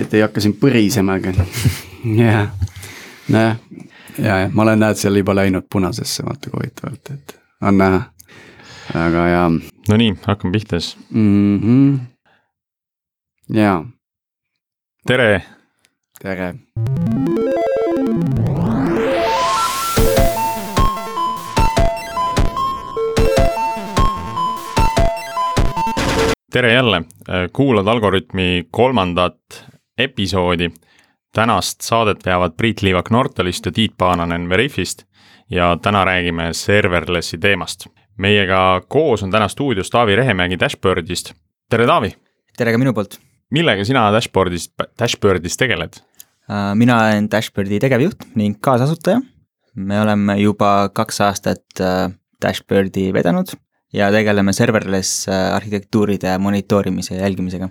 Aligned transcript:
et 0.00 0.14
ei 0.14 0.22
hakka 0.24 0.42
siin 0.44 0.56
põrisema, 0.60 1.16
aga 1.20 1.32
jah, 2.20 2.50
nojah, 3.32 3.56
ja, 4.18 4.38
ja 4.42 4.50
ma 4.52 4.66
olen 4.66 4.82
näed 4.84 5.00
seal 5.00 5.20
juba 5.20 5.36
läinud 5.36 5.68
punasesse, 5.72 6.24
vaata 6.26 6.50
kui 6.50 6.60
huvitavalt, 6.60 7.12
et 7.14 7.36
on 7.66 7.80
näha, 7.80 8.02
aga 9.06 9.26
jaa. 9.32 9.48
Nonii, 9.88 10.16
hakkame 10.26 10.52
pihta 10.52 10.80
siis 10.80 10.96
mm. 11.10 11.60
-hmm. 11.60 11.98
jaa. 13.60 13.84
tere. 15.06 15.42
tere. 16.22 16.54
tere 26.52 26.72
jälle, 26.72 27.02
kuulad 27.52 27.86
Algorütmi 27.86 28.68
kolmandat 28.70 29.36
episoodi. 29.98 30.70
tänast 31.34 31.80
saadet 31.80 32.26
veavad 32.26 32.52
Priit 32.56 32.82
Liivak 32.82 33.10
Nortalist 33.10 33.66
ja 33.66 33.72
Tiit 33.72 33.92
Paananen 33.98 34.48
Veriffist 34.48 35.02
ja 35.50 35.76
täna 35.82 36.04
räägime 36.04 36.52
serverlessi 36.52 37.38
teemast. 37.38 37.86
meiega 38.18 38.82
koos 38.88 39.22
on 39.22 39.30
täna 39.30 39.48
stuudios 39.48 39.90
Taavi 39.90 40.16
Rehemägi 40.16 40.58
Dashboardist. 40.60 41.32
tere, 41.70 41.86
Taavi! 41.86 42.16
tere 42.56 42.72
ka 42.72 42.78
minu 42.78 42.92
poolt! 42.92 43.18
millega 43.50 43.84
sina 43.84 44.12
Dashboardis, 44.12 44.70
Dashboardis 44.98 45.56
tegeled? 45.56 46.00
Äh, 46.50 46.74
mina 46.74 46.98
olen 47.02 47.30
Dashboardi 47.30 47.80
tegevjuht 47.80 48.28
ning 48.34 48.58
kaasasutaja. 48.60 49.20
me 49.74 50.00
oleme 50.00 50.38
juba 50.40 50.88
kaks 50.88 51.20
aastat 51.20 51.80
äh, 51.80 52.10
Dashboardi 52.42 53.12
vedanud 53.12 53.56
ja 53.92 54.10
tegeleme 54.12 54.52
serverless 54.52 55.28
äh, 55.28 55.54
arhitektuuride 55.54 56.38
monitoorimise 56.38 57.14
ja 57.14 57.20
jälgimisega. 57.20 57.68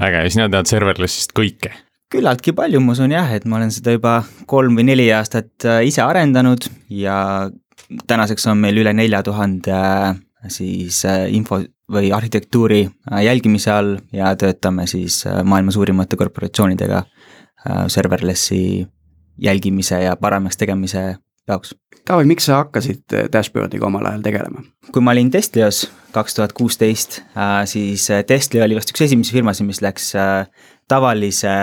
Äge, 0.00 0.22
ja 0.24 0.32
sina 0.32 0.48
tead 0.52 0.70
serverlessist 0.70 1.34
kõike? 1.36 1.72
küllaltki 2.12 2.54
palju, 2.54 2.80
ma 2.80 2.94
usun 2.94 3.10
jah, 3.10 3.32
et 3.34 3.44
ma 3.50 3.58
olen 3.58 3.72
seda 3.74 3.96
juba 3.96 4.20
kolm 4.46 4.76
või 4.78 4.86
neli 4.86 5.08
aastat 5.14 5.66
äh, 5.66 5.80
ise 5.88 6.04
arendanud 6.04 6.68
ja 6.94 7.48
tänaseks 8.06 8.46
on 8.52 8.60
meil 8.62 8.78
üle 8.78 8.92
nelja 8.94 9.24
tuhande 9.26 9.74
äh, 9.74 10.20
siis 10.52 11.02
info 11.34 11.60
või 11.90 12.10
arhitektuuri 12.14 12.80
jälgimise 13.22 13.70
all 13.70 13.92
ja 14.14 14.32
töötame 14.38 14.88
siis 14.90 15.20
maailma 15.26 15.70
suurimate 15.74 16.18
korporatsioonidega 16.18 17.04
serverlessi 17.90 18.86
jälgimise 19.38 20.00
ja 20.02 20.16
paremaks 20.16 20.56
tegemise 20.56 21.04
jaoks. 21.48 21.74
Taavi, 22.06 22.22
miks 22.30 22.46
sa 22.46 22.60
hakkasid 22.60 23.14
äh, 23.18 23.26
Dashboardiga 23.32 23.88
omal 23.88 24.06
ajal 24.06 24.22
tegelema? 24.22 24.62
kui 24.94 25.02
ma 25.02 25.10
olin 25.10 25.30
Testlios 25.34 25.88
kaks 26.14 26.36
tuhat 26.36 26.52
kuusteist, 26.54 27.18
äh, 27.34 27.64
siis 27.66 28.04
äh, 28.14 28.22
Testli 28.26 28.60
oli 28.62 28.76
vast 28.78 28.92
üks 28.92 29.02
esimesi 29.08 29.34
firmasid, 29.34 29.66
mis 29.66 29.82
läks 29.82 30.12
tavalise 30.86 31.54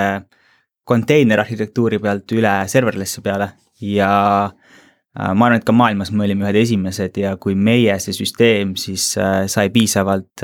konteinerarhitektuuri 0.90 2.02
pealt 2.04 2.36
üle 2.36 2.52
serverlessi 2.68 3.24
peale 3.24 3.54
ja 3.80 4.10
ma 5.14 5.46
arvan, 5.48 5.62
et 5.62 5.68
ka 5.68 5.76
maailmas 5.76 6.12
me 6.12 6.26
olime 6.26 6.44
ühed 6.44 6.60
esimesed 6.60 7.22
ja 7.22 7.38
kui 7.40 7.56
meie 7.56 7.96
see 8.04 8.16
süsteem 8.18 8.76
siis 8.80 9.14
sai 9.16 9.70
piisavalt 9.72 10.44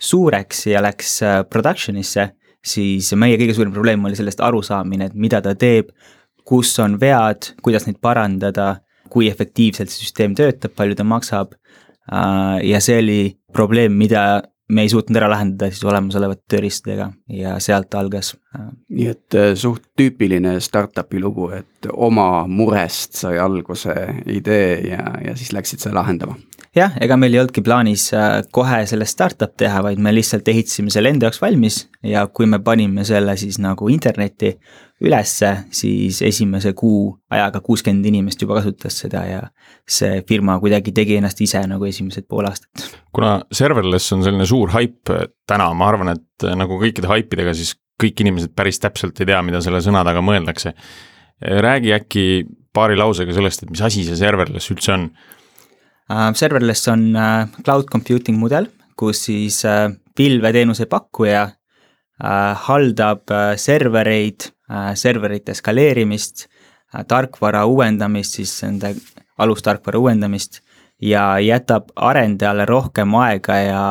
suureks 0.00 0.66
ja 0.68 0.82
läks 0.84 1.16
production'isse, 1.48 2.26
siis 2.60 3.08
meie 3.16 3.40
kõige 3.40 3.56
suurem 3.56 3.72
probleem 3.72 4.04
oli 4.04 4.20
sellest 4.20 4.44
arusaamine, 4.44 5.08
et 5.08 5.16
mida 5.16 5.40
ta 5.40 5.56
teeb, 5.56 5.94
kus 6.44 6.74
on 6.82 6.98
vead, 7.00 7.54
kuidas 7.64 7.88
neid 7.88 8.00
parandada, 8.02 8.74
kui 9.10 9.28
efektiivselt 9.30 9.90
see 9.90 10.06
süsteem 10.06 10.36
töötab, 10.38 10.74
palju 10.78 10.98
ta 10.98 11.06
maksab. 11.06 11.54
Äh, 12.10 12.60
ja 12.66 12.80
see 12.82 12.98
oli 13.02 13.20
probleem, 13.54 13.96
mida 13.98 14.42
me 14.70 14.84
ei 14.86 14.90
suutnud 14.90 15.18
ära 15.18 15.26
lahendada 15.32 15.66
siis 15.72 15.82
olemasolevate 15.86 16.44
tööriistadega 16.52 17.08
ja 17.34 17.56
sealt 17.62 17.94
algas. 17.98 18.34
Äh, 18.54 18.68
nii 18.94 19.08
et 19.10 19.38
äh, 19.38 19.52
suht 19.58 19.88
tüüpiline 19.98 20.56
startup'i 20.62 21.22
lugu, 21.22 21.50
et 21.56 21.90
oma 21.92 22.46
murest 22.50 23.18
sai 23.24 23.38
alguse 23.42 23.96
idee 24.30 24.78
ja, 24.92 25.02
ja 25.26 25.34
siis 25.38 25.54
läksid 25.56 25.82
seda 25.82 25.98
lahendama 26.00 26.38
jah, 26.76 26.94
ega 27.02 27.16
meil 27.18 27.34
ei 27.34 27.40
olnudki 27.40 27.64
plaanis 27.66 28.04
kohe 28.54 28.76
sellest 28.86 29.16
startup 29.16 29.56
teha, 29.58 29.80
vaid 29.82 29.98
me 29.98 30.12
lihtsalt 30.14 30.46
ehitasime 30.52 30.92
selle 30.94 31.10
enda 31.10 31.26
jaoks 31.26 31.42
valmis 31.42 31.80
ja 32.06 32.22
kui 32.30 32.46
me 32.46 32.60
panime 32.62 33.02
selle 33.08 33.34
siis 33.40 33.58
nagu 33.58 33.90
internetti, 33.90 34.54
ülesse, 35.00 35.50
siis 35.72 36.20
esimese 36.26 36.74
kuu 36.76 37.14
ajaga 37.32 37.62
kuuskümmend 37.64 38.04
inimest 38.10 38.42
juba 38.42 38.58
kasutas 38.58 38.98
seda 39.00 39.22
ja 39.24 39.40
see 39.88 40.20
firma 40.28 40.58
kuidagi 40.60 40.92
tegi 40.96 41.16
ennast 41.16 41.40
ise 41.40 41.62
nagu 41.68 41.88
esimesed 41.88 42.26
pool 42.28 42.48
aastat. 42.48 42.84
kuna 43.16 43.38
serverless 43.52 44.12
on 44.16 44.24
selline 44.26 44.46
suur 44.48 44.72
haip 44.76 45.12
täna, 45.48 45.70
ma 45.72 45.88
arvan, 45.88 46.12
et 46.16 46.48
nagu 46.56 46.76
kõikide 46.82 47.08
haipidega, 47.08 47.56
siis 47.56 47.72
kõik 48.00 48.20
inimesed 48.24 48.52
päris 48.56 48.80
täpselt 48.80 49.16
ei 49.20 49.30
tea, 49.32 49.40
mida 49.44 49.62
selle 49.64 49.80
sõna 49.84 50.04
taga 50.04 50.20
mõeldakse. 50.24 50.74
räägi 51.40 51.94
äkki 51.96 52.26
paari 52.72 52.96
lausega 53.00 53.32
sellest, 53.32 53.64
et 53.64 53.70
mis 53.72 53.80
asi 53.80 54.04
see 54.04 54.20
serverless 54.20 54.70
üldse 54.70 54.92
on 54.98 55.08
uh,? 55.08 56.28
Serverless 56.36 56.88
on 56.92 57.08
uh, 57.16 57.48
cloud 57.64 57.88
computing 57.88 58.36
mudel, 58.36 58.68
kus 59.00 59.24
siis 59.30 59.62
uh, 59.64 59.88
pilveteenuse 60.16 60.86
pakkuja 60.90 61.48
haldab 62.20 63.30
servereid 63.56 64.50
Äh, 64.50 64.59
serverite 64.94 65.54
skaleerimist, 65.54 66.46
äh, 66.94 67.04
tarkvara 67.08 67.64
uuendamist, 67.66 68.38
siis 68.40 68.54
nende 68.62 68.94
alustarkvara 69.38 69.98
uuendamist 69.98 70.60
ja 71.02 71.38
jätab 71.40 71.90
arendajale 71.96 72.64
rohkem 72.68 73.14
aega 73.14 73.56
ja 73.56 73.82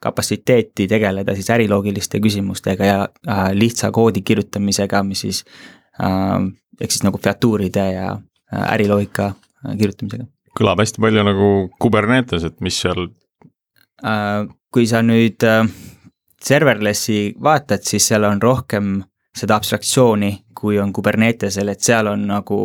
kapatsiteeti 0.00 0.86
tegeleda 0.88 1.34
siis 1.34 1.50
äriloogiliste 1.50 2.20
küsimustega 2.20 2.86
ja 2.86 3.08
äh, 3.28 3.50
lihtsa 3.52 3.90
koodi 3.90 4.22
kirjutamisega, 4.22 5.02
mis 5.02 5.24
siis 5.26 5.44
äh,, 6.00 6.44
ehk 6.80 6.94
siis 6.94 7.02
nagu 7.02 7.18
featuuride 7.18 7.86
ja 7.92 8.10
äh, 8.12 8.72
äriloogika 8.74 9.32
äh, 9.32 9.76
kirjutamisega. 9.78 10.28
kõlab 10.58 10.82
hästi 10.82 11.02
palju 11.02 11.24
nagu 11.26 11.50
Kubernetes, 11.80 12.44
et 12.44 12.60
mis 12.60 12.80
seal 12.84 13.08
äh,? 14.04 14.46
kui 14.70 14.86
sa 14.86 15.02
nüüd 15.02 15.42
äh, 15.48 15.64
serverlessi 16.44 17.34
vaatad, 17.42 17.82
siis 17.82 18.06
seal 18.12 18.28
on 18.28 18.42
rohkem 18.42 19.00
seda 19.36 19.56
abstraktsiooni, 19.56 20.32
kui 20.54 20.78
on 20.78 20.92
Kubernetesel, 20.92 21.68
et 21.68 21.84
seal 21.84 22.10
on 22.10 22.26
nagu 22.28 22.60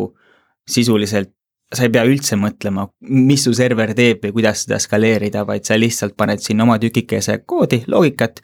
sisuliselt 0.68 1.34
sa 1.74 1.86
ei 1.86 1.92
pea 1.92 2.04
üldse 2.06 2.36
mõtlema, 2.38 2.86
mis 3.10 3.44
su 3.46 3.54
server 3.56 3.94
teeb 3.96 4.22
või 4.24 4.34
kuidas 4.38 4.64
seda 4.64 4.78
skaleerida, 4.82 5.44
vaid 5.48 5.66
sa 5.66 5.78
lihtsalt 5.78 6.16
paned 6.16 6.42
sinna 6.42 6.66
oma 6.66 6.76
tükikese 6.82 7.40
koodi, 7.46 7.82
loogikat 7.90 8.42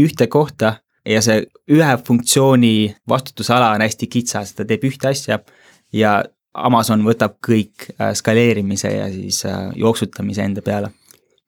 ühte 0.00 0.26
kohta 0.32 0.78
ja 1.06 1.20
see 1.24 1.44
ühe 1.70 1.90
funktsiooni 2.06 2.94
vastutusala 3.08 3.72
on 3.76 3.84
hästi 3.84 4.08
kitsas, 4.10 4.54
ta 4.56 4.66
teeb 4.68 4.86
ühte 4.88 5.10
asja 5.12 5.40
ja 5.94 6.16
Amazon 6.54 7.02
võtab 7.06 7.38
kõik 7.44 7.88
äh, 7.96 8.12
skaleerimise 8.14 8.92
ja 8.92 9.08
siis 9.12 9.42
äh, 9.48 9.70
jooksutamise 9.78 10.44
enda 10.46 10.62
peale. 10.62 10.92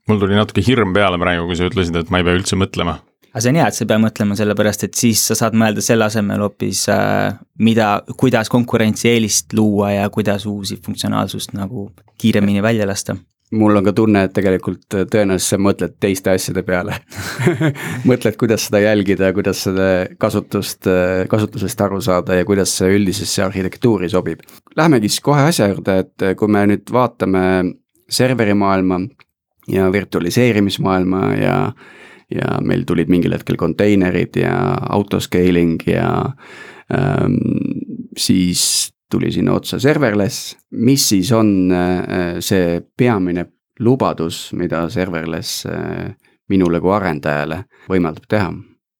mul 0.08 0.20
tuli 0.22 0.38
natuke 0.38 0.62
hirm 0.66 0.92
peale 0.94 1.18
praegu, 1.18 1.46
kui 1.46 1.58
sa 1.58 1.70
ütlesid, 1.70 1.96
et 1.98 2.10
ma 2.10 2.20
ei 2.20 2.26
pea 2.26 2.38
üldse 2.38 2.58
mõtlema 2.58 3.00
aga 3.36 3.42
see 3.44 3.52
on 3.52 3.58
hea, 3.60 3.68
et 3.68 3.76
sa 3.76 3.84
ei 3.84 3.88
pea 3.90 4.00
mõtlema, 4.00 4.36
sellepärast 4.38 4.86
et 4.86 4.96
siis 4.96 5.20
sa 5.28 5.34
saad 5.36 5.56
mõelda 5.60 5.82
selle 5.84 6.06
asemel 6.08 6.40
hoopis 6.40 6.86
äh,, 6.88 7.36
mida, 7.60 7.98
kuidas 8.16 8.48
konkurentsieelist 8.48 9.52
luua 9.58 9.90
ja 9.92 10.06
kuidas 10.10 10.46
uusi 10.48 10.78
funktsionaalsust 10.80 11.52
nagu 11.52 11.90
kiiremini 12.16 12.64
välja 12.64 12.86
lasta 12.88 13.18
mul 13.52 13.76
on 13.76 13.84
ka 13.84 13.92
tunne, 13.92 14.22
et 14.26 14.32
tegelikult 14.34 14.88
tõenäoliselt 14.88 15.52
sa 15.52 15.58
mõtled 15.60 15.98
teiste 16.00 16.32
asjade 16.32 16.64
peale 16.66 16.96
mõtled, 18.10 18.38
kuidas 18.40 18.70
seda 18.70 18.80
jälgida, 18.86 19.28
kuidas 19.36 19.60
seda 19.68 19.90
kasutust, 20.18 20.88
kasutusest 21.28 21.84
aru 21.84 22.00
saada 22.02 22.40
ja 22.40 22.48
kuidas 22.48 22.72
see 22.80 22.96
üldisesse 22.96 23.44
arhitektuuri 23.44 24.08
sobib. 24.10 24.40
Lähemegi 24.80 25.12
siis 25.12 25.22
kohe 25.28 25.44
asja 25.50 25.68
juurde, 25.74 26.00
et 26.06 26.26
kui 26.40 26.50
me 26.50 26.64
nüüd 26.72 26.88
vaatame 26.92 27.44
serverimaailma 28.08 29.02
ja 29.68 29.92
virtualiseerimismaailma 29.92 31.22
ja 31.36 31.56
ja 32.34 32.58
meil 32.64 32.84
tulid 32.86 33.10
mingil 33.12 33.36
hetkel 33.36 33.58
konteinerid 33.60 34.36
ja 34.40 34.54
autoscaling 34.90 35.78
ja 35.86 36.08
ähm, 36.90 37.36
siis 38.18 38.92
tuli 39.10 39.30
sinna 39.32 39.54
otsa 39.54 39.78
serverless, 39.78 40.56
mis 40.70 41.08
siis 41.08 41.30
on 41.32 41.70
äh, 41.72 42.40
see 42.42 42.80
peamine 42.98 43.46
lubadus, 43.80 44.50
mida 44.56 44.88
serverless 44.90 45.66
äh, 45.70 46.16
minule 46.50 46.80
kui 46.82 46.94
arendajale 46.96 47.64
võimaldab 47.90 48.26
teha? 48.30 48.50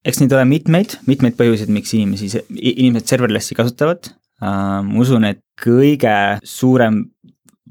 eks 0.07 0.21
neid 0.21 0.31
ole 0.37 0.45
mitmeid, 0.47 0.99
mitmeid 1.09 1.35
põhjuseid, 1.35 1.71
miks 1.73 1.91
inimesi, 1.97 2.29
inimesed 2.55 3.11
serverlessi 3.11 3.57
kasutavad 3.57 4.07
uh,. 4.07 4.79
ma 4.85 5.01
usun, 5.01 5.27
et 5.27 5.41
kõige 5.59 6.15
suurem 6.47 7.03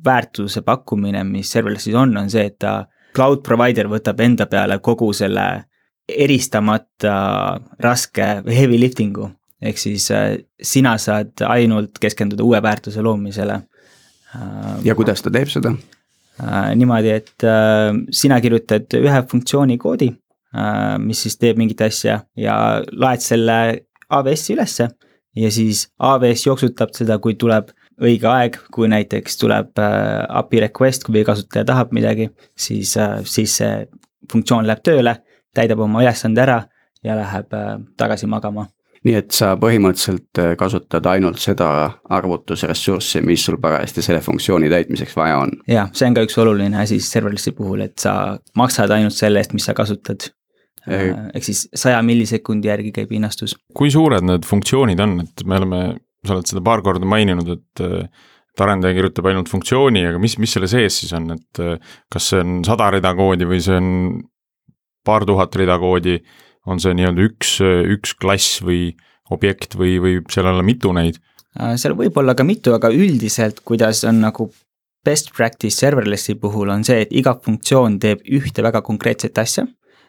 väärtuse 0.05 0.61
pakkumine, 0.67 1.23
mis 1.25 1.49
serverlessis 1.51 1.97
on, 1.97 2.13
on 2.21 2.29
see, 2.31 2.45
et 2.51 2.59
ta 2.61 2.83
cloud 3.17 3.43
provider 3.47 3.89
võtab 3.91 4.21
enda 4.25 4.47
peale 4.51 4.79
kogu 4.85 5.13
selle 5.17 5.47
eristamata 6.07 7.17
raske 7.83 8.27
heavy 8.47 8.79
lifting'u. 8.81 9.31
ehk 9.63 9.79
siis 9.81 10.11
äh, 10.13 10.37
sina 10.63 10.99
saad 11.01 11.41
ainult 11.49 11.97
keskenduda 11.99 12.45
uue 12.45 12.59
väärtuse 12.63 13.03
loomisele. 13.03 13.55
Äh, 14.37 14.85
ja 14.85 14.95
kuidas 14.95 15.25
ta 15.25 15.33
teeb 15.33 15.49
seda? 15.49 15.73
Äh, 16.43 16.75
niimoodi, 16.77 17.11
et 17.11 17.47
sina 18.13 18.41
kirjutad 18.41 18.93
ühe 19.01 19.23
funktsiooni 19.31 19.79
koodi, 19.81 20.11
mis 21.03 21.23
siis 21.25 21.37
teeb 21.41 21.59
mingit 21.61 21.81
asja 21.85 22.21
ja 22.37 22.55
laed 22.93 23.25
selle 23.25 23.57
AWS-i 24.09 24.55
ülesse 24.55 24.87
ja 25.37 25.51
siis 25.53 25.87
AWS 25.99 26.47
jooksutab 26.47 26.95
seda, 26.97 27.19
kui 27.19 27.35
tuleb 27.35 27.73
õige 28.03 28.29
aeg, 28.29 28.59
kui 28.73 28.89
näiteks 28.93 29.39
tuleb 29.41 29.81
äh, 29.81 30.25
API 30.41 30.67
request, 30.67 31.07
kui 31.07 31.25
kasutaja 31.25 31.65
tahab 31.69 31.95
midagi, 31.97 32.29
siis, 32.59 32.97
äh, 33.01 33.19
siis 33.25 33.59
see 33.61 33.87
funktsioon 34.33 34.67
läheb 34.69 34.83
tööle, 34.85 35.19
täidab 35.57 35.85
oma 35.87 36.03
ülesande 36.05 36.43
ära 36.45 36.63
ja 37.05 37.17
läheb 37.19 37.55
äh, 37.57 37.77
tagasi 37.97 38.29
magama 38.31 38.69
nii 39.07 39.15
et 39.15 39.31
sa 39.31 39.53
põhimõtteliselt 39.61 40.41
kasutad 40.59 41.05
ainult 41.07 41.39
seda 41.39 41.69
arvutusressurssi, 42.17 43.21
mis 43.23 43.45
sul 43.47 43.55
parajasti 43.63 44.03
selle 44.03 44.19
funktsiooni 44.25 44.71
täitmiseks 44.73 45.15
vaja 45.15 45.37
on. 45.45 45.53
jah, 45.71 45.93
see 45.95 46.09
on 46.09 46.17
ka 46.17 46.25
üks 46.27 46.35
oluline 46.43 46.81
asi 46.81 46.99
serverlessi 47.05 47.53
puhul, 47.55 47.85
et 47.87 47.95
sa 48.03 48.35
maksad 48.59 48.91
ainult 48.97 49.15
selle 49.15 49.39
eest, 49.39 49.55
mis 49.55 49.69
sa 49.69 49.77
kasutad. 49.79 50.27
ehk 50.87 51.47
siis 51.47 51.69
saja 51.75 52.01
millisekundi 52.03 52.69
järgi 52.69 52.91
käib 52.99 53.15
hinnastus. 53.15 53.55
kui 53.75 53.95
suured 53.95 54.27
need 54.27 54.49
funktsioonid 54.49 55.01
on, 55.07 55.21
et 55.23 55.47
me 55.47 55.61
oleme 55.61 55.81
sa 56.29 56.37
oled 56.37 56.49
seda 56.49 56.65
paar 56.65 56.83
korda 56.87 57.09
maininud, 57.09 57.53
et 57.57 57.87
et 58.57 58.63
arendaja 58.65 58.97
kirjutab 58.97 59.27
ainult 59.29 59.51
funktsiooni, 59.53 60.07
aga 60.09 60.17
mis, 60.17 60.39
mis 60.41 60.55
selle 60.57 60.69
sees 60.71 60.95
siis 61.03 61.11
on, 61.13 61.27
et 61.35 61.59
kas 62.09 62.31
see 62.31 62.41
on 62.41 62.63
sada 62.65 62.87
rida 62.95 63.11
koodi 63.13 63.45
või 63.45 63.59
see 63.61 63.77
on 63.77 63.91
paar 65.05 65.27
tuhat 65.29 65.59
rida 65.61 65.77
koodi, 65.77 66.17
on 66.65 66.81
see 66.81 66.97
nii-öelda 66.97 67.27
üks, 67.29 67.59
üks 67.93 68.15
klass 68.17 68.63
või 68.65 68.95
objekt 69.31 69.77
või 69.79 69.97
võib 70.03 70.33
seal 70.33 70.49
olla 70.51 70.65
mitu 70.67 70.93
neid? 70.97 71.21
Äh, 71.61 71.75
seal 71.81 71.97
võib 71.99 72.17
olla 72.21 72.35
ka 72.37 72.47
mitu, 72.47 72.75
aga 72.77 72.91
üldiselt, 72.95 73.63
kuidas 73.67 74.03
on 74.09 74.21
nagu 74.25 74.49
best 75.07 75.33
practice 75.37 75.79
serverlessi 75.79 76.35
puhul 76.41 76.73
on 76.73 76.85
see, 76.87 77.05
et 77.05 77.13
iga 77.15 77.37
funktsioon 77.43 78.01
teeb 78.03 78.25
ühte 78.25 78.65
väga 78.65 78.83
konkreetset 78.87 79.39
asja. 79.39 79.67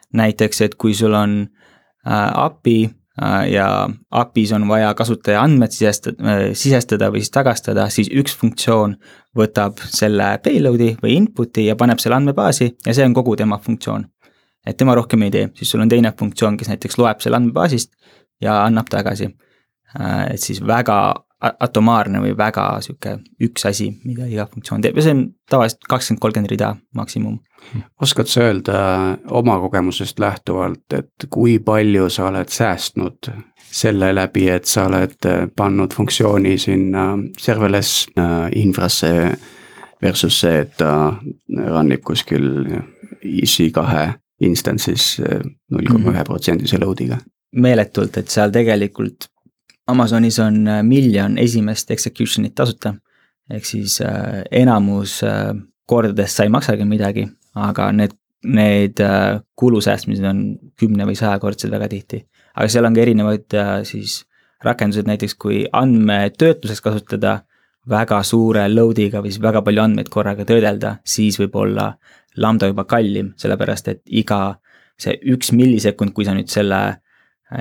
näiteks, 0.08 0.60
et 0.64 0.74
kui 0.80 0.94
sul 0.96 1.12
on 1.12 1.42
äh, 1.44 2.30
API 2.32 2.88
Äh, 2.88 2.97
ja 3.50 3.88
API-s 4.10 4.52
on 4.52 4.68
vaja 4.68 4.92
kasutaja 4.94 5.42
andmed 5.42 5.72
sisestada, 5.74 6.22
äh, 6.22 6.42
sisestada 6.52 7.10
või 7.10 7.22
siis 7.24 7.34
tagastada, 7.34 7.88
siis 7.90 8.10
üks 8.14 8.36
funktsioon 8.38 8.96
võtab 9.36 9.80
selle 9.84 10.36
payload'i 10.44 10.94
või 11.02 11.16
input'i 11.16 11.66
ja 11.66 11.76
paneb 11.76 11.98
selle 12.02 12.18
andmebaasi 12.18 12.70
ja 12.86 12.94
see 12.94 13.06
on 13.06 13.16
kogu 13.16 13.36
tema 13.36 13.58
funktsioon. 13.58 14.06
et 14.66 14.76
tema 14.76 14.94
rohkem 14.94 15.22
ei 15.22 15.30
tee, 15.30 15.48
siis 15.56 15.70
sul 15.70 15.80
on 15.80 15.88
teine 15.88 16.12
funktsioon, 16.18 16.56
kes 16.56 16.68
näiteks 16.68 16.98
loeb 16.98 17.22
selle 17.24 17.38
andmebaasist 17.38 17.92
ja 18.40 18.64
annab 18.64 18.90
tagasi. 18.90 19.30
Äh, 20.00 20.34
et 20.34 20.40
siis 20.40 20.60
väga 20.66 20.98
atomaarne 21.38 22.20
või 22.22 22.32
väga 22.36 22.64
sihuke 22.82 23.18
üks 23.46 23.66
asi, 23.68 23.92
mida 24.04 24.26
iga 24.26 24.46
funktsioon 24.50 24.82
teeb 24.82 24.96
ja 24.98 25.04
see 25.06 25.14
on 25.14 25.22
tavaliselt 25.50 25.86
kakskümmend, 25.88 26.20
kolmkümmend 26.22 26.50
rida 26.50 26.72
maksimum. 26.98 27.38
oskad 28.02 28.26
sa 28.26 28.48
öelda 28.48 28.80
oma 29.30 29.58
kogemusest 29.62 30.18
lähtuvalt, 30.18 30.92
et 30.98 31.28
kui 31.30 31.58
palju 31.58 32.08
sa 32.10 32.28
oled 32.32 32.50
säästnud 32.50 33.30
selle 33.70 34.10
läbi, 34.14 34.48
et 34.50 34.64
sa 34.66 34.86
oled 34.88 35.30
pannud 35.56 35.94
funktsiooni 35.94 36.58
sinna 36.58 37.10
serverless 37.38 38.08
äh, 38.18 38.50
infrasse 38.56 39.12
versus 40.02 40.40
see, 40.40 40.62
et 40.64 40.76
ta 40.78 40.92
run 41.70 41.92
ib 41.92 42.02
kuskil 42.06 42.48
EC2 43.22 44.06
instance'is 44.40 45.18
äh, 45.22 45.42
null 45.70 45.90
koma 45.90 46.14
ühe 46.14 46.24
protsendise 46.26 46.80
load'iga? 46.82 47.22
meeletult, 47.56 48.16
et 48.20 48.28
seal 48.28 48.50
tegelikult 48.52 49.30
Amazonis 49.88 50.38
on 50.44 50.66
äh, 50.68 50.82
miljon 50.84 51.38
esimest 51.38 51.90
execution'it 51.90 52.54
tasuta. 52.54 52.94
ehk 53.50 53.64
siis 53.64 54.00
äh, 54.04 54.42
enamus 54.52 55.22
äh, 55.24 55.54
kordadest 55.88 56.36
sa 56.36 56.44
ei 56.44 56.52
maksagi 56.52 56.84
midagi, 56.84 57.24
aga 57.56 57.88
need, 57.96 58.12
need 58.44 59.00
äh, 59.00 59.40
kulu 59.56 59.80
säästmised 59.80 60.26
on 60.28 60.42
kümne 60.76 61.06
või 61.08 61.16
sajakordsed 61.16 61.72
väga 61.72 61.88
tihti. 61.88 62.26
aga 62.54 62.68
seal 62.68 62.84
on 62.84 62.94
ka 62.94 63.00
erinevaid 63.00 63.56
äh, 63.56 63.72
siis 63.88 64.24
rakendused, 64.64 65.06
näiteks 65.06 65.34
kui 65.38 65.64
andmetöötluses 65.72 66.82
kasutada 66.84 67.38
väga 67.88 68.20
suure 68.26 68.66
load'iga 68.68 69.22
või 69.22 69.32
siis 69.32 69.42
väga 69.42 69.62
palju 69.64 69.82
andmeid 69.82 70.08
korraga 70.12 70.44
töödelda, 70.44 70.98
siis 71.04 71.38
võib 71.40 71.56
olla 71.56 71.92
lambda 72.36 72.68
juba 72.68 72.84
kallim, 72.84 73.32
sellepärast 73.40 73.88
et 73.88 74.02
iga 74.04 74.58
see 74.98 75.14
üks 75.32 75.52
millisekund, 75.54 76.12
kui 76.12 76.26
sa 76.26 76.34
nüüd 76.36 76.50
selle 76.52 76.98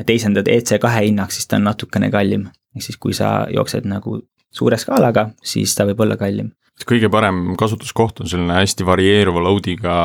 teisendad 0.06 0.48
EC2 0.52 0.94
hinnaks, 1.02 1.38
siis 1.40 1.48
ta 1.48 1.60
on 1.60 1.68
natukene 1.70 2.12
kallim. 2.12 2.48
ehk 2.76 2.84
siis, 2.84 2.98
kui 2.98 3.14
sa 3.14 3.48
jooksed 3.54 3.88
nagu 3.88 4.20
suure 4.52 4.78
skaalaga, 4.78 5.30
siis 5.44 5.76
ta 5.76 5.86
võib 5.88 6.04
olla 6.06 6.18
kallim. 6.18 6.52
kõige 6.88 7.10
parem 7.10 7.56
kasutuskoht 7.58 8.22
on 8.22 8.30
selline 8.30 8.60
hästi 8.60 8.86
varieeruva 8.86 9.42
load'iga 9.48 9.96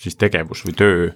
siis 0.00 0.16
tegevus 0.16 0.64
või 0.66 0.74
töö? 0.76 1.12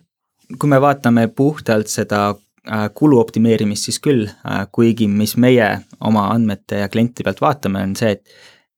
kui 0.58 0.68
me 0.70 0.80
vaatame 0.82 1.28
puhtalt 1.28 1.86
seda 1.86 2.20
äh, 2.30 2.88
kulu 2.94 3.20
optimeerimist, 3.20 3.86
siis 3.86 4.00
küll, 4.02 4.26
äh, 4.26 4.64
kuigi 4.72 5.08
mis 5.08 5.36
meie 5.36 5.68
oma 6.00 6.28
andmete 6.34 6.82
ja 6.82 6.88
klientide 6.88 7.28
pealt 7.28 7.40
vaatame, 7.40 7.84
on 7.86 7.94
see, 7.96 8.16
et 8.16 8.26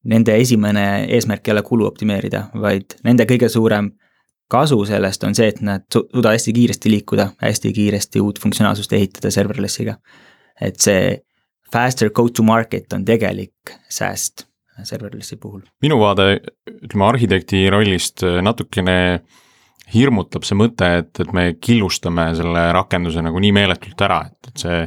nende 0.04 0.34
esimene 0.36 1.06
eesmärk 1.14 1.48
ei 1.48 1.54
ole 1.54 1.62
kulu 1.62 1.86
optimeerida, 1.86 2.48
vaid 2.60 2.98
nende 3.06 3.26
kõige 3.30 3.48
suurem 3.52 3.92
kasu 4.52 4.78
sellest 4.88 5.24
on 5.24 5.36
see, 5.38 5.48
et 5.52 5.60
nad 5.64 5.84
suudavad 5.92 6.36
hästi 6.36 6.52
kiiresti 6.56 6.92
liikuda, 6.92 7.28
hästi 7.42 7.72
kiiresti 7.72 8.22
uut 8.22 8.40
funktsionaalsust 8.42 8.92
ehitada 8.98 9.32
serverlessiga. 9.34 9.96
et 10.60 10.80
see 10.80 11.18
faster 11.72 12.10
go 12.10 12.28
to 12.28 12.44
market 12.44 12.92
on 12.92 13.04
tegelik 13.04 13.72
sääst 13.88 14.46
serverlessi 14.84 15.36
puhul. 15.36 15.62
minu 15.82 15.98
vaade, 16.00 16.40
ütleme 16.82 17.08
arhitekti 17.08 17.64
rollist 17.70 18.24
natukene 18.42 19.22
hirmutab 19.92 20.46
see 20.46 20.56
mõte, 20.56 20.88
et, 21.02 21.12
et 21.20 21.32
me 21.36 21.52
killustame 21.60 22.30
selle 22.38 22.66
rakenduse 22.72 23.22
nagu 23.24 23.40
nii 23.42 23.52
meeletult 23.56 24.04
ära, 24.06 24.22
et, 24.30 24.52
et 24.52 24.64
see 24.64 24.78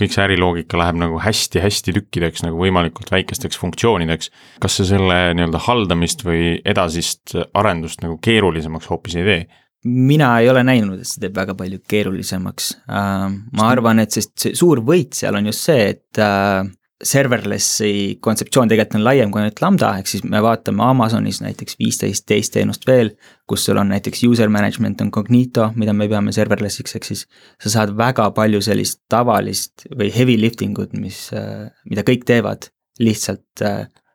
kõik 0.00 0.14
see 0.14 0.24
äriloogika 0.24 0.80
läheb 0.80 0.98
nagu 1.00 1.20
hästi-hästi 1.22 1.94
tükkideks 1.98 2.44
nagu 2.46 2.60
võimalikult 2.60 3.12
väikesteks 3.12 3.60
funktsioonideks. 3.60 4.30
kas 4.60 4.78
see 4.80 4.90
selle 4.94 5.20
nii-öelda 5.36 5.62
haldamist 5.68 6.24
või 6.26 6.58
edasist 6.64 7.36
arendust 7.54 8.04
nagu 8.04 8.18
keerulisemaks 8.22 8.90
hoopis 8.90 9.18
ei 9.20 9.28
tee? 9.28 9.42
mina 9.84 10.34
ei 10.40 10.50
ole 10.50 10.62
näinud, 10.66 11.00
et 11.00 11.08
see 11.08 11.22
teeb 11.22 11.38
väga 11.38 11.54
palju 11.56 11.78
keerulisemaks. 11.88 12.66
Äh, 12.92 13.30
ma 13.56 13.68
arvan, 13.72 14.02
et 14.02 14.12
sest 14.12 14.34
see 14.42 14.58
suur 14.58 14.82
võit 14.84 15.16
seal 15.16 15.38
on 15.38 15.48
just 15.48 15.64
see, 15.64 15.86
et 15.94 16.20
äh, 16.20 16.66
serverlessi 17.00 18.18
kontseptsioon 18.20 18.68
tegelikult 18.68 18.98
on 18.98 19.04
laiem 19.06 19.30
kui 19.32 19.40
ainult 19.40 19.62
lambda, 19.64 19.92
ehk 19.98 20.10
siis 20.10 20.24
me 20.28 20.42
vaatame 20.44 20.84
Amazonis 20.84 21.40
näiteks 21.40 21.78
viisteist 21.80 22.26
teist 22.28 22.52
teenust 22.56 22.84
veel, 22.88 23.14
kus 23.48 23.64
sul 23.66 23.80
on 23.80 23.88
näiteks 23.92 24.24
user 24.28 24.52
management 24.52 25.00
on 25.04 25.12
Cognito, 25.14 25.70
mida 25.80 25.94
me 25.96 26.08
peame 26.10 26.34
serverlessiks, 26.36 26.96
ehk 26.98 27.08
siis 27.08 27.24
sa 27.62 27.72
saad 27.78 27.94
väga 27.96 28.28
palju 28.36 28.60
sellist 28.64 29.00
tavalist 29.10 29.86
või 29.94 30.10
heavy 30.14 30.36
lifting 30.40 30.76
ut, 30.82 30.92
mis, 30.98 31.28
mida 31.88 32.04
kõik 32.06 32.28
teevad, 32.28 32.68
lihtsalt 33.00 33.64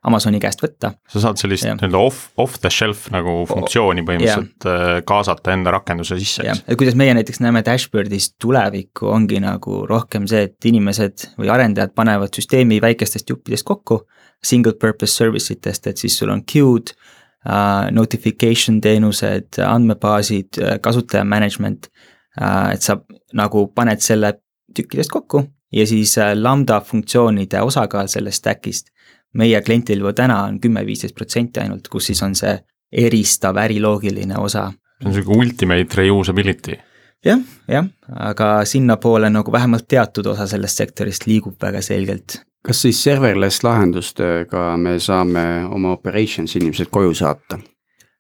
Amazoni 0.06 0.40
käest 0.42 0.62
võtta. 0.62 0.92
sa 1.10 1.22
saad 1.24 1.40
sellist 1.42 1.66
nii-öelda 1.66 1.98
off, 1.98 2.28
off 2.42 2.60
the 2.62 2.70
shelf 2.74 3.08
nagu 3.14 3.40
funktsiooni 3.50 4.04
põhimõtteliselt 4.06 4.68
yeah. 4.68 4.84
Äh, 4.98 5.02
kaasata 5.08 5.54
enda 5.56 5.74
rakenduse 5.74 6.18
sisse. 6.22 6.46
et 6.46 6.78
kuidas 6.78 6.98
meie 7.00 7.16
näiteks 7.18 7.42
näeme 7.42 7.64
dashboard'is 7.66 8.32
tulevikku, 8.42 9.10
ongi 9.10 9.42
nagu 9.44 9.82
rohkem 9.90 10.28
see, 10.30 10.46
et 10.50 10.70
inimesed 10.70 11.30
või 11.40 11.50
arendajad 11.54 11.96
panevad 11.98 12.38
süsteemi 12.38 12.80
väikestest 12.84 13.34
juppidest 13.34 13.66
kokku, 13.66 14.04
single 14.46 14.76
purpose 14.82 15.14
service 15.14 15.54
itest, 15.54 15.88
et 15.90 16.02
siis 16.02 16.18
sul 16.20 16.34
on 16.34 16.46
queue'd 16.46 16.94
uh,, 16.94 17.90
notification 17.96 18.82
teenused, 18.86 19.62
andmebaasid, 19.66 20.62
äh, 20.62 20.80
kasutaja 20.86 21.26
management 21.26 21.90
uh,, 21.90 22.74
et 22.74 22.86
sa 22.86 23.00
nagu 23.34 23.68
paned 23.74 24.06
selle 24.06 24.36
tükkidest 24.76 25.14
kokku 25.14 25.48
ja 25.74 25.86
siis 25.88 26.14
lambda 26.38 26.78
funktsioonide 26.86 27.62
osakaal 27.66 28.12
sellest 28.12 28.44
stack'ist 28.44 28.94
meie 29.36 29.62
klientil 29.62 30.02
juba 30.04 30.14
täna 30.16 30.42
on 30.48 30.60
kümme-viisteist 30.64 31.16
protsenti 31.16 31.62
ainult, 31.64 31.88
kus 31.92 32.12
siis 32.12 32.24
on 32.24 32.36
see 32.36 32.56
eristav 32.92 33.58
äriloogiline 33.60 34.38
osa. 34.40 34.72
see 35.02 35.10
on 35.10 35.14
sihuke 35.14 35.38
ultimate 35.38 36.02
reusability. 36.02 36.80
jah, 37.26 37.40
jah, 37.68 37.88
aga 38.30 38.50
sinnapoole 38.66 39.30
nagu 39.30 39.52
vähemalt 39.52 39.88
teatud 39.88 40.26
osa 40.26 40.48
sellest 40.48 40.84
sektorist 40.84 41.28
liigub 41.28 41.56
väga 41.62 41.82
selgelt. 41.82 42.42
kas 42.66 42.82
siis 42.82 43.04
serverless 43.04 43.64
lahendustega 43.64 44.78
me 44.78 45.00
saame 45.00 45.66
oma 45.70 45.92
operations 45.92 46.56
inimesed 46.56 46.92
koju 46.92 47.14
saata? 47.14 47.60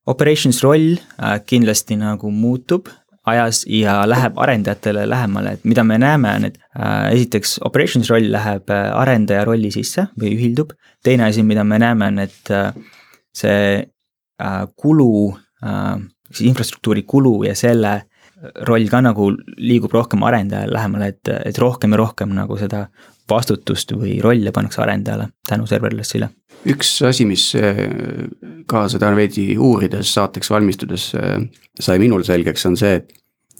Operations 0.05 0.61
roll 0.63 0.99
äh, 1.17 1.39
kindlasti 1.45 1.95
nagu 1.97 2.29
muutub, 2.31 2.91
ajas 3.25 3.63
ja 3.69 4.09
läheb 4.09 4.37
arendajatele 4.37 5.05
lähemale, 5.09 5.55
et 5.55 5.63
mida 5.65 5.83
me 5.83 5.97
näeme, 5.97 6.33
on, 6.37 6.45
et 6.49 6.59
äh, 6.77 7.11
esiteks 7.13 7.57
operations 7.65 8.09
roll 8.13 8.29
läheb 8.31 8.69
äh, 8.69 8.89
arendaja 8.93 9.45
rolli 9.45 9.71
sisse 9.73 10.07
või 10.19 10.35
ühildub. 10.37 10.75
teine 11.03 11.27
asi, 11.29 11.43
mida 11.43 11.63
me 11.63 11.79
näeme, 11.79 12.07
on, 12.07 12.19
et 12.19 12.51
äh, 12.51 12.73
see 13.35 13.85
kulu 14.75 15.31
siis 16.27 16.49
infrastruktuuri 16.49 17.05
kulu 17.07 17.45
ja 17.47 17.53
selle 17.55 17.93
roll 18.67 18.89
ka 18.91 18.99
nagu 19.01 19.29
liigub 19.57 19.93
rohkem 19.95 20.23
arendajale 20.27 20.73
lähemale, 20.73 21.07
et, 21.13 21.31
et 21.45 21.57
rohkem 21.57 21.95
ja 21.95 21.99
rohkem 22.01 22.33
nagu 22.35 22.57
seda 22.59 22.85
vastutust 23.29 23.93
või 23.95 24.17
rolle 24.21 24.51
pannakse 24.51 24.81
arendajale 24.83 25.29
tänu 25.47 25.67
serverlessile. 25.71 26.29
Üks 26.71 26.95
asi, 27.05 27.25
mis 27.29 27.49
äh, 27.59 27.85
ka 28.67 28.85
seda 28.91 29.11
veidi 29.15 29.53
uurides, 29.57 30.13
saateks 30.13 30.49
valmistudes 30.51 31.11
äh, 31.19 31.37
sai 31.79 31.99
minul 32.01 32.25
selgeks, 32.27 32.65
on 32.69 32.77
see, 32.79 32.99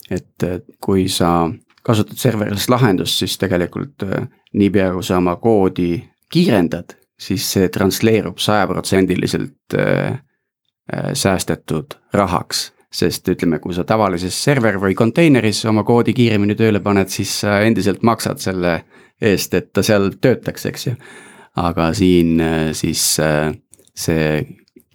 et, 0.10 0.44
et 0.44 0.66
kui 0.84 1.08
sa 1.12 1.50
kasutad 1.86 2.18
serverless 2.18 2.70
lahendust, 2.72 3.22
siis 3.22 3.38
tegelikult 3.42 4.06
äh, 4.08 4.28
niipea 4.58 4.92
kui 4.96 5.06
sa 5.06 5.20
oma 5.22 5.36
koodi 5.42 6.00
kiirendad, 6.34 6.96
siis 7.20 7.46
see 7.56 7.70
transleerub 7.74 8.42
sajaprotsendiliselt 8.42 9.78
äh, 9.78 10.18
äh, 10.94 11.12
säästetud 11.14 12.00
rahaks 12.14 12.72
sest 12.96 13.28
ütleme, 13.28 13.60
kui 13.60 13.76
sa 13.76 13.84
tavalises 13.88 14.36
server 14.44 14.78
või 14.80 14.96
konteineris 14.96 15.66
oma 15.70 15.84
koodi 15.84 16.14
kiiremini 16.16 16.56
tööle 16.56 16.80
paned, 16.84 17.12
siis 17.12 17.34
sa 17.42 17.60
endiselt 17.68 18.06
maksad 18.08 18.40
selle 18.40 18.78
eest, 19.22 19.54
et 19.58 19.72
ta 19.74 19.84
seal 19.84 20.14
töötaks, 20.22 20.68
eks 20.70 20.88
ju. 20.88 20.96
Aga 21.56 21.90
siin 21.96 22.40
äh, 22.42 22.70
siis 22.74 23.20
äh, 23.20 23.54
see 23.96 24.46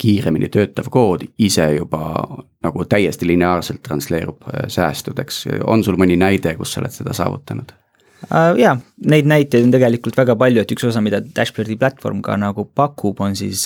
kiiremini 0.01 0.49
töötav 0.53 0.89
kood 0.93 1.27
ise 1.39 1.67
juba 1.75 2.03
nagu 2.65 2.85
täiesti 2.89 3.29
lineaarselt 3.29 3.83
transleerub 3.85 4.49
äh, 4.49 4.67
säästudeks, 4.69 5.45
on 5.65 5.85
sul 5.85 5.99
mõni 6.01 6.19
näide, 6.21 6.55
kus 6.59 6.75
sa 6.75 6.83
oled 6.85 6.97
seda 6.97 7.17
saavutanud? 7.17 7.77
jaa, 8.61 8.75
neid 9.09 9.25
näiteid 9.25 9.65
on 9.65 9.71
tegelikult 9.73 10.19
väga 10.19 10.35
palju, 10.37 10.61
et 10.61 10.73
üks 10.75 10.85
osa, 10.85 11.01
mida 11.01 11.23
Dashboardi 11.25 11.79
platvorm 11.81 12.19
ka 12.21 12.35
nagu 12.37 12.67
pakub, 12.77 13.23
on 13.25 13.33
siis 13.37 13.63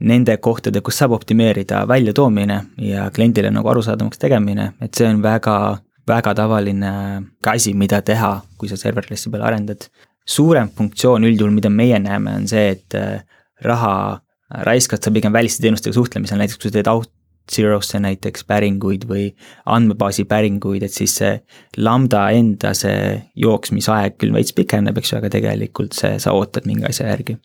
nende 0.00 0.38
kohtade, 0.40 0.80
kus 0.80 0.96
saab 1.02 1.12
optimeerida 1.18 1.82
väljatoomine 1.88 2.58
ja 2.80 3.10
kliendile 3.12 3.50
nagu 3.52 3.68
arusaadavamaks 3.68 4.22
tegemine, 4.22 4.70
et 4.80 4.96
see 4.96 5.04
on 5.10 5.20
väga, 5.20 5.58
väga 6.08 6.32
tavaline 6.38 6.92
ka 7.44 7.58
asi, 7.58 7.74
mida 7.76 8.00
teha, 8.00 8.38
kui 8.56 8.72
sa 8.72 8.80
serverlessi 8.80 9.28
peale 9.28 9.50
arendad. 9.50 9.90
Suurem 10.28 10.70
funktsioon 10.76 11.26
üldjuhul, 11.28 11.54
mida 11.56 11.70
meie 11.72 11.98
näeme, 12.02 12.38
on 12.40 12.48
see, 12.50 12.72
et 12.76 12.96
äh, 12.98 13.22
raha 13.64 13.92
raiskad 14.64 15.04
sa 15.04 15.12
pigem 15.12 15.32
väliste 15.32 15.64
teenustega 15.64 15.96
suhtlemisel, 15.96 16.40
näiteks 16.40 16.60
kui 16.60 16.70
sa 16.70 16.78
teed 16.78 16.90
out 16.92 17.12
zero'sse 17.48 17.96
näiteks 18.04 18.44
päringuid 18.44 19.06
või 19.08 19.30
andmebaasi 19.72 20.26
päringuid, 20.28 20.84
et 20.84 20.92
siis 20.92 21.14
see 21.20 21.34
lambda 21.80 22.26
enda 22.36 22.74
see 22.76 23.14
jooksmisaeg 23.40 24.18
küll 24.20 24.36
veits 24.36 24.52
pikeneb, 24.56 25.00
eks 25.00 25.14
ju, 25.14 25.20
aga 25.22 25.32
tegelikult 25.32 25.96
see, 25.96 26.18
sa 26.20 26.36
ootad 26.36 26.68
mingi 26.68 26.84
asja 26.90 27.08
järgi. 27.08 27.38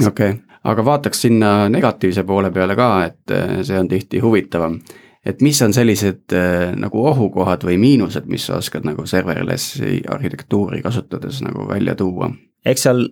okei 0.00 0.08
okay 0.08 0.38
aga 0.68 0.84
vaataks 0.84 1.22
sinna 1.26 1.52
negatiivse 1.72 2.24
poole 2.28 2.50
peale 2.52 2.76
ka, 2.78 2.88
et 3.06 3.34
äh, 3.36 3.60
see 3.66 3.78
on 3.80 3.88
tihti 3.88 4.20
huvitavam. 4.24 4.80
Et 5.26 5.42
mis 5.44 5.58
on 5.62 5.74
sellised 5.76 6.32
äh, 6.36 6.70
nagu 6.80 7.02
ohukohad 7.10 7.64
või 7.66 7.76
miinused, 7.80 8.28
mis 8.30 8.46
sa 8.48 8.58
oskad 8.60 8.86
nagu 8.88 9.04
serverlessi 9.08 10.00
arhitektuuri 10.08 10.80
kasutades 10.84 11.42
nagu 11.44 11.66
välja 11.68 11.96
tuua? 11.98 12.30
eks 12.64 12.86
seal 12.88 13.06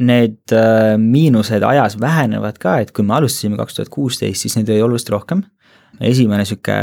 need 0.00 0.52
äh, 0.52 0.94
miinused 1.00 1.64
ajas 1.64 1.98
vähenevad 2.00 2.60
ka, 2.60 2.78
et 2.80 2.92
kui 2.96 3.04
me 3.04 3.16
alustasime 3.16 3.56
kaks 3.60 3.78
tuhat 3.78 3.92
kuusteist, 3.92 4.44
siis 4.44 4.56
neid 4.58 4.72
oli 4.72 4.84
oluliselt 4.84 5.14
rohkem. 5.16 5.44
esimene 6.00 6.44
sihuke 6.44 6.76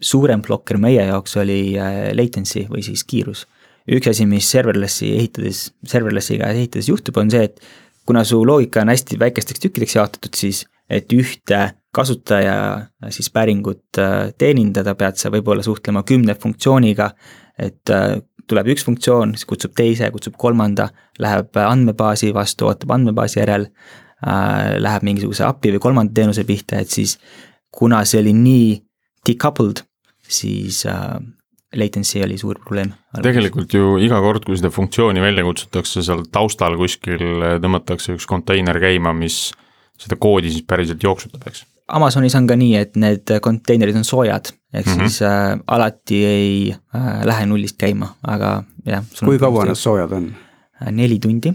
suurem 0.00 0.42
blokker 0.42 0.78
meie 0.80 1.02
jaoks 1.08 1.36
oli 1.36 1.76
latency 2.16 2.66
või 2.70 2.84
siis 2.86 3.04
kiirus. 3.04 3.46
üks 3.90 4.06
asi, 4.10 4.26
mis 4.26 4.46
serverlessi 4.50 5.10
ehitades, 5.16 5.72
serverlessiga 5.86 6.50
ehitades 6.54 6.88
juhtub, 6.88 7.16
on 7.18 7.30
see, 7.30 7.48
et 7.50 7.60
kuna 8.06 8.22
su 8.24 8.38
loogika 8.46 8.84
on 8.84 8.92
hästi 8.92 9.18
väikesteks 9.18 9.62
tükkideks 9.66 9.96
jaotatud, 9.96 10.34
siis 10.34 10.64
et 10.90 11.12
ühte 11.12 11.60
kasutaja 11.92 12.86
siis 13.10 13.30
päringut 13.34 13.98
äh, 13.98 14.30
teenindada, 14.38 14.94
pead 14.94 15.18
sa 15.18 15.30
võib-olla 15.32 15.64
suhtlema 15.66 16.04
kümne 16.06 16.36
funktsiooniga, 16.38 17.10
et 17.58 17.90
äh, 17.90 18.20
tuleb 18.50 18.70
üks 18.74 18.86
funktsioon, 18.86 19.34
siis 19.34 19.48
kutsub 19.50 19.74
teise, 19.78 20.10
kutsub 20.14 20.38
kolmanda, 20.38 20.90
läheb 21.22 21.58
andmebaasi 21.58 22.32
vastu, 22.34 22.70
ootab 22.70 22.94
andmebaasi 22.96 23.40
järel 23.42 23.68
äh,, 23.70 24.78
läheb 24.78 25.06
mingisuguse 25.06 25.44
API 25.46 25.76
või 25.76 25.82
kolmanda 25.82 26.14
teenuse 26.14 26.46
pihta, 26.46 26.80
et 26.82 26.90
siis 26.90 27.18
kuna 27.74 28.02
see 28.06 28.22
oli 28.22 28.34
nii 28.34 28.72
decoupled, 29.26 29.84
siis 30.26 30.82
latency 31.76 32.22
oli 32.24 32.38
suur 32.38 32.58
probleem. 32.58 32.90
tegelikult 33.22 33.74
ju 33.74 33.96
iga 34.02 34.18
kord, 34.22 34.46
kui 34.46 34.58
seda 34.58 34.72
funktsiooni 34.74 35.22
välja 35.22 35.46
kutsutakse, 35.46 36.02
seal 36.06 36.24
taustal 36.32 36.74
kuskil 36.78 37.22
tõmmatakse 37.62 38.16
üks 38.16 38.26
konteiner 38.30 38.78
käima, 38.82 39.14
mis 39.14 39.52
seda 40.00 40.18
koodi 40.18 40.50
siis 40.50 40.66
päriselt 40.66 41.02
jooksutab, 41.06 41.46
eks? 41.50 41.66
Amazonis 41.96 42.34
on 42.38 42.46
ka 42.46 42.56
nii, 42.58 42.74
et 42.78 42.96
need 43.00 43.32
konteinerid 43.42 43.96
on 43.98 44.04
soojad, 44.06 44.52
ehk 44.74 44.86
mm 44.86 44.92
-hmm. 44.92 45.08
siis 45.08 45.22
äh, 45.22 45.58
alati 45.66 46.24
ei 46.24 46.52
äh, 46.72 47.24
lähe 47.26 47.46
nullist 47.46 47.76
käima, 47.78 48.14
aga 48.26 48.62
jah. 48.86 49.04
kui 49.24 49.38
kaua 49.38 49.64
nad 49.64 49.78
soojad 49.78 50.12
on? 50.12 50.30
Äh, 50.80 50.92
neli 50.92 51.18
tundi 51.18 51.52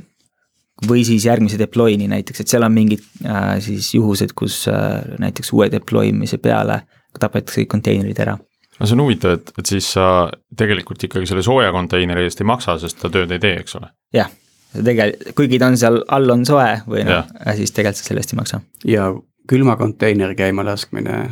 või 0.87 1.05
siis 1.07 1.25
järgmise 1.25 1.57
deploy'ni 1.59 2.07
näiteks, 2.11 2.41
et 2.41 2.51
seal 2.51 2.65
on 2.67 2.73
mingid 2.75 3.03
äh, 3.25 3.55
siis 3.63 3.93
juhused, 3.95 4.33
kus 4.35 4.65
äh, 4.67 5.01
näiteks 5.19 5.53
uue 5.55 5.69
deploy 5.71 6.11
imise 6.11 6.37
peale 6.37 6.81
tapetakse 7.19 7.61
kõik 7.61 7.71
konteinerid 7.77 8.19
ära 8.19 8.35
no 8.35 8.87
see 8.87 8.95
on 8.97 9.03
huvitav, 9.05 9.37
et, 9.37 9.53
et 9.57 9.71
siis 9.71 9.87
sa 9.95 10.07
tegelikult 10.57 11.07
ikkagi 11.07 11.29
selle 11.29 11.45
sooja 11.45 11.71
konteineri 11.75 12.27
eest 12.27 12.43
ei 12.43 12.49
maksa, 12.49 12.75
sest 12.81 12.99
ta 13.01 13.11
tööd 13.13 13.31
ei 13.31 13.39
tee, 13.39 13.55
eks 13.63 13.77
ole. 13.79 13.89
jah, 14.15 14.29
tegelikult, 14.75 15.31
kuigi 15.39 15.61
ta 15.61 15.71
on 15.71 15.79
seal 15.79 16.01
all 16.17 16.35
on 16.35 16.43
soe 16.47 16.67
või 16.89 17.05
noh, 17.07 17.31
siis 17.55 17.71
tegelikult 17.71 18.01
sa 18.01 18.09
selle 18.09 18.23
eest 18.23 18.35
ei 18.35 18.41
maksa. 18.41 18.61
ja 18.91 19.07
külma 19.49 19.77
konteineri 19.79 20.37
käima 20.37 20.65
laskmine, 20.65 21.25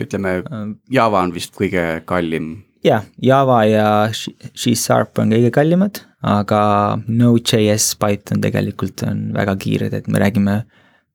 ütleme 0.00 0.38
ähm. 0.42 0.76
Java 0.92 1.22
on 1.22 1.34
vist 1.34 1.54
kõige 1.58 2.02
kallim. 2.08 2.64
jah, 2.84 3.04
Java 3.22 3.62
ja 3.68 3.88
C-Sharp 4.12 5.18
on 5.22 5.34
kõige 5.34 5.52
kallimad, 5.54 6.02
aga 6.22 6.62
Node.js, 7.08 7.92
Python 8.00 8.42
tegelikult 8.42 9.04
on 9.06 9.30
väga 9.36 9.56
kiired, 9.56 9.94
et 9.94 10.08
me 10.08 10.22
räägime 10.22 10.62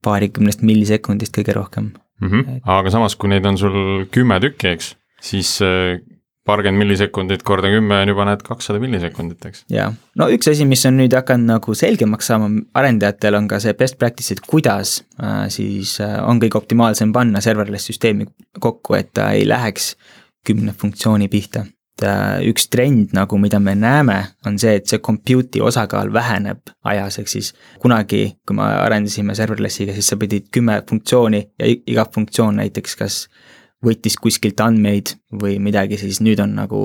paarikümnest 0.06 0.62
millisekundist 0.62 1.36
kõige 1.36 1.56
rohkem 1.58 1.92
mm. 2.22 2.30
-hmm. 2.30 2.62
Aga 2.64 2.94
samas, 2.94 3.16
kui 3.16 3.30
neid 3.30 3.46
on 3.46 3.58
sul 3.58 4.06
kümme 4.12 4.40
tükki, 4.40 4.68
eks 4.76 4.96
siis 5.22 5.62
äh, 5.62 6.00
paarkümmend 6.48 6.82
millisekundit 6.84 7.44
korda 7.48 7.70
kümme 7.72 8.02
on 8.02 8.12
juba 8.12 8.26
näed 8.30 8.44
kakssada 8.46 8.80
millisekundit, 8.82 9.46
eks. 9.50 9.64
jaa, 9.72 9.90
no 10.20 10.30
üks 10.34 10.50
asi, 10.52 10.68
mis 10.70 10.86
on 10.90 10.98
nüüd 11.02 11.16
hakanud 11.18 11.52
nagu 11.52 11.76
selgemaks 11.78 12.32
saama 12.32 12.50
arendajatel, 12.78 13.40
on 13.40 13.50
ka 13.52 13.60
see 13.64 13.76
best 13.78 14.00
practice, 14.00 14.36
et 14.36 14.44
kuidas 14.48 15.00
äh, 15.22 15.48
siis 15.54 15.98
äh, 16.04 16.18
on 16.24 16.42
kõige 16.44 16.60
optimaalsem 16.62 17.14
panna 17.16 17.44
serverless 17.44 17.92
süsteemi 17.92 18.30
kokku, 18.64 18.98
et 19.00 19.12
ta 19.18 19.32
ei 19.36 19.48
läheks 19.48 19.96
kümne 20.48 20.76
funktsiooni 20.78 21.28
pihta. 21.28 21.66
et 21.98 22.06
äh, 22.06 22.44
üks 22.46 22.68
trend 22.70 23.14
nagu, 23.18 23.40
mida 23.42 23.60
me 23.60 23.74
näeme, 23.76 24.18
on 24.46 24.60
see, 24.62 24.76
et 24.78 24.88
see 24.88 25.02
compute'i 25.04 25.64
osakaal 25.66 26.12
väheneb 26.14 26.72
ajas, 26.86 27.18
ehk 27.20 27.32
siis 27.32 27.54
kunagi, 27.82 28.38
kui 28.46 28.56
me 28.56 28.68
arendasime 28.86 29.36
serverlessiga, 29.36 29.96
siis 29.98 30.14
sa 30.14 30.20
pidid 30.22 30.52
kümme 30.54 30.84
funktsiooni 30.90 31.42
ja 31.58 31.72
iga 31.74 32.06
funktsioon 32.14 32.62
näiteks 32.62 32.96
kas 33.02 33.24
võttis 33.86 34.18
kuskilt 34.22 34.62
andmeid 34.64 35.14
või 35.42 35.58
midagi, 35.62 36.00
siis 36.02 36.22
nüüd 36.26 36.42
on 36.44 36.56
nagu 36.58 36.82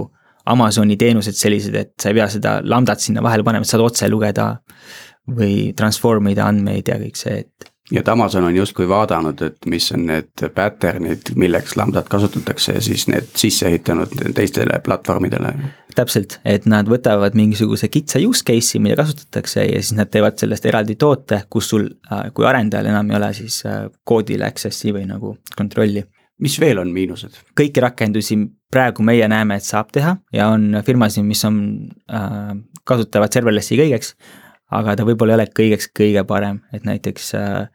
Amazoni 0.52 0.96
teenused 0.98 1.36
sellised, 1.38 1.74
et 1.78 1.92
sa 2.02 2.10
ei 2.10 2.18
pea 2.18 2.28
seda 2.30 2.56
lambdat 2.66 3.02
sinna 3.02 3.22
vahele 3.22 3.46
panema, 3.46 3.66
saad 3.68 3.84
otse 3.84 4.08
lugeda 4.10 4.56
või 5.30 5.70
transform 5.78 6.32
ida 6.32 6.48
andmeid 6.50 6.88
ja 6.90 6.96
kõik 6.98 7.20
see, 7.20 7.44
et. 7.44 7.68
nii 7.92 8.00
et 8.00 8.08
Amazon 8.10 8.48
on 8.48 8.56
justkui 8.56 8.88
vaadanud, 8.90 9.38
et 9.46 9.68
mis 9.70 9.86
on 9.94 10.02
need 10.08 10.42
pattern'id, 10.56 11.30
milleks 11.38 11.76
lambdat 11.78 12.10
kasutatakse 12.10 12.74
ja 12.74 12.82
siis 12.82 13.06
need 13.06 13.30
sisse 13.38 13.68
ehitanud 13.70 14.16
teistele 14.34 14.80
platvormidele. 14.82 15.52
täpselt, 15.94 16.40
et 16.44 16.66
nad 16.66 16.90
võtavad 16.90 17.38
mingisuguse 17.38 17.86
kitsa 17.92 18.18
use 18.26 18.42
case'i, 18.48 18.80
mida 18.82 18.96
kasutatakse 18.98 19.62
ja 19.68 19.78
siis 19.78 19.94
nad 19.94 20.10
teevad 20.10 20.42
sellest 20.42 20.66
eraldi 20.66 20.96
toote, 20.98 21.44
kus 21.50 21.70
sul, 21.70 21.86
äh, 22.10 22.32
kui 22.34 22.48
arendajal 22.48 22.90
enam 22.90 23.14
ei 23.14 23.20
ole 23.20 23.30
siis 23.38 23.62
äh, 23.68 23.86
koodile 24.04 24.50
access'i 24.50 24.90
või 24.90 25.06
nagu 25.06 25.36
kontrolli 25.54 26.02
mis 26.40 26.58
veel 26.60 26.80
on 26.82 26.92
miinused? 26.94 27.38
kõiki 27.58 27.82
rakendusi 27.84 28.38
praegu 28.72 29.04
meie 29.04 29.28
näeme, 29.28 29.58
et 29.58 29.66
saab 29.66 29.92
teha 29.92 30.16
ja 30.32 30.48
on 30.52 30.82
firmasid, 30.86 31.26
mis 31.28 31.44
on 31.44 31.58
äh,, 32.10 32.54
kasutavad 32.88 33.32
serverlessi 33.34 33.78
kõigeks, 33.80 34.14
aga 34.72 34.96
ta 34.96 35.06
võib-olla 35.08 35.36
ei 35.36 35.40
ole 35.40 35.48
kõigeks 35.60 35.90
kõige 35.96 36.24
parem, 36.28 36.62
et 36.72 36.86
näiteks 36.88 37.34
äh, 37.38 37.66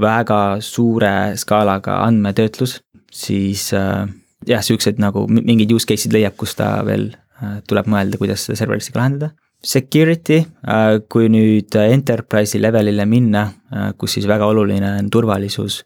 väga 0.00 0.40
suure 0.64 1.36
skaalaga 1.40 2.02
andmetöötlus, 2.06 2.80
siis 3.12 3.70
äh, 3.76 4.04
jah, 4.48 4.64
siuksed 4.64 5.00
nagu 5.02 5.26
mingid 5.30 5.72
use 5.72 5.88
case'id 5.88 6.14
leiab, 6.16 6.36
kus 6.40 6.56
ta 6.58 6.74
veel 6.86 7.10
äh, 7.14 7.60
tuleb 7.68 7.88
mõelda, 7.90 8.20
kuidas 8.20 8.44
seda 8.46 8.60
serverlessiga 8.60 9.00
lahendada 9.00 9.32
security, 9.62 10.42
äh, 10.66 10.98
kui 11.08 11.28
nüüd 11.30 11.74
enterprise'i 11.78 12.60
levelile 12.60 13.06
minna, 13.08 13.46
äh, 13.72 13.90
kus 13.98 14.18
siis 14.18 14.26
väga 14.28 14.48
oluline 14.50 14.96
on 14.98 15.10
turvalisus, 15.10 15.82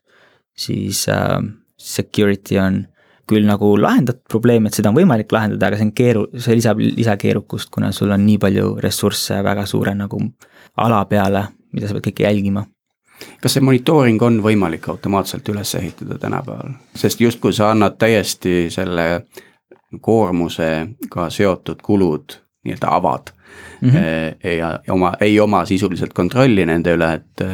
siis 0.56 1.04
äh, 1.12 1.38
security 1.86 2.58
on 2.60 2.84
küll 3.26 3.46
nagu 3.46 3.72
lahendatud 3.80 4.22
probleem, 4.30 4.68
et 4.68 4.76
seda 4.76 4.92
on 4.92 4.98
võimalik 5.00 5.32
lahendada, 5.34 5.68
aga 5.68 5.80
see 5.80 5.88
on 5.88 5.92
keeru-, 5.98 6.28
see 6.38 6.58
lisab 6.58 6.80
lisakeerukust, 6.82 7.70
kuna 7.74 7.90
sul 7.94 8.14
on 8.14 8.22
nii 8.26 8.38
palju 8.42 8.76
ressursse 8.82 9.40
väga 9.42 9.66
suure 9.66 9.96
nagu 9.98 10.20
ala 10.82 11.02
peale, 11.10 11.42
mida 11.74 11.88
sa 11.88 11.96
pead 11.96 12.10
kõike 12.10 12.26
jälgima. 12.26 12.66
kas 13.40 13.56
see 13.56 13.64
monitooring 13.64 14.22
on 14.22 14.38
võimalik 14.44 14.86
automaatselt 14.92 15.48
üles 15.48 15.74
ehitada 15.74 16.18
tänapäeval, 16.22 16.76
sest 16.94 17.20
justkui 17.20 17.54
sa 17.56 17.72
annad 17.72 17.96
täiesti 17.98 18.68
selle 18.70 19.24
koormusega 20.00 21.30
seotud 21.30 21.82
kulud 21.82 22.36
nii-öelda 22.66 22.88
avad 22.90 23.32
mm 23.80 23.90
-hmm. 23.90 24.56
ja 24.58 24.80
oma, 24.92 25.12
ei 25.20 25.40
oma 25.40 25.64
sisuliselt 25.64 26.12
kontrolli 26.12 26.66
nende 26.66 26.94
üle, 26.94 27.12
et 27.14 27.46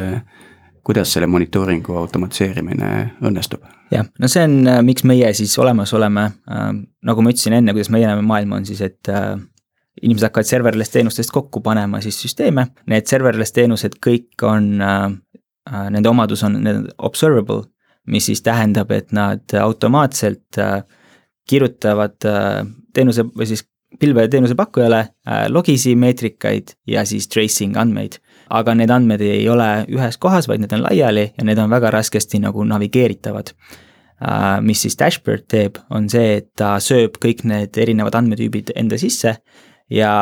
kuidas 0.83 1.13
selle 1.13 1.27
monitooringu 1.31 1.95
automatiseerimine 1.97 2.89
õnnestub? 3.23 3.63
jah, 3.93 4.07
no 4.19 4.29
see 4.31 4.43
on, 4.47 4.59
äh, 4.67 4.81
miks 4.85 5.05
meie 5.07 5.31
siis 5.37 5.55
olemas 5.61 5.93
oleme 5.93 6.29
äh,, 6.49 6.69
nagu 7.05 7.25
ma 7.25 7.33
ütlesin 7.33 7.57
enne, 7.59 7.75
kuidas 7.75 7.91
meie 7.93 8.07
näeme 8.07 8.25
maailma, 8.27 8.61
on 8.61 8.69
siis, 8.69 8.81
et 8.85 9.11
äh, 9.11 9.35
inimesed 10.01 10.29
hakkavad 10.29 10.49
serverless 10.49 10.93
teenustest 10.93 11.33
kokku 11.33 11.61
panema 11.65 12.01
siis 12.03 12.17
süsteeme, 12.23 12.67
need 12.89 13.09
serverless 13.09 13.55
teenused 13.55 13.99
kõik 14.03 14.47
on 14.47 14.73
äh,, 14.81 15.05
äh 15.69 15.85
nende 15.93 16.09
omadus 16.09 16.43
on 16.43 16.59
observable, 16.97 17.69
mis 18.07 18.25
siis 18.27 18.41
tähendab, 18.43 18.91
et 18.91 19.13
nad 19.15 19.55
automaatselt 19.61 20.59
äh, 20.59 20.81
kirjutavad 21.49 22.25
äh, 22.27 22.65
teenuse 22.93 23.25
või 23.29 23.47
siis 23.47 23.63
pilveteenuse 23.99 24.55
pakkujale 24.55 24.99
äh, 24.99 25.45
logisi 25.49 25.95
meetrikaid 25.95 26.75
ja 26.87 27.05
siis 27.05 27.27
tracing 27.27 27.77
andmeid. 27.77 28.19
Aga 28.53 28.75
need 28.77 28.91
andmed 28.93 29.21
ei 29.25 29.47
ole 29.49 29.69
ühes 29.91 30.19
kohas, 30.21 30.47
vaid 30.49 30.63
need 30.63 30.73
on 30.75 30.85
laiali 30.85 31.25
ja 31.37 31.47
need 31.47 31.59
on 31.61 31.71
väga 31.73 31.91
raskesti 31.93 32.41
nagu 32.43 32.65
navigeeritavad 32.69 33.53
äh,. 33.53 34.61
mis 34.61 34.85
siis 34.85 34.97
dashboard 34.99 35.47
teeb, 35.49 35.79
on 35.89 36.09
see, 36.09 36.37
et 36.39 36.51
ta 36.59 36.75
sööb 36.79 37.17
kõik 37.23 37.43
need 37.49 37.77
erinevad 37.77 38.15
andmetüübid 38.21 38.73
enda 38.75 38.99
sisse 39.01 39.37
ja 39.89 40.13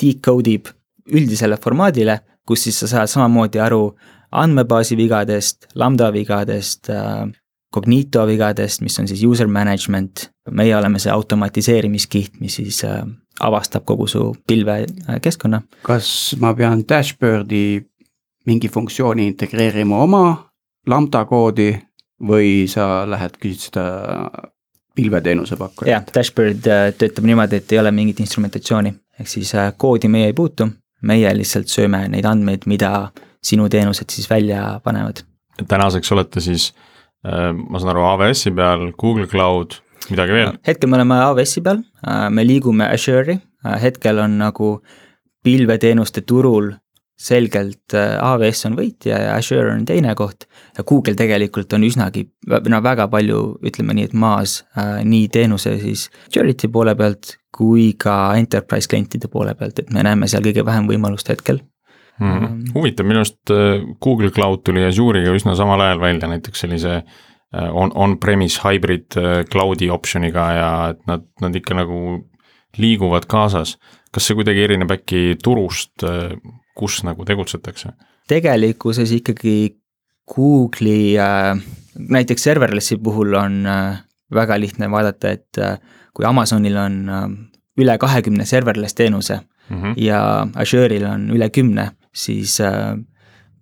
decode 0.00 0.58
ib 0.58 0.70
üldisele 1.14 1.58
formaadile, 1.60 2.20
kus 2.46 2.66
siis 2.66 2.78
sa 2.80 2.90
saad 2.90 3.10
samamoodi 3.12 3.60
aru 3.60 3.88
andmebaasi 4.34 4.96
vigadest, 4.98 5.68
lambda 5.74 6.12
vigadest 6.14 6.90
äh,, 6.90 7.26
Cognito 7.74 8.22
vigadest, 8.26 8.84
mis 8.86 8.94
on 9.02 9.08
siis 9.10 9.24
user 9.26 9.48
management, 9.50 10.28
meie 10.54 10.76
oleme 10.78 11.00
see 11.02 11.10
automatiseerimiskiht, 11.10 12.36
mis 12.38 12.60
siis 12.60 12.84
äh, 12.86 13.00
avastab 13.40 13.84
kogu 13.84 14.06
su 14.06 14.34
pilvekeskkonna. 14.46 15.62
kas 15.82 16.34
ma 16.40 16.54
pean 16.54 16.84
dashboard'i 16.88 17.80
mingi 18.46 18.68
funktsiooni 18.68 19.26
integreerima 19.26 19.98
oma 20.02 20.24
lambda 20.86 21.24
koodi 21.24 21.72
või 22.24 22.68
sa 22.70 23.04
lähed, 23.08 23.36
küsid 23.40 23.68
seda 23.70 23.84
pilveteenuse 24.94 25.56
pakkujalt? 25.56 25.90
jah, 25.90 26.06
dashboard 26.14 26.70
äh, 26.70 26.86
töötab 26.98 27.26
niimoodi, 27.26 27.60
et 27.60 27.72
ei 27.72 27.82
ole 27.82 27.92
mingit 27.92 28.20
instrumentatsiooni, 28.20 28.94
ehk 29.20 29.28
siis 29.28 29.54
äh, 29.58 29.72
koodi 29.76 30.08
meie 30.08 30.30
ei 30.30 30.36
puutu, 30.36 30.68
meie 31.02 31.34
lihtsalt 31.36 31.72
sööme 31.72 32.06
neid 32.08 32.26
andmeid, 32.28 32.68
mida 32.70 33.10
sinu 33.44 33.68
teenused 33.68 34.10
siis 34.10 34.30
välja 34.30 34.80
panevad. 34.84 35.24
tänaseks 35.68 36.12
olete 36.12 36.40
siis 36.40 36.72
äh, 36.72 36.90
Äh, 37.24 37.52
ma 37.56 37.80
saan 37.80 37.94
aru, 37.94 38.04
AWS-i 38.04 38.52
peal, 38.52 38.90
Google 39.00 39.26
Cloud, 39.30 39.78
midagi 40.10 40.36
veel? 40.36 40.54
hetkel 40.66 40.90
me 40.90 41.00
oleme 41.00 41.18
AWS-i 41.26 41.64
peal, 41.64 41.82
äh, 42.06 42.28
me 42.30 42.46
liigume 42.46 42.88
Azure'i, 42.88 43.38
äh, 43.64 43.76
hetkel 43.82 44.22
on 44.22 44.38
nagu 44.40 44.78
pilveteenuste 45.44 46.24
turul 46.26 46.72
selgelt 47.20 47.94
AWS 47.94 48.64
on 48.66 48.74
võitja 48.74 49.20
ja 49.22 49.34
Azure 49.36 49.70
on 49.70 49.84
teine 49.86 50.16
koht 50.18 50.48
ja 50.74 50.82
Google 50.82 51.14
tegelikult 51.14 51.72
on 51.76 51.84
üsnagi, 51.86 52.24
no 52.50 52.80
väga 52.82 53.06
palju, 53.12 53.42
ütleme 53.62 53.94
nii, 53.94 54.08
et 54.08 54.16
maas 54.18 54.56
nii 55.06 55.28
teenuse 55.32 55.76
siis 55.78 56.08
charity 56.26 56.68
poole 56.74 56.96
pealt 56.98 57.36
kui 57.54 57.92
ka 58.00 58.34
enterprise 58.34 58.90
klientide 58.90 59.30
poole 59.30 59.54
pealt, 59.54 59.78
et 59.78 59.94
me 59.94 60.02
näeme 60.02 60.26
seal 60.30 60.42
kõige 60.42 60.64
vähem 60.66 60.90
võimalust 60.90 61.30
hetkel 61.30 61.60
mm. 62.18 62.32
-hmm. 62.32 62.72
huvitav, 62.74 63.06
minu 63.06 63.22
arust 63.22 63.54
äh, 63.54 63.86
Google 64.02 64.30
Cloud 64.30 64.64
tuli 64.64 64.84
Azure'iga 64.84 65.36
üsna 65.38 65.54
samal 65.54 65.80
ajal 65.80 66.00
välja, 66.00 66.28
näiteks 66.28 66.66
sellise 66.66 66.96
äh, 66.96 67.22
on, 67.72 67.92
on-premise 67.94 68.60
hybrid 68.64 69.18
äh, 69.20 69.44
cloud'i 69.50 69.90
option'iga 69.90 70.46
ja 70.58 70.70
et 70.94 71.02
nad, 71.10 71.26
nad 71.40 71.56
ikka 71.56 71.76
nagu 71.78 72.00
liiguvad 72.78 73.28
kaasas. 73.30 73.76
kas 74.14 74.26
see 74.26 74.36
kuidagi 74.38 74.62
erineb 74.62 74.90
äkki 74.94 75.36
turust, 75.42 76.04
kus 76.78 77.00
nagu 77.06 77.24
tegutsetakse? 77.26 77.94
tegelikkuses 78.28 79.12
ikkagi 79.18 79.76
Google'i 80.30 81.16
äh, 81.20 81.58
näiteks 81.98 82.42
serverlessi 82.42 82.96
puhul 82.96 83.34
on 83.34 83.66
äh, 83.66 83.98
väga 84.32 84.56
lihtne 84.60 84.90
vaadata, 84.90 85.30
et 85.30 85.58
äh, 85.58 85.78
kui 86.14 86.24
Amazonil 86.24 86.76
on 86.80 86.96
üle 87.78 87.98
kahekümne 87.98 88.46
serverless 88.46 88.94
teenuse 88.94 89.40
mm 89.68 89.82
-hmm. 89.82 89.94
ja 89.96 90.46
Azure'il 90.54 91.04
on 91.04 91.30
üle 91.30 91.50
kümne, 91.50 91.90
siis 92.12 92.60
äh, 92.60 92.96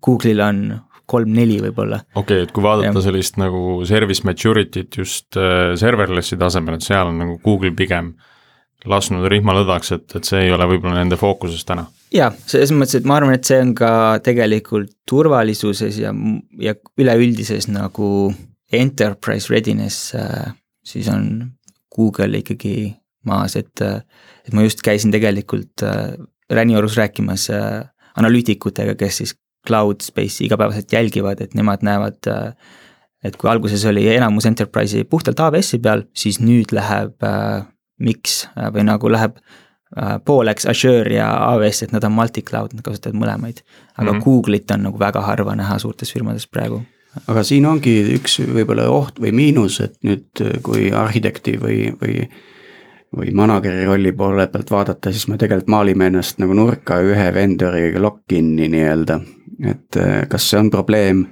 Google'il 0.06 0.40
on 0.40 0.80
kolm-neli 1.12 1.60
võib-olla. 1.66 2.02
okei 2.14 2.42
okay,, 2.42 2.48
et 2.48 2.52
kui 2.54 2.64
vaadata 2.64 2.98
ja. 2.98 3.04
sellist 3.04 3.38
nagu 3.40 3.82
service 3.88 4.26
maturity't 4.26 4.98
just 4.98 5.38
äh, 5.40 5.72
serverless'i 5.78 6.38
tasemel, 6.40 6.78
et 6.78 6.86
seal 6.86 7.12
on 7.12 7.20
nagu 7.22 7.38
Google 7.44 7.74
pigem 7.78 8.14
lasknud 8.88 9.28
rihma 9.30 9.54
lõdvaks, 9.60 9.92
et, 9.94 10.08
et 10.18 10.26
see 10.26 10.46
ei 10.48 10.54
ole 10.54 10.66
võib-olla 10.72 10.96
nende 10.98 11.18
fookuses 11.20 11.62
täna. 11.68 11.86
jaa, 12.14 12.32
selles 12.50 12.72
mõttes, 12.74 12.98
et 12.98 13.06
ma 13.08 13.20
arvan, 13.20 13.36
et 13.36 13.46
see 13.46 13.60
on 13.62 13.74
ka 13.78 13.92
tegelikult 14.24 14.96
turvalisuses 15.08 16.00
ja, 16.02 16.14
ja 16.58 16.74
üleüldises 16.98 17.68
nagu 17.70 18.32
enterprise 18.72 19.52
readiness 19.52 20.14
äh, 20.18 20.50
siis 20.84 21.08
on 21.12 21.52
Google 21.94 22.40
ikkagi 22.40 22.96
maas, 23.28 23.54
et, 23.60 23.80
et 23.82 24.54
ma 24.56 24.64
just 24.64 24.82
käisin 24.82 25.14
tegelikult 25.14 25.84
äh, 25.86 26.14
Räniorus 26.52 26.98
rääkimas 26.98 27.46
analüütikutega, 28.18 28.94
kes 28.98 29.22
siis 29.22 29.30
cloud 29.66 30.02
space'i 30.02 30.46
igapäevaselt 30.46 30.92
jälgivad, 30.92 31.40
et 31.40 31.54
nemad 31.54 31.84
näevad, 31.86 32.18
äh, 32.28 32.54
et 33.24 33.36
kui 33.36 33.50
alguses 33.50 33.84
oli 33.86 34.08
enamus 34.14 34.46
enterprise'i 34.50 35.04
puhtalt 35.04 35.40
AWS-i 35.40 35.78
peal, 35.82 36.06
siis 36.14 36.40
nüüd 36.42 36.74
läheb 36.74 37.26
äh, 37.26 37.66
miks 38.02 38.46
või 38.74 38.86
nagu 38.88 39.10
läheb 39.12 39.36
äh, 39.38 40.16
pooleks 40.24 40.66
Azure 40.70 41.14
ja 41.14 41.28
AWS, 41.52 41.84
et 41.86 41.94
nad 41.94 42.04
on 42.08 42.16
multi-cloud, 42.16 42.74
nad 42.74 42.86
kasutavad 42.86 43.18
mõlemaid. 43.18 43.62
aga 43.96 44.12
mm 44.12 44.18
-hmm. 44.18 44.24
Google'it 44.24 44.74
on 44.74 44.82
nagu 44.82 44.98
väga 44.98 45.20
harva 45.20 45.54
näha 45.54 45.78
suurtes 45.78 46.12
firmades 46.12 46.46
praegu 46.46 46.82
aga 47.26 47.42
siin 47.42 47.66
ongi 47.66 48.14
üks 48.16 48.38
võib-olla 48.40 48.88
oht 48.88 49.20
või 49.20 49.32
miinus, 49.32 49.80
et 49.80 49.96
nüüd 50.02 50.62
kui 50.62 50.92
arhitekti 50.92 51.58
või, 51.60 51.92
või 52.00 52.28
või 53.16 53.32
manager'i 53.36 53.84
rolli 53.84 54.12
poole 54.16 54.46
pealt 54.52 54.70
vaadata, 54.72 55.12
siis 55.12 55.28
me 55.28 55.38
tegelikult 55.40 55.70
maalime 55.72 56.08
ennast 56.08 56.40
nagu 56.40 56.56
nurka 56.56 57.00
ühe 57.04 57.28
vendori 57.34 57.92
lock-in'i 58.00 58.68
nii-öelda. 58.72 59.20
et 59.68 59.96
äh, 60.00 60.22
kas 60.28 60.48
see 60.50 60.58
on 60.58 60.70
probleem, 60.72 61.26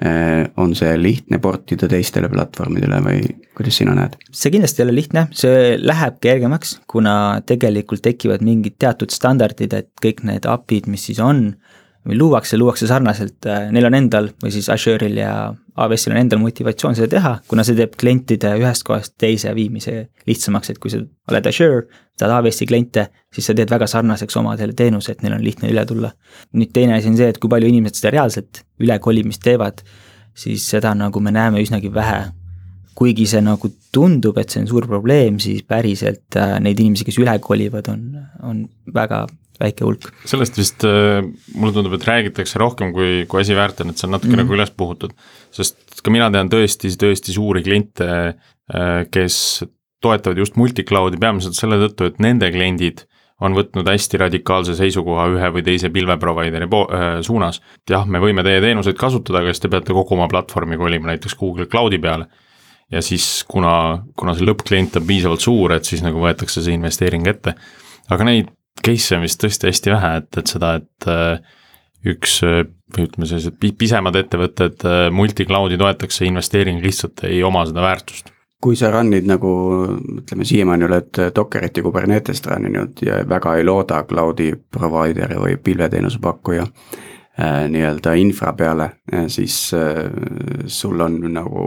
äh, 0.00 0.46
on 0.56 0.74
see 0.78 0.94
lihtne 1.00 1.38
portida 1.42 1.88
teistele 1.90 2.30
platvormidele 2.32 3.00
või 3.04 3.24
kuidas 3.58 3.80
sina 3.82 3.94
näed? 3.98 4.16
see 4.30 4.54
kindlasti 4.54 4.82
ei 4.82 4.86
ole 4.86 4.94
lihtne, 5.00 5.26
see 5.34 5.74
läheb 5.82 6.20
kergemaks, 6.22 6.78
kuna 6.86 7.16
tegelikult 7.46 8.04
tekivad 8.06 8.44
mingid 8.46 8.78
teatud 8.78 9.10
standardid, 9.10 9.74
et 9.74 9.90
kõik 10.02 10.22
need 10.24 10.46
API-d, 10.46 10.86
mis 10.92 11.08
siis 11.10 11.20
on, 11.20 11.56
luuakse, 12.14 12.58
luuakse 12.58 12.86
sarnaselt, 12.86 13.46
äh, 13.50 13.68
neil 13.74 13.88
on 13.88 13.96
endal 13.98 14.28
või 14.42 14.52
siis 14.54 14.68
Azure'il 14.70 15.18
ja 15.18 15.32
AWS-il 15.76 16.14
on 16.14 16.20
endal 16.20 16.40
motivatsioon 16.40 16.94
seda 16.96 17.08
teha, 17.16 17.32
kuna 17.50 17.64
see 17.66 17.76
teeb 17.78 17.96
klientide 17.98 18.52
ühest 18.60 18.86
kohast 18.86 19.16
teise 19.20 19.52
viimise 19.56 19.96
lihtsamaks, 20.28 20.70
et 20.70 20.80
kui 20.82 20.92
sa 20.92 21.00
oled 21.02 21.48
Azure, 21.50 21.84
saad 22.18 22.32
AWS-i 22.38 22.68
kliente, 22.70 23.08
siis 23.34 23.50
sa 23.50 23.56
teed 23.56 23.72
väga 23.72 23.88
sarnaseks 23.90 24.38
omadele 24.40 24.76
teenuse, 24.78 25.12
et 25.12 25.24
neil 25.24 25.36
on 25.36 25.44
lihtne 25.44 25.70
üle 25.72 25.84
tulla. 25.88 26.12
nüüd 26.54 26.72
teine 26.72 26.96
asi 26.96 27.10
on 27.10 27.18
see, 27.18 27.28
et 27.32 27.40
kui 27.42 27.50
palju 27.52 27.68
inimesed 27.72 28.00
seda 28.00 28.14
reaalselt 28.14 28.62
ülekolimist 28.80 29.42
teevad, 29.44 29.82
siis 30.36 30.64
seda 30.70 30.94
nagu 30.94 31.20
me 31.20 31.34
näeme 31.34 31.62
üsnagi 31.64 31.92
vähe. 31.92 32.26
kuigi 32.96 33.26
see 33.28 33.42
nagu 33.44 33.68
tundub, 33.92 34.38
et 34.40 34.48
see 34.48 34.62
on 34.62 34.68
suur 34.70 34.86
probleem, 34.88 35.36
siis 35.38 35.60
päriselt 35.68 36.36
äh, 36.40 36.54
neid 36.64 36.78
inimesi, 36.80 37.04
kes 37.04 37.18
üle 37.20 37.34
kolivad, 37.44 37.90
on, 37.92 38.06
on 38.40 38.62
väga 38.94 39.26
väike 39.60 39.86
hulk. 39.86 40.10
sellest 40.28 40.58
vist 40.58 40.84
äh, 40.88 41.22
mulle 41.54 41.74
tundub, 41.76 41.96
et 41.96 42.06
räägitakse 42.08 42.60
rohkem, 42.62 42.92
kui, 42.96 43.24
kui 43.30 43.42
asi 43.42 43.56
väärt 43.56 43.80
on, 43.84 43.92
et 43.92 44.00
see 44.00 44.08
on 44.08 44.16
natuke 44.16 44.32
mm 44.32 44.38
-hmm. 44.38 44.44
nagu 44.44 44.58
üles 44.58 44.72
puhutud. 44.76 45.16
sest 45.50 46.02
ka 46.02 46.10
mina 46.10 46.30
tean 46.30 46.50
tõesti, 46.52 46.92
tõesti 47.02 47.32
suuri 47.34 47.62
kliente, 47.62 48.06
äh, 48.74 49.06
kes 49.10 49.64
toetavad 50.02 50.38
just 50.38 50.56
multi-cloud'i 50.56 51.18
peamiselt 51.20 51.56
selle 51.56 51.78
tõttu, 51.80 52.06
et 52.06 52.18
nende 52.22 52.50
kliendid 52.52 53.06
on 53.44 53.52
võtnud 53.56 53.88
hästi 53.88 54.20
radikaalse 54.20 54.74
seisukoha 54.78 55.26
ühe 55.34 55.48
või 55.52 55.64
teise 55.64 55.90
pilveprovider'i 55.92 56.68
po- 56.72 56.86
äh,, 56.88 57.20
suunas. 57.20 57.60
et 57.82 57.92
jah, 57.92 58.06
me 58.08 58.20
võime 58.22 58.44
teie 58.46 58.60
teenuseid 58.64 58.96
kasutada, 58.96 59.42
aga 59.42 59.52
siis 59.52 59.64
te 59.64 59.72
peate 59.72 59.92
kogu 59.96 60.16
oma 60.16 60.28
platvormi 60.28 60.78
kolima 60.80 61.12
näiteks 61.12 61.36
Google 61.36 61.66
Cloud'i 61.66 61.98
peale. 61.98 62.26
ja 62.90 63.02
siis, 63.02 63.44
kuna, 63.48 64.04
kuna 64.16 64.34
see 64.34 64.46
lõppklient 64.46 64.96
on 64.96 65.06
piisavalt 65.06 65.42
suur, 65.42 65.72
et 65.74 65.84
siis 65.84 66.02
nagu 66.06 66.20
võetakse 66.22 66.62
see 66.62 66.74
investeering 66.74 67.26
ette. 67.26 67.54
aga 68.08 68.24
neid 68.24 68.55
case'e 68.84 69.18
on 69.18 69.24
vist 69.26 69.40
tõesti 69.42 69.70
hästi 69.70 69.92
vähe, 69.94 70.12
et, 70.22 70.30
et 70.40 70.52
seda, 70.52 70.74
et 70.80 71.08
äh, 71.10 71.58
üks 72.12 72.38
äh, 72.46 72.62
või 72.94 73.08
ütleme, 73.08 73.28
sellised 73.28 73.58
pisemad 73.78 74.16
ettevõtted 74.18 74.86
äh, 74.86 75.02
multi-cloud'i 75.14 75.78
toetaks, 75.80 76.20
see 76.20 76.30
investeering 76.30 76.82
lihtsalt 76.84 77.24
ei 77.28 77.42
oma 77.46 77.66
seda 77.68 77.84
väärtust. 77.84 78.32
kui 78.62 78.76
sa 78.76 78.88
run'id 78.90 79.26
nagu 79.28 79.50
ütleme, 80.20 80.44
siiamaani 80.48 80.86
oled 80.88 81.18
Dockerit 81.34 81.76
ja 81.76 81.82
Kubernetest 81.84 82.46
run 82.50 82.70
inud 82.70 83.02
ja 83.04 83.20
väga 83.28 83.56
ei 83.56 83.64
looda 83.64 84.00
cloud'i 84.08 84.54
provider'i 84.56 85.36
või 85.38 85.58
pilveteenuse 85.62 86.18
pakkuja 86.22 86.64
nii-öelda 87.68 88.14
infra 88.16 88.52
peale, 88.56 88.90
siis 89.28 89.74
äh, 89.76 90.06
sul 90.66 91.00
on 91.00 91.18
nagu 91.34 91.64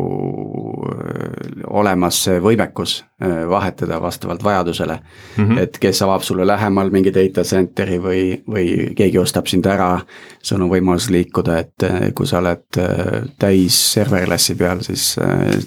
äh, 0.90 1.62
olemas 1.70 2.24
see 2.26 2.40
võimekus 2.42 3.04
vahetada 3.50 4.00
vastavalt 4.02 4.44
vajadusele 4.44 4.96
mm. 4.96 5.44
-hmm. 5.46 5.60
et 5.60 5.78
kes 5.78 6.02
avab 6.02 6.24
sulle 6.26 6.48
lähemal 6.48 6.90
mingi 6.90 7.14
data 7.14 7.44
center'i 7.44 8.00
või, 8.02 8.22
või 8.50 8.94
keegi 8.96 9.20
ostab 9.20 9.48
sind 9.52 9.66
ära, 9.66 10.00
sul 10.42 10.62
on 10.62 10.72
võimalus 10.72 11.10
liikuda, 11.10 11.60
et 11.60 11.86
kui 12.16 12.28
sa 12.28 12.40
oled 12.40 12.82
täis 13.40 13.78
serverless'i 13.94 14.56
peal, 14.56 14.82
siis 14.82 15.20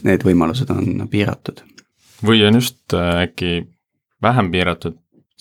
need 0.03 0.25
võimalused 0.25 0.71
on 0.71 1.07
piiratud. 1.11 1.63
või 2.27 2.43
on 2.49 2.55
just 2.55 2.95
äkki 2.95 3.69
vähem 4.23 4.51
piiratud, 4.51 4.97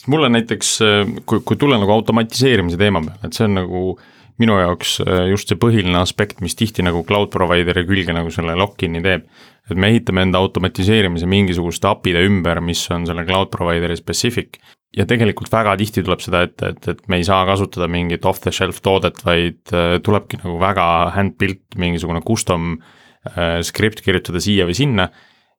mulle 0.08 0.30
näiteks, 0.30 0.80
kui, 1.26 1.40
kui 1.46 1.58
tulla 1.58 1.80
nagu 1.80 1.92
automatiseerimise 1.92 2.78
teema 2.78 3.02
peale, 3.02 3.20
et 3.24 3.34
see 3.34 3.46
on 3.46 3.56
nagu 3.56 4.00
minu 4.42 4.58
jaoks 4.60 5.00
just 5.30 5.52
see 5.52 5.60
põhiline 5.60 5.98
aspekt, 6.02 6.42
mis 6.44 6.58
tihti 6.58 6.84
nagu 6.86 7.04
cloud 7.08 7.32
provider'i 7.34 7.86
külge 7.88 8.16
nagu 8.16 8.34
selle 8.34 8.58
lock-in'i 8.60 9.04
teeb. 9.06 9.26
et 9.70 9.78
me 9.78 9.92
ehitame 9.94 10.26
enda 10.26 10.42
automatiseerimise 10.42 11.28
mingisuguste 11.30 11.88
API-de 11.88 12.26
ümber, 12.28 12.60
mis 12.66 12.82
on 12.92 13.06
selle 13.08 13.24
cloud 13.28 13.52
provider'i 13.54 13.98
specific. 14.00 14.60
ja 14.98 15.06
tegelikult 15.08 15.52
väga 15.52 15.78
tihti 15.80 16.04
tuleb 16.04 16.24
seda 16.24 16.44
ette, 16.48 16.74
et, 16.74 16.88
et 16.96 17.04
me 17.08 17.22
ei 17.22 17.28
saa 17.28 17.46
kasutada 17.48 17.88
mingit 17.88 18.26
off-the-shelf 18.26 18.82
toodet, 18.84 19.22
vaid 19.24 19.62
tulebki 20.04 20.42
nagu 20.44 20.58
väga 20.60 20.88
hand-built 21.16 21.78
mingisugune 21.80 22.24
custom 22.28 22.74
äh, 22.76 23.62
skript 23.64 24.04
kirjutada 24.04 24.42
siia 24.44 24.68
või 24.68 24.76
sinna 24.76 25.08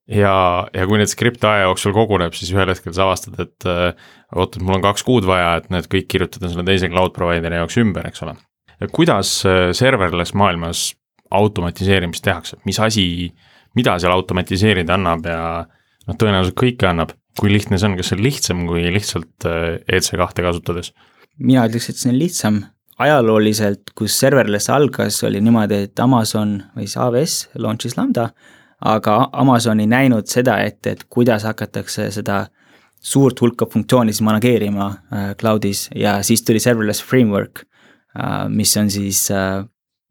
ja, 0.09 0.35
ja 0.73 0.87
kui 0.87 0.99
need 0.99 1.11
skript 1.11 1.43
aja 1.47 1.67
jooksul 1.67 1.95
koguneb, 1.95 2.35
siis 2.35 2.51
ühel 2.55 2.71
hetkel 2.71 2.95
sa 2.95 3.07
avastad, 3.07 3.37
et 3.43 3.67
äh, 3.69 4.09
oot, 4.35 4.57
et 4.57 4.63
mul 4.65 4.79
on 4.79 4.85
kaks 4.85 5.05
kuud 5.07 5.27
vaja, 5.27 5.57
et 5.59 5.69
need 5.73 5.87
kõik 5.91 6.09
kirjutada 6.11 6.51
selle 6.51 6.65
teise 6.67 6.89
cloud 6.91 7.15
provider'i 7.15 7.61
jaoks 7.61 7.79
ümber, 7.83 8.07
eks 8.09 8.25
ole. 8.25 8.35
Kuidas 8.91 9.41
äh, 9.45 9.71
serverless 9.75 10.35
maailmas 10.37 10.91
automatiseerimist 11.33 12.23
tehakse, 12.25 12.59
mis 12.65 12.79
asi, 12.79 13.05
mida 13.77 13.97
seal 13.99 14.13
automatiseerida 14.13 14.97
annab 14.97 15.25
ja 15.29 15.39
noh, 15.63 16.17
tõenäoliselt 16.19 16.57
kõike 16.59 16.89
annab, 16.89 17.15
kui 17.39 17.49
lihtne 17.53 17.79
see 17.79 17.89
on, 17.89 17.97
kas 17.97 18.11
see 18.11 18.19
on 18.19 18.25
lihtsam 18.25 18.65
kui 18.69 18.85
lihtsalt 18.93 19.49
äh, 19.49 19.79
EC2 19.87 20.47
kasutades? 20.49 20.93
mina 21.41 21.65
ütleks, 21.65 21.89
et 21.89 21.97
see 21.97 22.11
on 22.11 22.19
lihtsam, 22.19 22.59
ajalooliselt, 23.01 23.89
kus 23.97 24.19
serverless 24.21 24.69
algas, 24.69 25.17
oli 25.25 25.41
niimoodi, 25.41 25.87
et 25.87 25.99
Amazon 26.03 26.59
või 26.75 26.85
siis 26.85 26.99
AWS 27.01 27.37
launch'is 27.57 27.97
Lambda 27.97 28.29
aga 28.83 29.29
Amazon 29.31 29.79
ei 29.79 29.87
näinud 29.87 30.27
seda 30.29 30.57
ette, 30.63 30.95
et 30.95 31.05
kuidas 31.09 31.45
hakatakse 31.47 32.09
seda 32.11 32.45
suurt 33.03 33.39
hulka 33.41 33.67
funktsioone 33.71 34.13
siis 34.13 34.23
manageerima 34.25 34.87
äh, 34.87 35.29
cloud'is 35.39 35.87
ja 35.95 36.17
siis 36.23 36.43
tuli 36.43 36.59
serverless 36.59 37.03
framework. 37.03 37.63
äh,, 37.63 37.67
mis 38.49 38.77
on 38.77 38.91
siis 38.93 39.25
äh, 39.33 39.63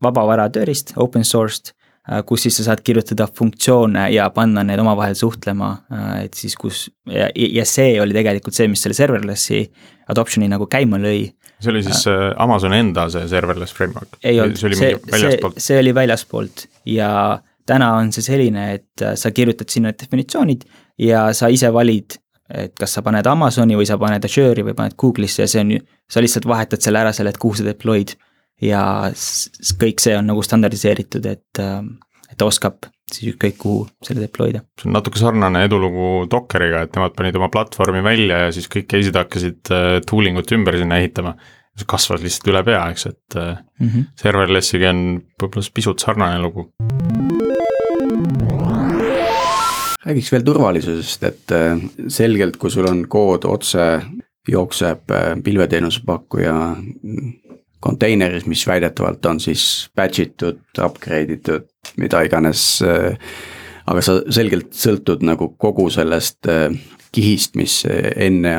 vabavara 0.03 0.49
tööriist, 0.53 0.95
open 1.01 1.25
sourced 1.27 1.73
äh,, 1.73 2.23
kus 2.27 2.47
siis 2.47 2.59
sa 2.59 2.71
saad 2.71 2.83
kirjutada 2.85 3.29
funktsioone 3.31 4.09
ja 4.15 4.29
panna 4.35 4.65
need 4.67 4.83
omavahel 4.83 5.15
suhtlema 5.19 5.71
äh,, 5.93 6.25
et 6.25 6.39
siis 6.39 6.57
kus 6.59 6.89
ja, 7.11 7.31
ja 7.35 7.67
see 7.69 7.95
oli 8.03 8.17
tegelikult 8.17 8.59
see, 8.59 8.71
mis 8.73 8.83
selle 8.83 8.99
serverless'i 8.99 9.63
adoption'i 10.13 10.51
nagu 10.51 10.67
käima 10.71 10.99
lõi. 11.01 11.31
See 11.63 11.71
oli 11.71 11.85
siis 11.87 12.03
äh, 12.11 12.33
Amazoni 12.43 12.83
enda 12.83 13.07
see 13.13 13.29
serverless 13.31 13.75
framework? 13.77 14.19
ei 14.25 14.43
olnud, 14.43 14.59
see, 14.59 14.75
see, 14.79 14.99
see, 15.15 15.55
see 15.69 15.81
oli 15.83 15.95
väljaspoolt 15.95 16.67
ja 16.91 17.13
täna 17.69 17.93
on 18.01 18.11
see 18.15 18.25
selline, 18.27 18.67
et 18.79 19.05
äh, 19.05 19.15
sa 19.19 19.31
kirjutad 19.35 19.71
sinna 19.71 19.95
definitsioonid 19.95 20.67
ja 21.03 21.29
sa 21.37 21.51
ise 21.53 21.71
valid, 21.75 22.19
et 22.53 22.75
kas 22.79 22.99
sa 22.99 23.03
paned 23.05 23.27
Amazoni 23.27 23.77
või 23.79 23.89
sa 23.89 23.99
paned 24.01 24.25
Azure'i 24.29 24.65
või 24.67 24.77
paned 24.77 24.97
Google'isse 24.99 25.45
ja 25.45 25.51
see 25.51 25.63
on 25.65 25.75
ju, 25.77 25.83
sa 26.11 26.23
lihtsalt 26.23 26.49
vahetad 26.49 26.85
selle 26.85 27.03
ära 27.03 27.13
selle, 27.17 27.33
et 27.33 27.41
kuhu 27.41 27.59
sa 27.59 27.67
deploy'd. 27.67 28.17
ja 28.63 28.83
kõik 29.81 30.03
see 30.03 30.13
on 30.15 30.29
nagu 30.31 30.43
standardiseeritud, 30.47 31.25
et, 31.27 31.59
äh, 31.59 31.81
et 32.31 32.39
ta 32.39 32.47
oskab 32.47 32.87
siis 33.13 33.33
ükskõik 33.33 33.57
kuhu 33.59 33.81
selle 34.05 34.23
deploy 34.23 34.53
da. 34.55 34.63
see 34.79 34.89
on 34.91 34.97
natuke 34.97 35.21
sarnane 35.21 35.65
edulugu 35.67 36.29
Dockeriga, 36.31 36.85
et 36.87 36.95
nemad 36.97 37.17
panid 37.19 37.37
oma 37.41 37.51
platvormi 37.53 38.05
välja 38.05 38.47
ja 38.47 38.55
siis 38.55 38.71
kõik 38.73 38.89
case'id 38.93 39.19
hakkasid 39.19 39.73
äh, 39.75 39.99
tooling 40.07 40.39
ut 40.41 40.57
ümber 40.57 40.79
sinna 40.79 41.01
ehitama 41.03 41.37
see 41.73 41.89
kasvas 41.89 42.21
lihtsalt 42.21 42.53
üle 42.53 42.61
pea, 42.67 42.83
eks, 42.93 43.07
et 43.09 43.39
mm 43.39 43.89
-hmm. 43.89 44.11
serverlessiga 44.21 44.93
on 44.93 45.23
võib-olla 45.41 45.73
pisut 45.75 46.05
sarnane 46.05 46.39
lugu 46.43 46.69
räägiks 50.07 50.33
veel 50.33 50.43
turvalisusest, 50.43 51.25
et 51.25 51.55
äh, 51.55 51.79
selgelt, 52.09 52.57
kui 52.61 52.71
sul 52.71 52.89
on 52.91 53.05
kood 53.09 53.47
otse 53.49 53.87
jookseb 54.49 55.11
äh, 55.15 55.33
pilveteenuse 55.45 56.03
pakkuja 56.07 56.55
konteineris, 57.83 58.47
mis 58.47 58.67
väidetavalt 58.67 59.27
on 59.27 59.41
siis 59.41 59.67
batch 59.97 60.23
itud, 60.27 60.63
upgrade 60.79 61.39
itud, 61.39 61.69
mida 61.97 62.23
iganes. 62.27 62.65
Äh, 62.87 63.15
aga 63.87 64.03
sa 64.05 64.21
selgelt 64.31 64.77
sõltud 64.79 65.25
nagu 65.27 65.49
kogu 65.59 65.89
sellest 65.91 66.47
kihist, 67.13 67.57
mis 67.59 67.81
enne 67.91 68.53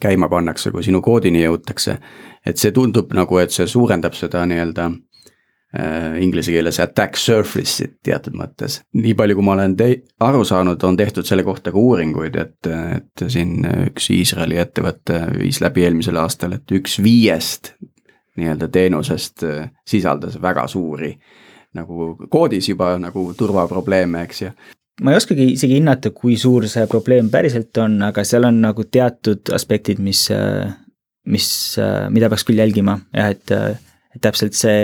käima 0.00 0.30
pannakse, 0.32 0.72
kui 0.72 0.82
sinu 0.82 1.02
koodini 1.04 1.42
jõutakse. 1.42 1.98
et 2.46 2.56
see 2.60 2.72
tundub 2.72 3.12
nagu, 3.12 3.38
et 3.38 3.52
see 3.52 3.66
suurendab 3.68 4.16
seda 4.16 4.46
nii-öelda 4.48 4.88
inglise 6.22 6.52
keeles 6.54 6.76
attack 6.78 7.18
surface'it 7.18 7.96
teatud 8.06 8.36
mõttes. 8.38 8.76
nii 8.94 9.14
palju, 9.18 9.34
kui 9.34 9.46
ma 9.46 9.56
olen 9.56 9.74
te-, 9.74 10.04
aru 10.22 10.44
saanud, 10.46 10.82
on 10.86 10.96
tehtud 10.96 11.26
selle 11.26 11.42
kohta 11.42 11.72
ka 11.74 11.80
uuringuid, 11.80 12.36
et, 12.38 12.70
et 12.70 13.24
siin 13.26 13.64
üks 13.88 14.06
Iisraeli 14.14 14.60
ettevõte 14.62 15.18
viis 15.38 15.58
läbi 15.64 15.82
eelmisel 15.82 16.20
aastal, 16.22 16.54
et 16.54 16.76
üks 16.78 17.00
viiest 17.02 17.74
nii-öelda 18.38 18.68
teenusest 18.68 19.44
äh, 19.46 19.68
sisaldas 19.86 20.38
väga 20.42 20.66
suuri 20.70 21.14
nagu 21.74 22.14
koodis 22.30 22.68
juba 22.68 22.94
nagu 23.02 23.26
turvaprobleeme, 23.38 24.22
eks 24.26 24.42
ju 24.42 24.52
ma 25.02 25.10
ei 25.10 25.18
oskagi 25.18 25.48
isegi 25.56 25.80
hinnata, 25.80 26.12
kui 26.14 26.36
suur 26.38 26.68
see 26.70 26.86
probleem 26.90 27.30
päriselt 27.30 27.74
on, 27.82 27.98
aga 28.06 28.22
seal 28.26 28.46
on 28.46 28.60
nagu 28.62 28.86
teatud 28.86 29.50
aspektid, 29.54 29.98
mis, 30.02 30.28
äh, 30.34 30.70
mis, 31.26 31.48
mida 32.14 32.30
peaks 32.30 32.46
küll 32.46 32.62
jälgima 32.62 32.98
ja 33.14 33.28
et, 33.34 33.50
et 33.50 34.22
täpselt 34.22 34.54
see 34.58 34.78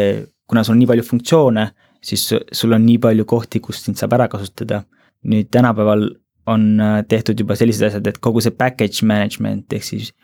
kuna 0.50 0.64
sul 0.66 0.74
on 0.74 0.82
nii 0.82 0.90
palju 0.90 1.06
funktsioone, 1.06 1.68
siis 2.02 2.26
sul 2.28 2.74
on 2.74 2.82
nii 2.86 2.98
palju 3.02 3.26
kohti, 3.28 3.62
kus 3.62 3.84
sind 3.84 4.00
saab 4.00 4.18
ära 4.18 4.28
kasutada. 4.32 4.84
nüüd 5.20 5.50
tänapäeval 5.52 6.06
on 6.48 6.80
äh, 6.80 7.02
tehtud 7.08 7.40
juba 7.40 7.52
sellised 7.56 7.84
asjad, 7.90 8.06
et 8.08 8.18
kogu 8.24 8.40
see 8.40 8.54
package 8.56 9.04
management 9.04 9.72
ehk 9.76 9.84
siis 9.84 10.14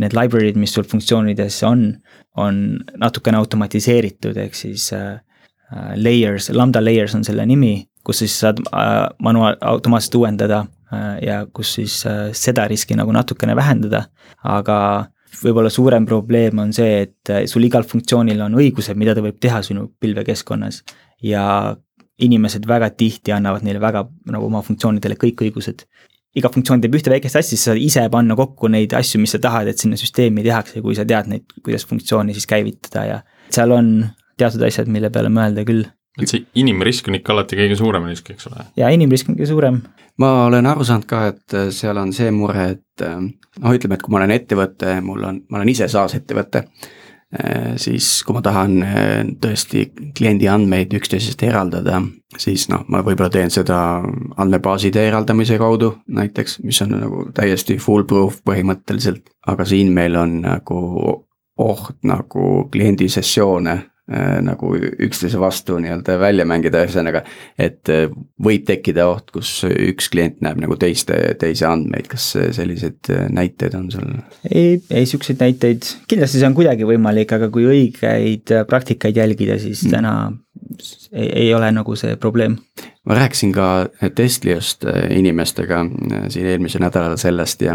need 0.00 0.14
library'd, 0.16 0.56
mis 0.56 0.72
sul 0.72 0.86
funktsioonides 0.88 1.58
on, 1.68 1.82
on 2.40 2.62
natukene 3.00 3.36
automatiseeritud, 3.36 4.36
ehk 4.40 4.56
siis 4.56 4.88
äh, 4.96 5.18
äh, 5.72 5.92
layers, 6.00 6.48
lambda 6.56 6.80
layers 6.80 7.14
on 7.18 7.24
selle 7.28 7.44
nimi, 7.46 7.74
kus 8.06 8.22
siis 8.24 8.38
saad 8.40 8.62
äh, 8.70 8.94
manuaal, 9.22 9.58
automaatselt 9.60 10.16
uuendada 10.20 10.62
äh, 10.92 11.12
ja 11.26 11.42
kus 11.52 11.74
siis 11.78 11.98
äh, 12.08 12.30
seda 12.36 12.64
riski 12.70 12.96
nagu 12.98 13.12
natukene 13.12 13.56
vähendada, 13.58 14.06
aga 14.44 14.78
võib-olla 15.42 15.70
suurem 15.72 16.06
probleem 16.08 16.58
on 16.62 16.72
see, 16.76 17.02
et 17.06 17.32
äh, 17.32 17.44
sul 17.50 17.66
igal 17.66 17.86
funktsioonil 17.88 18.40
on 18.46 18.58
õigused, 18.60 18.98
mida 18.98 19.14
ta 19.16 19.24
võib 19.24 19.40
teha 19.42 19.62
sinu 19.66 19.88
pilvekeskkonnas. 20.00 20.82
ja 21.22 21.76
inimesed 22.22 22.64
väga 22.68 22.90
tihti 22.96 23.32
annavad 23.32 23.64
neile 23.64 23.80
väga 23.80 24.06
nagu 24.32 24.46
oma 24.48 24.62
funktsioonidele 24.64 25.18
kõik 25.20 25.42
õigused. 25.48 25.86
iga 26.36 26.50
funktsioon 26.52 26.82
teeb 26.84 26.94
ühte 26.98 27.08
väikest 27.08 27.38
asja, 27.40 27.56
sa 27.56 27.70
saad 27.70 27.80
ise 27.80 28.02
panna 28.12 28.36
kokku 28.36 28.68
neid 28.68 28.92
asju, 28.92 29.20
mis 29.20 29.32
sa 29.32 29.40
tahad, 29.40 29.70
et 29.70 29.80
sinna 29.80 29.96
süsteemi 29.96 30.44
tehakse, 30.44 30.82
kui 30.84 30.96
sa 30.96 31.06
tead 31.08 31.30
neid, 31.32 31.46
kuidas 31.64 31.86
funktsiooni 31.88 32.36
siis 32.36 32.48
käivitada 32.50 33.04
ja 33.08 33.20
seal 33.48 33.72
on 33.72 33.88
teatud 34.36 34.66
asjad, 34.66 34.90
mille 34.92 35.08
peale 35.12 35.30
mõelda 35.32 35.64
küll 35.64 35.86
et 36.22 36.30
see 36.30 36.44
inimrisk 36.62 37.08
on 37.10 37.18
ikka 37.18 37.34
alati 37.34 37.58
kõige 37.58 37.78
suurem 37.78 38.08
risk, 38.08 38.30
eks 38.34 38.48
ole? 38.50 38.66
jaa, 38.80 38.90
inimrisk 38.94 39.30
on 39.30 39.38
kõige 39.38 39.50
suurem. 39.50 39.80
ma 40.22 40.32
olen 40.46 40.68
aru 40.68 40.84
saanud 40.86 41.08
ka, 41.08 41.24
et 41.32 41.56
äh, 41.56 41.70
seal 41.74 41.98
on 42.00 42.12
see 42.16 42.30
mure, 42.34 42.68
et 42.76 43.04
äh, 43.04 43.18
noh, 43.20 43.74
ütleme, 43.74 43.98
et 43.98 44.04
kui 44.04 44.14
ma 44.14 44.22
olen 44.22 44.36
ettevõte, 44.36 45.00
mul 45.04 45.26
on, 45.28 45.42
ma 45.50 45.60
olen 45.60 45.72
ise 45.72 45.88
SaaS 45.92 46.16
ettevõte, 46.18 46.64
äh, 47.36 47.74
siis 47.80 48.10
kui 48.26 48.36
ma 48.36 48.42
tahan 48.44 48.78
tõesti 49.42 49.88
kliendi 50.16 50.48
andmeid 50.52 50.94
üksteisest 50.96 51.44
eraldada, 51.46 52.00
siis 52.40 52.68
noh, 52.72 52.86
ma 52.88 53.02
võib-olla 53.04 53.32
teen 53.32 53.52
seda 53.52 53.80
andmebaaside 54.36 55.04
eraldamise 55.10 55.58
kaudu 55.60 55.92
näiteks, 56.08 56.60
mis 56.64 56.80
on 56.84 56.96
nagu 56.96 57.26
täiesti 57.36 57.76
foolproof 57.82 58.40
põhimõtteliselt, 58.46 59.28
aga 59.52 59.68
siin 59.68 59.92
meil 59.92 60.16
on 60.20 60.40
nagu 60.46 60.80
oht 61.56 61.96
nagu 62.04 62.66
kliendi 62.72 63.08
sessioone 63.08 63.76
nagu 64.06 64.68
üksteise 65.02 65.40
vastu 65.40 65.80
nii-öelda 65.82 66.14
välja 66.20 66.44
mängida, 66.46 66.84
ühesõnaga. 66.86 67.24
et 67.58 67.90
äh, 67.90 68.06
võib 68.38 68.62
tekkida 68.68 69.08
oht, 69.10 69.32
kus 69.34 69.50
üks 69.66 70.10
klient 70.12 70.38
näeb 70.46 70.60
nagu 70.62 70.76
teiste, 70.78 71.16
teisi 71.40 71.66
andmeid, 71.66 72.06
kas 72.12 72.28
selliseid 72.54 73.10
äh, 73.10 73.26
näiteid 73.34 73.74
on 73.74 73.90
sul? 73.90 74.12
ei, 74.46 74.78
ei 74.90 75.06
siukseid 75.10 75.42
näiteid, 75.42 75.90
kindlasti 76.06 76.38
see 76.38 76.46
on 76.46 76.54
kuidagi 76.54 76.86
võimalik, 76.86 77.34
aga 77.34 77.50
kui 77.50 77.66
õigeid 77.66 78.54
praktikaid 78.70 79.18
jälgida, 79.18 79.58
siis 79.58 79.82
mm. 79.88 79.96
täna 79.96 80.14
ei, 81.10 81.26
ei 81.46 81.50
ole 81.54 81.72
nagu 81.74 81.98
see 81.98 82.14
probleem. 82.16 82.60
ma 83.06 83.18
rääkisin 83.18 83.50
ka 83.56 83.88
Testliost 84.14 84.86
inimestega 85.10 85.82
siin 86.30 86.46
eelmisel 86.46 86.86
nädalal 86.86 87.18
sellest 87.18 87.66
ja 87.66 87.74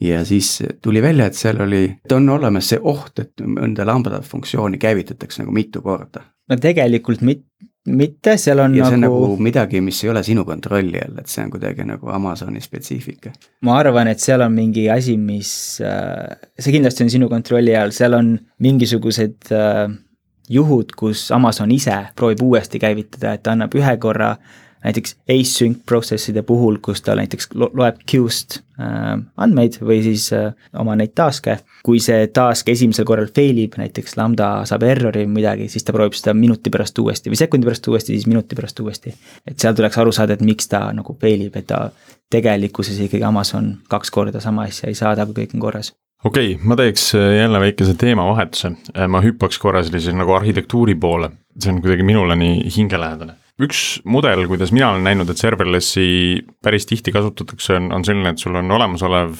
ja 0.00 0.24
siis 0.24 0.62
tuli 0.82 1.02
välja, 1.02 1.26
et 1.26 1.38
seal 1.38 1.60
oli, 1.62 1.84
et 2.04 2.12
on 2.12 2.28
olemas 2.28 2.72
see 2.72 2.80
oht, 2.82 3.18
et 3.22 3.44
mõnda 3.46 3.86
lambda 3.86 4.20
funktsiooni 4.22 4.78
käivitatakse 4.82 5.42
nagu 5.42 5.54
mitu 5.54 5.82
korda. 5.82 6.24
no 6.50 6.56
tegelikult 6.60 7.22
mit-, 7.22 7.46
mitte, 7.86 8.36
seal 8.40 8.58
on 8.64 8.74
ja 8.74 8.84
nagu. 8.84 8.90
see 8.90 8.98
on 8.98 9.04
nagu 9.06 9.36
midagi, 9.44 9.80
mis 9.84 10.02
ei 10.04 10.10
ole 10.10 10.22
sinu 10.26 10.44
kontrolli 10.48 11.00
all, 11.00 11.18
et 11.20 11.30
see 11.30 11.44
on 11.44 11.52
kuidagi 11.52 11.86
nagu 11.88 12.10
Amazoni 12.10 12.60
spetsiifika. 12.64 13.32
ma 13.62 13.78
arvan, 13.78 14.10
et 14.10 14.20
seal 14.20 14.42
on 14.44 14.52
mingi 14.56 14.88
asi, 14.90 15.16
mis, 15.20 15.52
äh, 15.84 16.50
see 16.58 16.74
kindlasti 16.74 17.06
on 17.06 17.14
sinu 17.14 17.30
kontrolli 17.32 17.76
all, 17.76 17.94
seal 17.94 18.18
on 18.18 18.34
mingisugused 18.64 19.52
äh, 19.52 19.86
juhud, 20.50 20.92
kus 20.96 21.30
Amazon 21.32 21.72
ise 21.72 21.96
proovib 22.16 22.42
uuesti 22.44 22.80
käivitada, 22.82 23.34
et 23.34 23.44
ta 23.44 23.54
annab 23.54 23.74
ühe 23.78 23.96
korra 24.00 24.34
näiteks 24.84 25.16
async 25.30 25.80
process'ide 25.88 26.42
puhul, 26.46 26.78
kus 26.82 27.02
ta 27.02 27.16
näiteks 27.18 27.48
lo 27.58 27.70
loeb 27.74 28.02
queue'st 28.10 28.58
äh, 28.80 29.14
andmeid 29.36 29.78
või 29.80 30.00
siis 30.04 30.28
äh, 30.36 30.52
oma 30.80 30.96
neid 30.98 31.14
task'e. 31.16 31.58
kui 31.84 32.00
see 32.00 32.26
task 32.32 32.68
esimesel 32.68 33.06
korral 33.08 33.30
fail 33.36 33.58
ib, 33.64 33.78
näiteks 33.80 34.16
lambda 34.20 34.50
saab 34.68 34.84
error'i 34.88 35.24
või 35.24 35.40
midagi, 35.40 35.68
siis 35.72 35.84
ta 35.84 35.92
proovib 35.96 36.16
seda 36.18 36.34
minuti 36.36 36.72
pärast 36.72 36.98
uuesti 36.98 37.32
või 37.32 37.40
sekundi 37.40 37.68
pärast 37.68 37.88
uuesti, 37.88 38.12
siis 38.12 38.28
minuti 38.30 38.56
pärast 38.56 38.80
uuesti. 38.80 39.14
et 39.46 39.58
seal 39.58 39.76
tuleks 39.76 39.98
aru 39.98 40.12
saada, 40.12 40.36
et 40.36 40.44
miks 40.44 40.68
ta 40.68 40.86
nagu 40.92 41.16
fail 41.20 41.46
ib, 41.48 41.56
et 41.56 41.66
ta 41.66 41.90
tegelikkuses 42.30 42.98
ikkagi 43.06 43.24
Amazon 43.24 43.76
kaks 43.88 44.10
korda 44.10 44.40
sama 44.40 44.68
asja 44.68 44.88
ei 44.88 44.98
saada, 44.98 45.26
kui 45.26 45.44
kõik 45.44 45.54
on 45.54 45.64
korras 45.64 45.94
okei 46.24 46.54
okay,, 46.54 46.66
ma 46.66 46.76
teeks 46.76 47.14
äh, 47.14 47.30
jälle 47.38 47.60
väikese 47.60 47.94
teemavahetuse, 48.00 48.74
äh, 48.92 49.08
ma 49.08 49.24
hüppaks 49.24 49.60
korra 49.62 49.84
sellise 49.84 50.12
nagu 50.12 50.36
arhitektuuri 50.36 50.94
poole, 51.00 51.30
see 51.58 51.72
on 51.72 51.80
kuidagi 51.84 52.04
minule 52.04 52.36
nii 52.36 52.68
hingelähedane 52.76 53.40
üks 53.62 54.02
mudel, 54.04 54.46
kuidas 54.50 54.72
mina 54.74 54.90
olen 54.92 55.04
näinud, 55.06 55.30
et 55.30 55.40
serverlessi 55.40 56.06
päris 56.62 56.88
tihti 56.90 57.12
kasutatakse, 57.14 57.78
on, 57.78 57.92
on 57.94 58.06
selline, 58.06 58.34
et 58.34 58.42
sul 58.42 58.56
on 58.58 58.70
olemasolev 58.74 59.36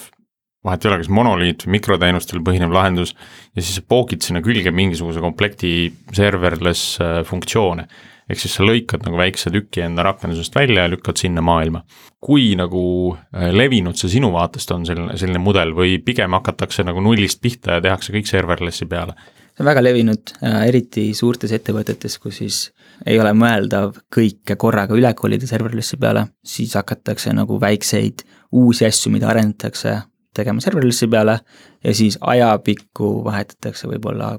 vahet 0.65 0.85
ei 0.85 0.91
ole, 0.91 1.01
kas 1.03 1.13
monoliit 1.13 1.67
või 1.67 1.77
mikroteenustel 1.77 2.41
põhinev 2.45 2.73
lahendus 2.73 3.13
ja 3.13 3.61
siis 3.61 3.77
sa 3.79 3.85
pookid 3.89 4.25
sinna 4.25 4.41
külge 4.45 4.73
mingisuguse 4.75 5.21
komplekti 5.25 5.93
serverless 6.17 6.99
äh, 7.05 7.21
funktsioone. 7.29 7.87
ehk 8.25 8.41
siis 8.41 8.55
sa 8.57 8.65
lõikad 8.65 9.05
nagu 9.05 9.19
väikse 9.21 9.51
tüki 9.53 9.83
enda 9.85 10.07
rakendusest 10.07 10.55
välja 10.57 10.87
ja 10.87 10.89
lükkad 10.89 11.21
sinna 11.21 11.43
maailma. 11.45 11.85
kui 12.21 12.55
nagu 12.57 12.85
äh, 13.13 13.51
levinud 13.53 14.01
see 14.01 14.17
sinu 14.17 14.33
vaatest 14.33 14.71
on 14.73 14.87
selline, 14.89 15.19
selline 15.21 15.39
mudel 15.39 15.75
või 15.77 15.99
pigem 16.01 16.33
hakatakse 16.33 16.85
nagu 16.85 17.01
nullist 17.05 17.43
pihta 17.43 17.77
ja 17.77 17.85
tehakse 17.85 18.13
kõik 18.17 18.31
serverlessi 18.31 18.87
peale? 18.87 19.19
see 19.55 19.63
on 19.63 19.69
väga 19.69 19.85
levinud, 19.85 20.37
äh, 20.41 20.63
eriti 20.71 21.11
suurtes 21.15 21.53
ettevõtetes, 21.53 22.19
kus 22.19 22.41
siis 22.41 22.63
ei 23.07 23.19
ole 23.21 23.33
mõeldav 23.37 23.99
kõike 24.15 24.57
korraga 24.61 24.97
üle 24.97 25.13
kolida 25.15 25.47
serverlessi 25.47 25.99
peale, 26.01 26.27
siis 26.45 26.75
hakatakse 26.79 27.33
nagu 27.35 27.59
väikseid 27.61 28.25
uusi 28.55 28.87
asju, 28.87 29.13
mida 29.13 29.29
arendatakse, 29.33 29.97
tegema 30.35 30.63
serverlessi 30.63 31.09
peale 31.11 31.39
ja 31.85 31.95
siis 31.95 32.19
ajapikku 32.21 33.17
vahetatakse 33.25 33.91
võib-olla 33.91 34.35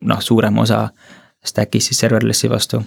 noh, 0.00 0.20
suurem 0.20 0.58
osa 0.58 0.88
stack'ist 1.44 1.92
siis 1.92 2.00
serverlessi 2.04 2.50
vastu. 2.50 2.82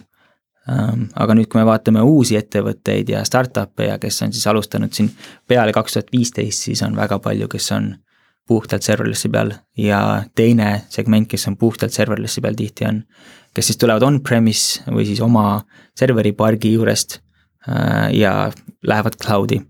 Ähm, 0.69 1.07
aga 1.17 1.33
nüüd, 1.33 1.49
kui 1.49 1.57
me 1.57 1.65
vaatame 1.65 2.03
uusi 2.05 2.37
ettevõtteid 2.37 3.09
ja 3.09 3.23
startup'e 3.25 3.87
ja 3.87 3.97
kes 4.01 4.21
on 4.21 4.33
siis 4.33 4.45
alustanud 4.47 4.93
siin 4.93 5.09
peale 5.49 5.73
kaks 5.73 5.97
tuhat 5.97 6.11
viisteist, 6.13 6.67
siis 6.67 6.83
on 6.85 6.95
väga 6.95 7.17
palju, 7.19 7.47
kes 7.49 7.71
on 7.73 7.95
puhtalt 8.47 8.85
serverlessi 8.85 9.29
peal 9.29 9.53
ja 9.77 10.23
teine 10.35 10.83
segment, 10.89 11.29
kes 11.29 11.47
on 11.47 11.57
puhtalt 11.57 11.93
serverlessi 11.95 12.41
peal 12.41 12.57
tihti 12.59 12.85
on, 12.85 13.01
kes 13.55 13.71
siis 13.71 13.79
tulevad 13.81 14.03
on-premise 14.07 14.85
või 14.91 15.05
siis 15.07 15.21
oma 15.23 15.61
serveri 15.97 16.31
pargi 16.37 16.73
juurest 16.75 17.19
äh, 17.67 18.11
ja 18.15 18.51
lähevad 18.87 19.17
cloud'i, 19.21 19.61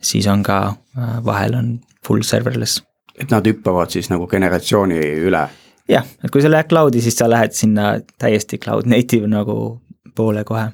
siis 0.00 0.26
on 0.30 0.42
ka, 0.46 0.60
äh, 0.96 1.18
vahel 1.24 1.56
on 1.58 1.72
full 2.06 2.24
serverless. 2.26 2.82
et 3.18 3.30
nad 3.30 3.46
hüppavad 3.46 3.90
siis 3.90 4.10
nagu 4.10 4.26
generatsiooni 4.30 5.00
üle? 5.28 5.44
jah, 5.88 6.08
et 6.24 6.32
kui 6.32 6.42
sa 6.42 6.50
lähed 6.50 6.70
cloud'i, 6.70 7.02
siis 7.04 7.18
sa 7.18 7.30
lähed 7.30 7.56
sinna 7.56 7.98
täiesti 8.18 8.58
cloud 8.58 8.86
native 8.86 9.28
nagu 9.28 9.80
poole 10.16 10.44
kohe. 10.44 10.70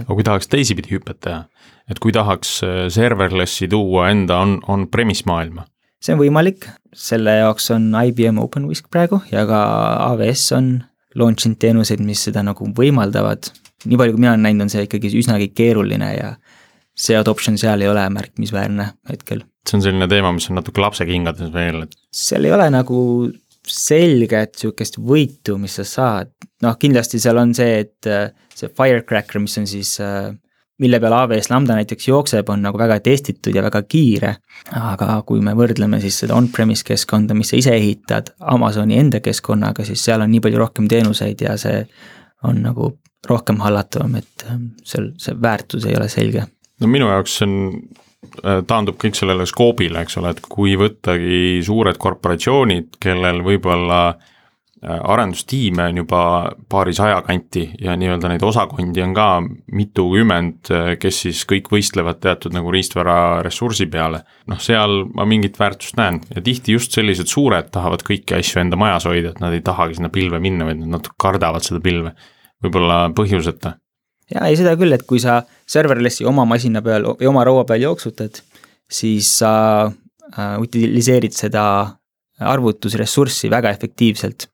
aga 0.00 0.14
kui 0.14 0.24
tahaks 0.24 0.48
teisipidi 0.48 0.96
hüpet 0.96 1.20
teha, 1.20 1.44
et 1.90 1.98
kui 1.98 2.12
tahaks 2.12 2.60
äh, 2.64 2.86
serverless'i 2.92 3.68
tuua 3.68 4.10
enda 4.14 4.40
on, 4.44 4.60
on-premise 4.68 5.28
maailma 5.28 5.68
see 6.02 6.14
on 6.14 6.20
võimalik, 6.22 6.68
selle 6.94 7.40
jaoks 7.40 7.72
on 7.74 7.90
IBM 7.92 8.38
OpenWhisk 8.42 8.88
praegu 8.92 9.20
ja 9.32 9.44
ka 9.48 9.60
AWS 10.08 10.44
on 10.56 10.70
launch 11.18 11.48
inud 11.48 11.58
teenuseid, 11.62 12.02
mis 12.04 12.22
seda 12.28 12.44
nagu 12.46 12.68
võimaldavad. 12.76 13.50
nii 13.84 13.98
palju, 13.98 14.14
kui 14.14 14.22
mina 14.22 14.34
olen 14.34 14.46
näinud, 14.46 14.66
on 14.66 14.72
see 14.72 14.86
ikkagi 14.86 15.12
üsnagi 15.20 15.52
keeruline 15.54 16.08
ja 16.16 16.32
see 16.98 17.18
adoption 17.18 17.58
seal 17.60 17.82
ei 17.82 17.90
ole 17.90 18.02
märkimisväärne 18.10 18.88
hetkel. 19.10 19.44
see 19.68 19.78
on 19.78 19.84
selline 19.84 20.08
teema, 20.10 20.32
mis 20.34 20.48
on 20.50 20.58
natuke 20.58 20.82
lapsekingades 20.82 21.52
veel, 21.54 21.84
et. 21.86 21.94
seal 22.14 22.48
ei 22.48 22.54
ole 22.56 22.66
nagu 22.74 22.98
selget 23.68 24.56
sihukest 24.56 24.98
võitu, 25.04 25.58
mis 25.60 25.76
sa 25.78 25.84
saad, 25.86 26.32
noh 26.64 26.76
kindlasti 26.80 27.20
seal 27.22 27.38
on 27.40 27.54
see, 27.56 27.82
et 27.84 28.08
äh, 28.08 28.30
see 28.56 28.70
firecracker, 28.74 29.42
mis 29.44 29.58
on 29.60 29.68
siis 29.68 29.94
äh, 30.02 30.32
mille 30.78 31.00
peal 31.00 31.12
AWS 31.12 31.50
Lambda 31.50 31.74
näiteks 31.78 32.08
jookseb, 32.08 32.48
on 32.48 32.62
nagu 32.62 32.78
väga 32.78 33.00
testitud 33.00 33.54
ja 33.54 33.62
väga 33.62 33.82
kiire. 33.82 34.36
aga 34.74 35.22
kui 35.26 35.40
me 35.40 35.54
võrdleme 35.56 36.00
siis 36.00 36.18
seda 36.22 36.36
on-premise 36.36 36.84
keskkonda, 36.86 37.34
mis 37.34 37.50
sa 37.52 37.56
ise 37.56 37.74
ehitad 37.74 38.32
Amazoni 38.40 38.98
enda 38.98 39.20
keskkonnaga, 39.20 39.84
siis 39.84 40.04
seal 40.04 40.22
on 40.22 40.30
nii 40.30 40.40
palju 40.44 40.58
rohkem 40.58 40.88
teenuseid 40.88 41.40
ja 41.40 41.56
see 41.56 41.82
on 42.44 42.62
nagu 42.62 42.92
rohkem 43.28 43.58
hallatavam, 43.60 44.14
et 44.20 44.46
ähm, 44.50 44.72
seal 44.86 45.12
see 45.18 45.34
väärtus 45.42 45.86
ei 45.86 45.96
ole 45.96 46.08
selge. 46.08 46.46
no 46.80 46.86
minu 46.86 47.08
jaoks 47.10 47.42
on, 47.42 47.54
äh, 48.44 48.62
taandub 48.66 48.98
kõik 49.02 49.18
sellele 49.18 49.46
skoobile, 49.46 50.02
eks 50.02 50.18
ole, 50.20 50.30
et 50.30 50.42
kui 50.48 50.76
võttagi 50.78 51.58
suured 51.66 51.98
korporatsioonid, 51.98 52.98
kellel 53.02 53.42
võib-olla 53.46 54.02
Äh, 54.12 54.34
arendustiime 54.82 55.82
on 55.90 55.96
juba 55.96 56.52
paarisaja 56.68 57.22
kanti 57.26 57.64
ja 57.80 57.96
nii-öelda 57.98 58.28
neid 58.30 58.42
osakondi 58.46 59.02
on 59.02 59.14
ka 59.14 59.26
mitukümmend, 59.74 60.70
äh, 60.70 60.90
kes 61.02 61.22
siis 61.24 61.42
kõik 61.50 61.70
võistlevad 61.72 62.20
teatud 62.22 62.54
nagu 62.54 62.70
riistvara 62.70 63.42
ressursi 63.42 63.88
peale. 63.90 64.22
noh, 64.46 64.60
seal 64.62 65.02
ma 65.14 65.26
mingit 65.26 65.58
väärtust 65.58 65.98
näen 65.98 66.20
ja 66.34 66.42
tihti 66.42 66.76
just 66.76 66.94
sellised 66.94 67.26
suured 67.26 67.72
tahavad 67.74 68.04
kõiki 68.06 68.38
asju 68.38 68.62
enda 68.62 68.78
majas 68.78 69.08
hoida, 69.10 69.32
et 69.34 69.40
nad 69.42 69.52
ei 69.52 69.64
tahagi 69.66 69.98
sinna 69.98 70.08
pilve 70.14 70.38
minna, 70.38 70.64
vaid 70.68 70.78
nad 70.78 70.94
natuke 70.98 71.18
kardavad 71.18 71.66
seda 71.66 71.80
pilve. 71.82 72.14
võib-olla 72.62 73.10
põhjuseta. 73.14 73.74
jaa, 74.34 74.46
ei 74.46 74.56
seda 74.56 74.76
küll, 74.78 74.92
et 74.94 75.02
kui 75.06 75.18
sa 75.18 75.42
serverlessi 75.66 76.24
oma 76.24 76.44
masina 76.44 76.82
peal 76.82 77.02
või 77.18 77.26
oma 77.26 77.44
raua 77.44 77.64
peal 77.64 77.82
jooksutad, 77.82 78.42
siis 78.90 79.38
sa 79.42 79.90
äh, 79.90 80.54
utiliseerid 80.62 81.34
seda 81.34 81.64
arvutusressurssi 82.38 83.50
väga 83.50 83.70
efektiivselt 83.74 84.46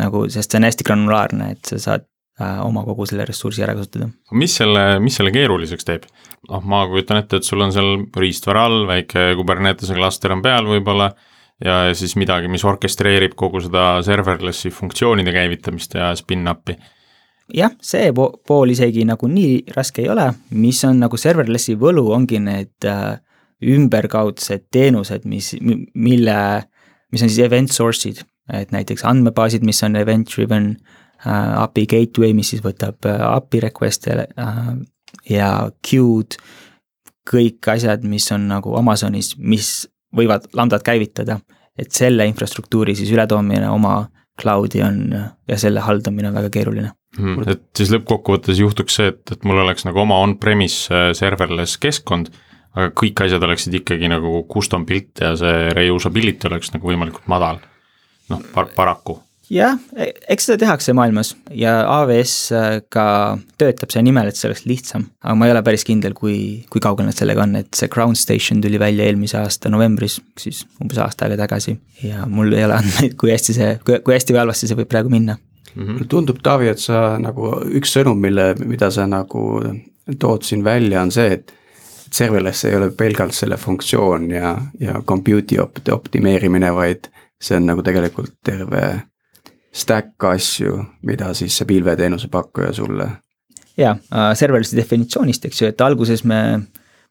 nagu, 0.00 0.26
sest 0.32 0.52
see 0.52 0.60
on 0.60 0.68
hästi 0.68 0.86
granulaarne, 0.86 1.50
et 1.56 1.70
sa 1.70 1.78
saad 1.82 2.06
äh, 2.40 2.58
oma 2.64 2.84
kogu 2.86 3.06
selle 3.08 3.26
ressursi 3.28 3.64
ära 3.66 3.76
kasutada. 3.78 4.10
mis 4.32 4.56
selle, 4.60 4.84
mis 5.02 5.16
selle 5.18 5.32
keeruliseks 5.34 5.88
teeb? 5.88 6.08
noh, 6.50 6.62
ma 6.62 6.84
kujutan 6.90 7.22
ette, 7.22 7.40
et 7.40 7.48
sul 7.48 7.64
on 7.64 7.72
seal 7.74 7.96
riistvara 8.16 8.66
all 8.68 8.84
väike 8.88 9.32
Kubernetese 9.38 9.96
klaster 9.98 10.36
on 10.36 10.44
peal 10.44 10.68
võib-olla 10.68 11.10
ja 11.64 11.78
siis 11.96 12.16
midagi, 12.20 12.50
mis 12.52 12.64
orkestreerib 12.68 13.34
kogu 13.38 13.62
seda 13.64 13.96
serverlessi 14.04 14.70
funktsioonide 14.74 15.32
käivitamist 15.32 15.96
ja 15.96 16.12
spin-up'i. 16.18 16.76
jah, 17.56 17.72
see 17.80 18.12
po 18.12 18.28
pool 18.46 18.74
isegi 18.74 19.06
nagu 19.08 19.30
nii 19.30 19.72
raske 19.76 20.04
ei 20.04 20.10
ole, 20.12 20.28
mis 20.50 20.82
on 20.84 21.00
nagu 21.00 21.16
serverlessi 21.20 21.76
võlu, 21.80 22.08
ongi 22.14 22.40
need 22.42 22.88
äh, 22.88 23.18
ümberkaudsed 23.64 24.66
teenused, 24.70 25.24
mis, 25.24 25.54
mille, 25.62 26.38
mis 27.12 27.22
on 27.24 27.30
siis 27.32 27.44
event 27.46 27.72
source'id 27.72 28.20
et 28.52 28.72
näiteks 28.74 29.04
andmebaasid, 29.04 29.64
mis 29.66 29.82
on 29.86 29.96
event 29.96 30.30
driven 30.30 30.76
äh,, 31.26 31.62
API 31.62 31.86
gateway, 31.90 32.34
mis 32.36 32.52
siis 32.54 32.62
võtab 32.64 33.08
äh, 33.08 33.22
API 33.30 33.66
request'e 33.66 34.18
äh, 34.22 34.62
ja 35.30 35.50
queue'd, 35.90 36.38
kõik 37.26 37.72
asjad, 37.72 38.04
mis 38.06 38.28
on 38.34 38.46
nagu 38.52 38.76
Amazonis, 38.78 39.34
mis 39.38 39.88
võivad 40.16 40.46
lambdat 40.56 40.84
käivitada, 40.86 41.40
et 41.78 41.92
selle 41.92 42.26
infrastruktuuri 42.30 42.94
siis 42.96 43.10
ületoomine 43.12 43.68
oma 43.68 44.04
cloud'i 44.40 44.82
on 44.84 45.00
ja 45.48 45.58
selle 45.58 45.82
haldamine 45.84 46.30
on 46.30 46.38
väga 46.38 46.52
keeruline. 46.52 46.92
Hmm,. 47.16 47.46
et 47.48 47.62
siis 47.76 47.90
lõppkokkuvõttes 47.94 48.58
juhtuks 48.60 48.98
see, 48.98 49.08
et, 49.08 49.22
et 49.32 49.46
mul 49.48 49.62
oleks 49.62 49.86
nagu 49.88 50.02
oma 50.02 50.18
on-premise 50.24 50.92
äh, 50.92 51.06
serverless 51.16 51.80
keskkond, 51.80 52.28
aga 52.76 52.90
kõik 52.92 53.24
asjad 53.24 53.42
oleksid 53.46 53.78
ikkagi 53.80 54.10
nagu 54.12 54.42
custom 54.52 54.84
built 54.86 55.24
ja 55.24 55.32
see 55.40 55.70
reusability 55.72 56.50
oleks 56.50 56.74
nagu 56.74 56.92
võimalikult 56.92 57.24
madal 57.32 57.62
noh 58.32 58.42
par, 58.54 58.68
paraku. 58.76 59.18
jah, 59.52 59.76
e-, 59.94 60.12
eks 60.34 60.48
seda 60.48 60.58
tehakse 60.64 60.94
maailmas 60.96 61.34
ja 61.54 61.78
AWS 61.92 62.34
äh, 62.56 62.68
ka 62.92 63.06
töötab 63.60 63.94
selle 63.94 64.06
nimel, 64.08 64.30
et 64.30 64.38
see 64.38 64.48
oleks 64.50 64.64
lihtsam, 64.66 65.08
aga 65.22 65.36
ma 65.38 65.48
ei 65.48 65.54
ole 65.54 65.64
päris 65.66 65.86
kindel, 65.86 66.16
kui, 66.18 66.38
kui 66.72 66.82
kaugel 66.82 67.08
nad 67.08 67.18
sellega 67.18 67.44
on, 67.46 67.58
et 67.62 67.70
see 67.78 67.90
Ground 67.92 68.18
Station 68.20 68.62
tuli 68.64 68.80
välja 68.82 69.06
eelmise 69.06 69.38
aasta 69.42 69.72
novembris, 69.72 70.20
siis 70.40 70.64
umbes 70.82 71.00
aasta 71.02 71.26
aega 71.26 71.44
tagasi 71.44 71.76
ja 72.02 72.26
mul 72.30 72.54
ei 72.56 72.66
ole 72.66 72.80
andmeid, 72.80 73.18
kui 73.20 73.34
hästi 73.34 73.58
see, 73.58 73.74
kui 73.84 74.16
hästi 74.16 74.34
või 74.34 74.44
halvasti 74.44 74.70
see 74.70 74.80
võib 74.82 74.90
praegu 74.90 75.12
minna 75.12 75.38
mm. 75.76 75.84
-hmm. 75.84 76.08
tundub, 76.08 76.40
Taavi, 76.42 76.72
et 76.72 76.82
sa 76.82 77.20
nagu 77.22 77.52
üks 77.78 77.94
sõnum, 77.98 78.18
mille, 78.20 78.54
mida 78.64 78.90
sa 78.90 79.06
nagu 79.06 79.46
tood 80.18 80.46
siin 80.46 80.64
välja, 80.64 81.02
on 81.02 81.12
see, 81.14 81.38
et 81.38 81.54
serverless 82.12 82.64
ei 82.64 82.76
ole 82.76 82.90
pelgalt 82.90 83.34
selle 83.34 83.56
funktsioon 83.56 84.30
ja, 84.30 84.56
ja 84.80 85.00
compute'i 85.06 85.58
opt-, 85.62 85.90
optimeerimine, 85.92 86.72
vaid 86.74 87.10
see 87.42 87.56
on 87.56 87.66
nagu 87.68 87.82
tegelikult 87.84 88.34
terve 88.44 88.82
stack 89.76 90.24
asju, 90.24 90.78
mida 91.04 91.34
siis 91.36 91.56
see 91.58 91.68
pilveteenuse 91.68 92.28
pakkuja 92.32 92.72
sulle. 92.72 93.10
jaa 93.76 93.92
äh,, 93.92 94.32
serverlessi 94.34 94.76
definitsioonist, 94.76 95.44
eks 95.44 95.62
ju, 95.62 95.68
et 95.68 95.80
alguses 95.84 96.24
me 96.24 96.40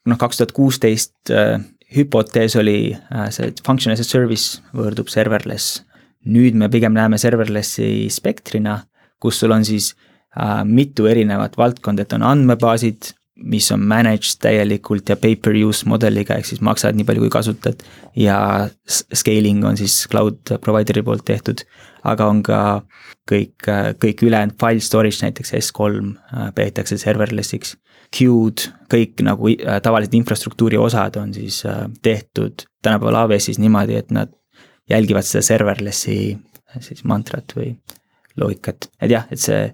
noh, 0.06 0.18
kaks 0.18 0.42
tuhat 0.42 0.54
kuusteist 0.56 1.34
äh, 1.34 1.60
hüpotees 1.96 2.56
oli 2.60 2.96
äh, 2.96 3.28
see 3.34 3.54
function 3.66 3.94
as 3.94 4.02
a 4.02 4.08
service 4.08 4.62
võõrdub 4.74 5.12
serverless. 5.12 5.84
nüüd 6.26 6.56
me 6.58 6.70
pigem 6.74 6.96
näeme 6.98 7.20
serverlessi 7.22 8.08
spektrina, 8.10 8.80
kus 9.22 9.38
sul 9.40 9.54
on 9.54 9.66
siis 9.66 9.92
äh, 10.34 10.64
mitu 10.66 11.06
erinevat 11.06 11.58
valdkonda, 11.58 12.02
et 12.02 12.14
on 12.18 12.26
andmebaasid, 12.26 13.12
mis 13.36 13.68
on 13.72 13.82
managed 13.84 14.40
täielikult 14.44 15.10
ja 15.12 15.18
pay-per-use 15.20 15.88
mudeliga, 15.90 16.38
ehk 16.40 16.48
siis 16.48 16.62
maksad 16.64 16.96
nii 16.96 17.08
palju, 17.08 17.26
kui 17.26 17.34
kasutad. 17.34 17.84
ja 18.16 18.70
scaling 18.88 19.66
on 19.68 19.78
siis 19.78 20.06
cloud 20.12 20.56
provider'i 20.64 21.04
poolt 21.04 21.26
tehtud, 21.28 21.66
aga 22.04 22.28
on 22.32 22.42
ka 22.44 22.60
kõik, 23.30 23.68
kõik 24.00 24.24
ülejäänud 24.24 24.56
file 24.62 24.84
storage 24.84 25.26
näiteks 25.26 25.54
S3 25.60 26.14
äh, 26.14 26.48
peetakse 26.56 26.98
serverless'iks. 27.02 27.76
Queue'd, 28.16 28.70
kõik 28.92 29.20
nagu 29.26 29.52
äh, 29.52 29.82
tavalised 29.84 30.16
infrastruktuuri 30.16 30.80
osad 30.80 31.18
on 31.20 31.34
siis 31.36 31.64
äh, 31.68 31.86
tehtud 32.06 32.68
tänapäeval 32.86 33.26
AWS-is 33.26 33.60
niimoodi, 33.60 34.00
et 34.00 34.16
nad 34.16 34.32
jälgivad 34.90 35.26
seda 35.28 35.44
serverless'i 35.44 36.38
siis 36.84 37.04
mantrat 37.08 37.56
või 37.56 37.74
loogikat, 38.40 38.90
et 39.02 39.12
jah, 39.12 39.28
et 39.32 39.40
see 39.40 39.70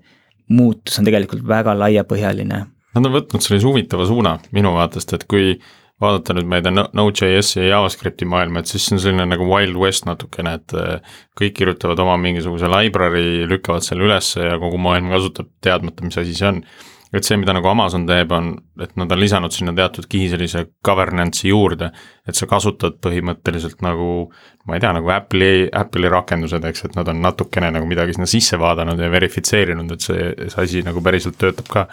muutus 0.54 1.00
on 1.00 1.08
tegelikult 1.08 1.42
väga 1.48 1.74
laiapõhjaline 1.78 2.66
Nad 2.96 3.08
on 3.08 3.14
võtnud 3.16 3.44
sellise 3.44 3.68
huvitava 3.68 4.06
suuna 4.08 4.36
minu 4.56 4.74
vaatest, 4.76 5.14
et 5.16 5.24
kui 5.32 5.56
vaadata 6.02 6.36
nüüd, 6.36 6.48
ma 6.50 6.60
ei 6.60 6.66
tea, 6.66 6.86
Node.js-i 6.98 7.62
ja 7.62 7.76
JavaScripti 7.76 8.28
maailma, 8.30 8.62
et 8.62 8.72
siis 8.72 8.88
see 8.88 8.98
on 8.98 9.04
selline 9.04 9.28
nagu 9.30 9.46
wild 9.48 9.78
west 9.80 10.08
natukene, 10.10 10.56
et 10.60 10.78
äh, 10.78 11.20
kõik 11.38 11.60
kirjutavad 11.60 12.00
oma 12.02 12.18
mingisuguse 12.22 12.70
library, 12.72 13.44
lükkavad 13.50 13.86
selle 13.86 14.08
ülesse 14.08 14.48
ja 14.48 14.58
kogu 14.62 14.82
maailm 14.82 15.12
kasutab 15.14 15.52
teadmata, 15.64 16.08
mis 16.08 16.18
asi 16.22 16.34
see 16.38 16.50
on. 16.50 16.64
et 17.12 17.28
see, 17.28 17.36
mida 17.36 17.52
nagu 17.52 17.68
Amazon 17.68 18.06
teeb, 18.08 18.32
on, 18.32 18.54
et 18.80 18.94
nad 18.96 19.12
on 19.12 19.20
lisanud 19.20 19.52
sinna 19.52 19.74
teatud 19.76 20.06
kihi 20.08 20.30
sellise 20.32 20.62
governance'i 20.88 21.50
juurde, 21.50 21.90
et 22.24 22.40
sa 22.40 22.48
kasutad 22.48 23.02
põhimõtteliselt 23.04 23.84
nagu 23.84 24.30
ma 24.64 24.78
ei 24.78 24.84
tea, 24.84 24.94
nagu 24.96 25.12
Apple'i, 25.12 25.66
Apple'i 25.76 26.12
rakendused, 26.12 26.64
eks, 26.70 26.86
et 26.88 26.96
nad 26.96 27.12
on 27.12 27.20
natukene 27.20 27.74
nagu 27.76 27.90
midagi 27.90 28.16
sinna 28.16 28.30
sisse 28.32 28.60
vaadanud 28.62 29.04
ja 29.04 29.12
verifitseerinud, 29.12 29.92
et 29.92 30.08
see, 30.08 30.32
see 30.48 30.64
asi 30.64 30.86
nagu 30.88 31.04
päriselt 31.04 31.36
töötab 31.42 31.68
ka 31.74 31.86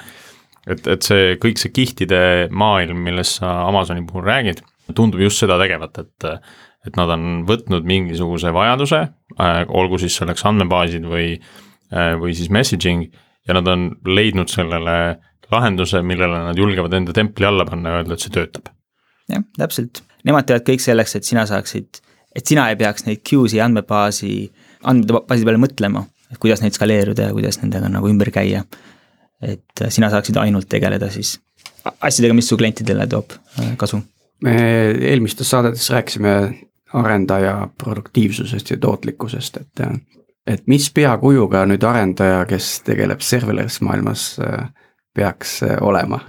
et, 0.73 0.87
et 0.87 1.07
see 1.07 1.37
kõik 1.43 1.61
see 1.61 1.75
kihtide 1.75 2.23
maailm, 2.51 3.01
millest 3.07 3.41
sa 3.41 3.63
Amazoni 3.67 4.05
puhul 4.09 4.27
räägid, 4.29 4.63
tundub 4.97 5.23
just 5.23 5.45
seda 5.45 5.61
tegevat, 5.61 6.03
et 6.05 6.33
et 6.87 6.97
nad 6.97 7.11
on 7.11 7.43
võtnud 7.49 7.87
mingisuguse 7.89 8.53
vajaduse 8.55 9.01
äh,, 9.03 9.63
olgu 9.69 9.99
siis 10.01 10.15
selleks 10.21 10.45
andmebaasid 10.47 11.05
või 11.11 11.33
äh,, 11.35 12.15
või 12.21 12.37
siis 12.39 12.53
messaging 12.55 13.09
ja 13.49 13.57
nad 13.59 13.69
on 13.69 13.89
leidnud 14.07 14.49
sellele 14.53 15.19
lahenduse, 15.53 16.03
millele 16.07 16.43
nad 16.47 16.59
julgevad 16.59 16.95
enda 16.99 17.15
templi 17.17 17.49
alla 17.49 17.67
panna 17.69 17.93
ja 17.93 18.03
öelda, 18.03 18.15
et 18.15 18.25
see 18.25 18.35
töötab. 18.35 18.71
jah, 19.33 19.45
täpselt, 19.59 20.03
nemad 20.29 20.49
teevad 20.49 20.67
kõik 20.69 20.85
selleks, 20.85 21.17
et 21.19 21.29
sina 21.29 21.45
saaksid, 21.49 22.01
et 22.37 22.47
sina 22.47 22.69
ei 22.71 22.79
peaks 22.81 23.09
neid 23.09 23.25
queue'si 23.27 23.61
andmebaasi, 23.65 24.35
andmebaaside 24.89 25.49
peale 25.49 25.63
mõtlema, 25.65 26.05
et 26.31 26.41
kuidas 26.41 26.63
neid 26.63 26.77
skaleeruda 26.77 27.31
ja 27.31 27.37
kuidas 27.37 27.61
nendega 27.63 27.91
nagu 27.93 28.09
ümber 28.13 28.31
käia 28.33 28.63
et 29.43 29.85
sina 29.89 30.11
saaksid 30.11 30.37
ainult 30.41 30.69
tegeleda 30.69 31.11
siis 31.15 31.37
asjadega, 32.01 32.35
mis 32.35 32.49
su 32.49 32.57
klientidele 32.59 33.07
toob 33.11 33.35
äh, 33.61 33.75
kasu. 33.77 34.01
me 34.45 34.57
eelmistes 35.11 35.51
saadetes 35.51 35.91
rääkisime 35.91 36.35
arendaja 36.99 37.69
produktiivsusest 37.79 38.71
ja 38.71 38.77
tootlikkusest, 38.81 39.57
et 39.57 39.85
et 40.47 40.67
mis 40.67 40.91
peakujuga 40.95 41.67
nüüd 41.69 41.85
arendaja, 41.85 42.45
kes 42.49 42.81
tegeleb 42.87 43.21
serverless 43.21 43.83
maailmas, 43.85 44.31
äh, 44.41 44.69
peaks 45.15 45.63
äh, 45.63 45.77
olema? 45.81 46.21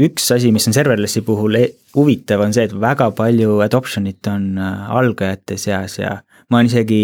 üks 0.00 0.26
asi, 0.34 0.50
mis 0.52 0.66
on 0.66 0.74
serverlessi 0.74 1.22
puhul 1.22 1.60
e-, 1.60 1.68
huvitav, 1.94 2.40
on 2.42 2.54
see, 2.56 2.64
et 2.66 2.72
väga 2.80 3.10
palju 3.14 3.60
adoption'it 3.62 4.26
on 4.32 4.58
algajate 4.58 5.58
seas 5.60 5.98
ja 6.00 6.16
ma 6.50 6.58
olen 6.58 6.70
isegi 6.72 7.02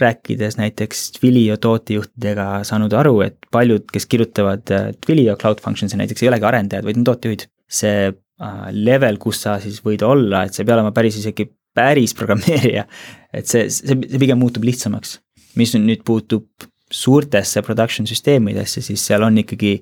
rääkides 0.00 0.56
näiteks 0.58 1.12
Twilio 1.18 1.56
tootejuhtidega 1.56 2.64
saanud 2.66 2.92
aru, 2.96 3.20
et 3.26 3.38
paljud, 3.52 3.86
kes 3.92 4.06
kirjutavad 4.10 4.72
äh, 4.74 4.90
Twilio 5.06 5.36
Cloud 5.40 5.62
Functions'i 5.64 5.98
näiteks 6.00 6.22
ei 6.22 6.30
olegi 6.30 6.46
arendajad, 6.48 6.86
vaid 6.86 7.00
on 7.00 7.06
tootejuhid. 7.08 7.46
see 7.70 8.10
äh, 8.10 8.62
level, 8.72 9.18
kus 9.22 9.42
sa 9.44 9.60
siis 9.62 9.78
võid 9.84 10.02
olla, 10.02 10.42
et 10.44 10.54
sa 10.54 10.62
ei 10.62 10.66
pea 10.66 10.74
olema 10.74 10.90
päris 10.92 11.20
isegi 11.20 11.46
päris 11.74 12.14
programmeerija, 12.18 12.86
et 13.32 13.46
see, 13.46 13.68
see, 13.70 13.94
see 13.94 14.18
pigem 14.18 14.40
muutub 14.42 14.66
lihtsamaks. 14.66 15.20
mis 15.58 15.74
nüüd 15.74 16.02
puutub 16.06 16.46
suurtesse 16.90 17.62
production 17.62 18.06
süsteemidesse, 18.06 18.82
siis 18.82 19.02
seal 19.06 19.22
on 19.26 19.38
ikkagi 19.38 19.80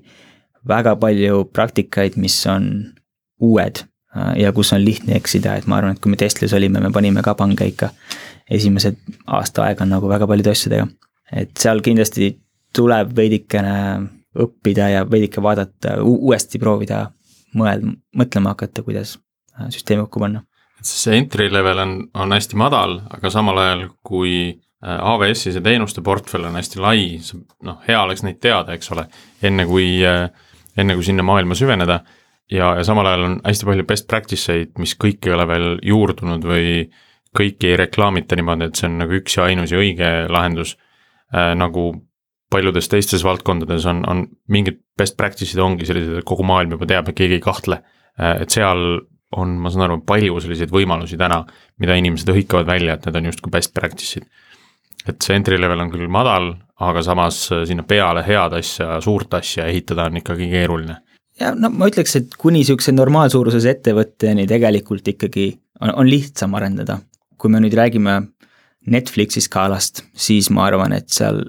väga 0.69 0.95
palju 1.01 1.45
praktikaid, 1.53 2.17
mis 2.21 2.37
on 2.49 2.69
uued 3.41 3.85
ja 4.37 4.53
kus 4.57 4.73
on 4.73 4.85
lihtne 4.85 5.17
eksida, 5.19 5.57
et 5.59 5.67
ma 5.67 5.77
arvan, 5.79 5.93
et 5.97 6.01
kui 6.01 6.11
me 6.11 6.17
Teslas 6.17 6.55
olime, 6.57 6.81
me 6.81 6.91
panime 6.91 7.23
ka 7.23 7.35
panga 7.39 7.67
ikka 7.69 7.91
esimesed 8.51 8.97
aasta 9.27 9.67
aega 9.69 9.85
nagu 9.85 10.09
väga 10.09 10.27
paljude 10.27 10.55
asjadega. 10.55 10.87
et 11.33 11.51
seal 11.61 11.83
kindlasti 11.85 12.31
tuleb 12.73 13.13
veidikene 13.17 13.75
õppida 14.39 14.89
ja 14.93 15.05
veidike 15.11 15.43
vaadata, 15.43 15.99
uuesti 16.05 16.61
proovida 16.63 17.07
mõelda, 17.57 17.95
mõtlema 18.17 18.55
hakata, 18.55 18.85
kuidas 18.87 19.17
äh, 19.59 19.69
süsteemi 19.73 20.05
kokku 20.07 20.23
panna. 20.23 20.45
et 20.79 20.87
see 20.87 21.17
entry 21.19 21.49
level 21.53 21.83
on, 21.83 21.95
on 22.15 22.33
hästi 22.33 22.59
madal, 22.61 23.01
aga 23.11 23.31
samal 23.35 23.59
ajal, 23.63 23.87
kui 24.07 24.35
äh, 24.53 24.99
AWS-i 24.99 25.55
see 25.55 25.65
teenuste 25.65 26.05
portfell 26.05 26.49
on 26.49 26.59
hästi 26.61 26.83
lai, 26.83 27.01
noh, 27.67 27.81
hea 27.89 28.03
oleks 28.03 28.25
neid 28.27 28.41
teada, 28.45 28.77
eks 28.77 28.93
ole, 28.95 29.09
enne 29.43 29.67
kui, 29.69 29.91
äh, 30.07 30.29
enne 30.79 30.99
kui 30.99 31.09
sinna 31.09 31.27
maailma 31.27 31.59
süveneda. 31.59 32.03
Ja, 32.51 32.73
ja 32.77 32.85
samal 32.85 33.07
ajal 33.07 33.27
on 33.27 33.37
hästi 33.45 33.69
palju 33.69 33.87
best 33.89 34.09
practice 34.09 34.55
eid, 34.55 34.75
mis 34.81 34.95
kõik 35.01 35.29
ei 35.29 35.35
ole 35.37 35.47
veel 35.49 35.69
juurdunud 35.85 36.45
või 36.49 36.89
kõiki 37.37 37.73
ei 37.73 37.79
reklaamita 37.83 38.39
niimoodi, 38.39 38.71
et 38.71 38.81
see 38.81 38.89
on 38.89 38.99
nagu 39.03 39.17
üks 39.19 39.37
ja 39.37 39.49
ainus 39.49 39.73
ja 39.75 39.81
õige 39.83 40.13
lahendus 40.33 40.77
äh,. 41.35 41.53
nagu 41.59 41.91
paljudes 42.51 42.89
teistes 42.89 43.25
valdkondades 43.25 43.85
on, 43.91 44.03
on 44.09 44.25
mingid 44.49 44.81
best 44.97 45.19
practice'id 45.19 45.61
ongi 45.61 45.87
sellised, 45.87 46.23
et 46.23 46.29
kogu 46.29 46.47
maailm 46.49 46.73
juba 46.77 46.89
teab 46.89 47.11
ja 47.11 47.17
keegi 47.21 47.39
ei 47.39 47.45
kahtle 47.45 47.83
äh,. 47.83 48.43
et 48.43 48.55
seal 48.55 49.03
on, 49.37 49.59
ma 49.61 49.71
saan 49.71 49.85
aru, 49.85 50.01
palju 50.09 50.39
selliseid 50.41 50.73
võimalusi 50.73 51.19
täna, 51.21 51.43
mida 51.77 51.99
inimesed 52.01 52.31
hõikavad 52.33 52.71
välja, 52.71 52.95
et 52.97 53.05
need 53.05 53.19
on 53.21 53.29
justkui 53.29 53.53
best 53.53 53.75
practice'id. 53.77 54.25
et 55.09 55.21
see 55.23 55.37
entry 55.37 55.61
level 55.61 55.85
on 55.85 55.93
küll 55.93 56.09
madal, 56.09 56.55
aga 56.81 57.03
samas 57.05 57.43
sinna 57.69 57.85
peale 57.85 58.25
head 58.25 58.57
asja, 58.57 59.03
suurt 59.05 59.35
asja 59.35 59.69
ehitada 59.69 60.09
on 60.09 60.17
ikkagi 60.23 60.49
keeruline 60.49 60.97
ja 61.41 61.55
no 61.55 61.71
ma 61.71 61.89
ütleks, 61.91 62.17
et 62.19 62.35
kuni 62.39 62.63
niisuguse 62.63 62.93
normaalsuuruses 62.95 63.69
ettevõtteni 63.71 64.47
tegelikult 64.51 65.09
ikkagi 65.15 65.51
on, 65.81 65.93
on 65.95 66.11
lihtsam 66.11 66.57
arendada 66.59 66.99
kui 67.39 67.53
me 67.53 67.63
nüüd 67.63 67.77
räägime 67.79 68.19
Netflixi 68.89 69.43
skaalast, 69.45 70.03
siis 70.17 70.51
ma 70.55 70.67
arvan, 70.69 70.95
et 70.97 71.11
seal 71.13 71.43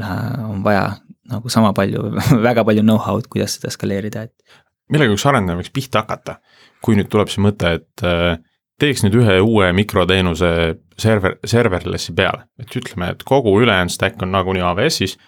äh, 0.00 0.44
on 0.46 0.64
vaja 0.64 1.00
nagu 1.30 1.52
sama 1.52 1.72
palju, 1.76 2.10
väga 2.48 2.64
palju 2.66 2.84
know-how'd, 2.86 3.28
kuidas 3.32 3.58
seda 3.58 3.72
skaleerida, 3.74 4.26
et. 4.28 4.60
millega 4.92 5.14
üks 5.14 5.26
arendaja 5.28 5.60
võiks 5.60 5.74
pihta 5.74 6.04
hakata, 6.04 6.38
kui 6.84 6.98
nüüd 6.98 7.10
tuleb 7.12 7.32
see 7.32 7.42
mõte, 7.44 7.74
et 7.80 8.06
äh, 8.06 8.38
teeks 8.80 9.04
nüüd 9.04 9.18
ühe 9.20 9.40
uue 9.44 9.72
mikroteenuse 9.76 10.52
server, 11.00 11.36
serverless'i 11.46 12.14
peale, 12.16 12.46
et 12.60 12.76
ütleme, 12.76 13.12
et 13.14 13.26
kogu 13.26 13.54
ülejäänud 13.60 13.94
stack 13.94 14.22
on 14.24 14.32
nagunii 14.34 14.64
AWS-is. 14.64 15.18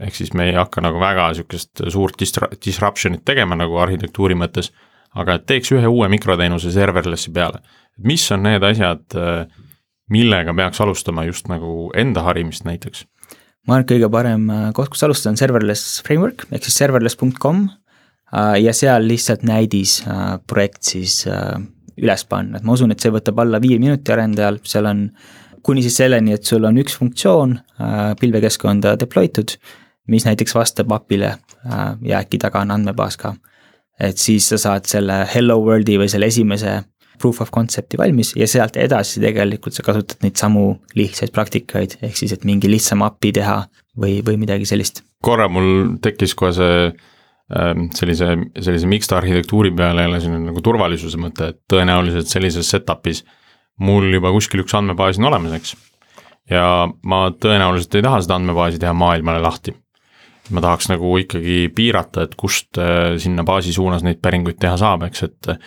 Ehk 0.00 0.16
siis 0.16 0.32
me 0.34 0.48
ei 0.48 0.56
hakka 0.56 0.82
nagu 0.82 0.98
väga 1.00 1.28
sihukest 1.38 1.84
suurt 1.92 2.18
distra-, 2.20 2.50
disruption'it 2.66 3.24
tegema 3.24 3.56
nagu 3.58 3.78
arhitektuuri 3.82 4.34
mõttes 4.38 4.72
aga 5.18 5.38
et 5.38 5.46
teeks 5.48 5.72
ühe 5.74 5.90
uue 5.90 6.08
mikroteenuse 6.12 6.72
serverless'i 6.74 7.32
peale. 7.34 7.62
mis 8.02 8.24
on 8.34 8.42
need 8.42 8.64
asjad, 8.66 9.04
äh, 9.14 9.46
millega 10.10 10.54
peaks 10.54 10.80
alustama 10.82 11.24
just 11.28 11.48
nagu 11.48 11.90
enda 11.96 12.24
harimist 12.26 12.66
näiteks? 12.66 13.04
ma 13.66 13.78
arvan, 13.78 13.84
et 13.84 13.92
kõige 13.92 14.10
parem 14.10 14.50
äh, 14.50 14.66
koht, 14.76 14.90
kus 14.92 15.06
alustada, 15.06 15.34
on 15.34 15.40
serverless 15.40 16.02
framework 16.06 16.46
ehk 16.50 16.66
siis 16.66 16.80
serverless.com 16.82 17.62
äh, 17.68 18.58
ja 18.64 18.74
seal 18.74 19.06
lihtsalt 19.08 19.46
näidis 19.46 20.00
projekt 20.50 20.82
siis 20.90 21.22
üles 21.94 22.26
panna, 22.26 22.58
et 22.58 22.66
ma 22.66 22.74
usun, 22.74 22.90
et 22.90 23.00
see 23.00 23.14
võtab 23.14 23.38
alla 23.44 23.62
viie 23.62 23.78
minuti 23.78 24.10
arendajal, 24.10 24.58
seal 24.66 24.90
on 24.90 25.06
kuni 25.64 25.80
siis 25.84 25.94
selleni, 26.02 26.34
et 26.34 26.44
sul 26.44 26.66
on 26.66 26.76
üks 26.82 26.96
funktsioon 26.98 27.54
pilvekeskkonda 28.20 28.96
deploy 29.00 29.30
tud, 29.32 29.54
mis 30.08 30.24
näiteks 30.26 30.54
vastab 30.54 30.92
API-le 30.92 31.34
ja 32.02 32.20
äkki 32.20 32.38
taga 32.38 32.60
on 32.60 32.74
andmebaas 32.74 33.16
ka 33.16 33.34
et 34.00 34.18
siis 34.18 34.48
sa 34.50 34.58
saad 34.58 34.88
selle 34.90 35.22
hello 35.34 35.60
world'i 35.62 35.96
või 36.00 36.10
selle 36.10 36.28
esimese 36.32 36.80
proof 37.20 37.40
of 37.44 37.52
concept'i 37.54 37.98
valmis 37.98 38.32
ja 38.34 38.46
sealt 38.50 38.76
edasi 38.80 39.22
tegelikult 39.22 39.76
sa 39.76 39.84
kasutad 39.86 40.24
neid 40.24 40.38
samu 40.40 40.66
lihtsaid 40.98 41.30
praktikaid, 41.34 41.98
ehk 42.02 42.18
siis, 42.18 42.34
et 42.34 42.46
mingi 42.48 42.70
lihtsam 42.70 43.04
API 43.06 43.34
teha 43.38 43.58
või, 44.00 44.18
või 44.26 44.38
midagi 44.40 44.66
sellist. 44.66 45.04
korra 45.22 45.46
mul 45.48 45.94
tekkis 46.02 46.34
kohe 46.34 46.50
see 46.56 46.80
ähm, 46.90 47.86
sellise, 47.94 48.34
sellise 48.58 48.90
mixed 48.90 49.14
arhitektuuri 49.14 49.70
peale 49.76 50.08
jälle 50.08 50.20
selline 50.24 50.50
nagu 50.50 50.64
turvalisuse 50.64 51.20
mõte, 51.22 51.52
et 51.54 51.62
tõenäoliselt 51.70 52.30
sellises 52.30 52.74
setup'is 52.74 53.22
mul 53.78 54.10
juba 54.10 54.34
kuskil 54.34 54.64
üks 54.64 54.74
andmebaas 54.74 55.22
on 55.22 55.30
olemas, 55.30 55.54
eks. 55.60 55.76
ja 56.50 56.66
ma 57.06 57.28
tõenäoliselt 57.30 57.94
ei 57.94 58.06
taha 58.08 58.20
seda 58.26 58.42
andmebaasi 58.42 58.82
teha 58.82 58.96
maailmale 58.98 59.42
lahti 59.44 59.78
ma 60.52 60.60
tahaks 60.64 60.90
nagu 60.92 61.14
ikkagi 61.20 61.68
piirata, 61.74 62.26
et 62.26 62.34
kust 62.38 62.80
äh, 62.80 63.14
sinna 63.20 63.44
baasi 63.46 63.72
suunas 63.72 64.04
neid 64.04 64.20
päringuid 64.24 64.58
teha 64.60 64.76
saab, 64.80 65.06
eks, 65.08 65.24
et 65.28 65.52
äh, 65.52 65.60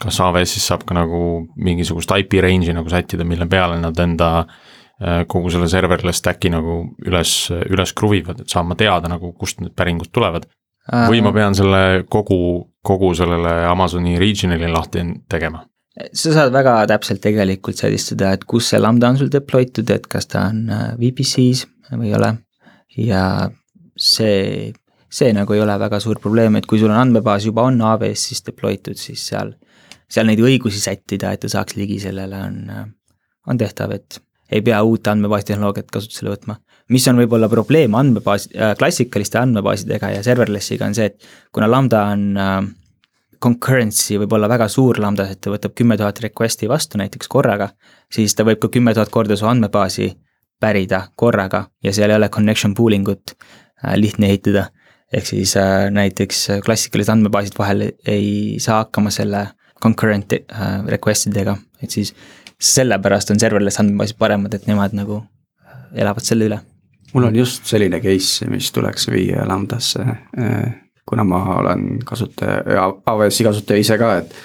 kas 0.00 0.20
AWS-is 0.22 0.68
saab 0.70 0.86
ka 0.88 0.96
nagu 0.96 1.22
mingisugust 1.60 2.12
IP 2.16 2.38
range'i 2.44 2.74
nagu 2.76 2.90
sättida, 2.92 3.26
mille 3.26 3.48
peale 3.50 3.80
nad 3.82 3.98
enda 4.00 4.30
äh, 4.44 5.24
kogu 5.30 5.50
selle 5.52 5.68
serverless 5.72 6.22
stack'i 6.22 6.52
nagu 6.52 6.82
üles, 7.06 7.34
üles 7.66 7.94
kruvivad, 7.96 8.44
et 8.44 8.52
saan 8.52 8.70
ma 8.70 8.78
teada 8.78 9.10
nagu, 9.10 9.34
kust 9.38 9.62
need 9.64 9.74
päringud 9.76 10.12
tulevad. 10.14 10.48
või 11.10 11.20
ma 11.22 11.30
pean 11.30 11.54
selle 11.54 12.04
kogu, 12.10 12.70
kogu 12.82 13.12
sellele 13.14 13.50
Amazoni 13.68 14.16
regional'i 14.18 14.70
lahti 14.70 15.04
tegema? 15.28 15.66
sa 16.16 16.32
saad 16.32 16.52
väga 16.54 16.86
täpselt 16.88 17.20
tegelikult 17.20 17.76
seadistada, 17.76 18.30
et 18.32 18.46
kus 18.48 18.70
see 18.70 18.78
lambda 18.80 19.10
on 19.10 19.18
sul 19.20 19.28
deploy 19.28 19.66
tud, 19.68 19.90
et 19.90 20.06
kas 20.08 20.30
ta 20.30 20.46
on 20.48 20.62
VPC-s 20.96 21.66
või 21.90 22.08
ei 22.08 22.14
ole. 22.16 22.30
ja 22.96 23.50
see, 24.00 24.70
see 25.12 25.34
nagu 25.36 25.54
ei 25.54 25.60
ole 25.60 25.76
väga 25.80 26.00
suur 26.02 26.20
probleem, 26.22 26.56
et 26.56 26.66
kui 26.68 26.80
sul 26.80 26.92
on 26.92 27.00
andmebaas 27.02 27.46
juba 27.48 27.66
on 27.68 27.80
AWS 27.92 28.30
siis 28.30 28.46
deploy 28.46 28.80
tud, 28.80 28.98
siis 29.00 29.26
seal, 29.32 29.52
seal 30.10 30.28
neid 30.30 30.40
õigusi 30.40 30.80
sättida, 30.82 31.34
et 31.34 31.44
ta 31.44 31.52
saaks 31.52 31.76
ligi 31.78 32.00
sellele, 32.02 32.42
on, 32.48 32.90
on 33.50 33.60
tehtav, 33.60 33.94
et 33.96 34.20
ei 34.50 34.64
pea 34.66 34.80
uut 34.82 35.06
andmebaasitehnoloogiat 35.06 35.92
kasutusele 35.94 36.32
võtma. 36.32 36.58
mis 36.90 37.04
on 37.06 37.20
võib-olla 37.20 37.46
probleem 37.48 37.94
andmebaas 37.94 38.48
äh,, 38.50 38.74
klassikaliste 38.78 39.38
andmebaasidega 39.38 40.10
ja 40.16 40.22
serverlessiga 40.26 40.88
on 40.88 40.96
see, 40.96 41.06
et 41.12 41.28
kuna 41.54 41.68
lambda 41.70 42.02
on 42.10 42.24
äh, 42.34 42.56
concurrency 43.40 44.18
võib 44.20 44.34
olla 44.36 44.48
väga 44.50 44.68
suur 44.68 44.98
lambdas, 45.00 45.30
et 45.30 45.40
ta 45.40 45.52
võtab 45.52 45.76
kümme 45.78 45.96
tuhat 46.00 46.18
request'i 46.24 46.68
vastu 46.68 46.98
näiteks 46.98 47.30
korraga, 47.30 47.70
siis 48.12 48.34
ta 48.34 48.44
võib 48.48 48.60
ka 48.60 48.72
kümme 48.74 48.94
tuhat 48.96 49.12
korda 49.12 49.38
su 49.38 49.46
andmebaasi 49.48 50.10
pärida 50.60 51.06
korraga 51.16 51.64
ja 51.82 51.92
seal 51.96 52.10
ei 52.10 52.18
ole 52.18 52.28
connection 52.28 52.74
pooling 52.74 53.08
ut 53.08 53.36
lihtne 53.96 54.30
ehitada. 54.30 54.68
ehk 55.12 55.26
siis 55.26 55.56
äh, 55.58 55.88
näiteks 55.90 56.62
klassikalised 56.64 57.10
andmebaasid 57.10 57.56
vahel 57.58 57.88
ei 58.06 58.58
saa 58.62 58.84
hakkama 58.84 59.10
selle 59.10 59.48
concurrent 59.82 60.32
äh, 60.32 60.84
request 60.86 61.26
idega, 61.26 61.56
et 61.82 61.90
siis 61.90 62.14
sellepärast 62.60 63.32
on 63.32 63.40
serverless 63.40 63.80
andmebaasid 63.80 64.18
paremad, 64.20 64.54
et 64.54 64.68
nemad 64.70 64.94
nagu 64.94 65.22
elavad 65.94 66.22
selle 66.22 66.46
üle. 66.46 66.60
mul 67.12 67.26
on 67.26 67.36
just 67.36 67.66
selline 67.66 67.98
case, 68.00 68.46
mis 68.46 68.70
tuleks 68.72 69.08
viia 69.10 69.42
lambdasse, 69.48 70.04
kuna 71.08 71.24
ma 71.26 71.40
olen 71.58 72.04
kasutaja, 72.06 72.86
AWS-i 73.06 73.44
kasutaja 73.48 73.82
ise 73.82 73.98
ka, 73.98 74.16
et 74.22 74.36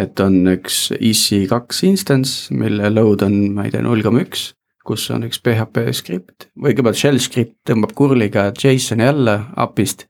et 0.00 0.20
on 0.24 0.36
üks 0.48 0.90
EC2 0.96 1.86
instance, 1.88 2.52
mille 2.52 2.90
load 2.90 3.24
on, 3.24 3.38
ma 3.56 3.64
ei 3.64 3.72
tea, 3.72 3.84
null 3.84 4.04
koma 4.04 4.24
üks 4.24 4.50
kus 4.86 5.10
on 5.14 5.26
üks 5.26 5.40
PHP 5.42 5.92
skript 5.94 6.48
või 6.56 6.72
kõigepealt 6.72 6.98
shell 6.98 7.20
skript 7.22 7.58
tõmbab 7.68 7.94
curly'ga 7.98 8.50
JSON-i 8.56 9.06
alla 9.06 9.38
API-st. 9.62 10.06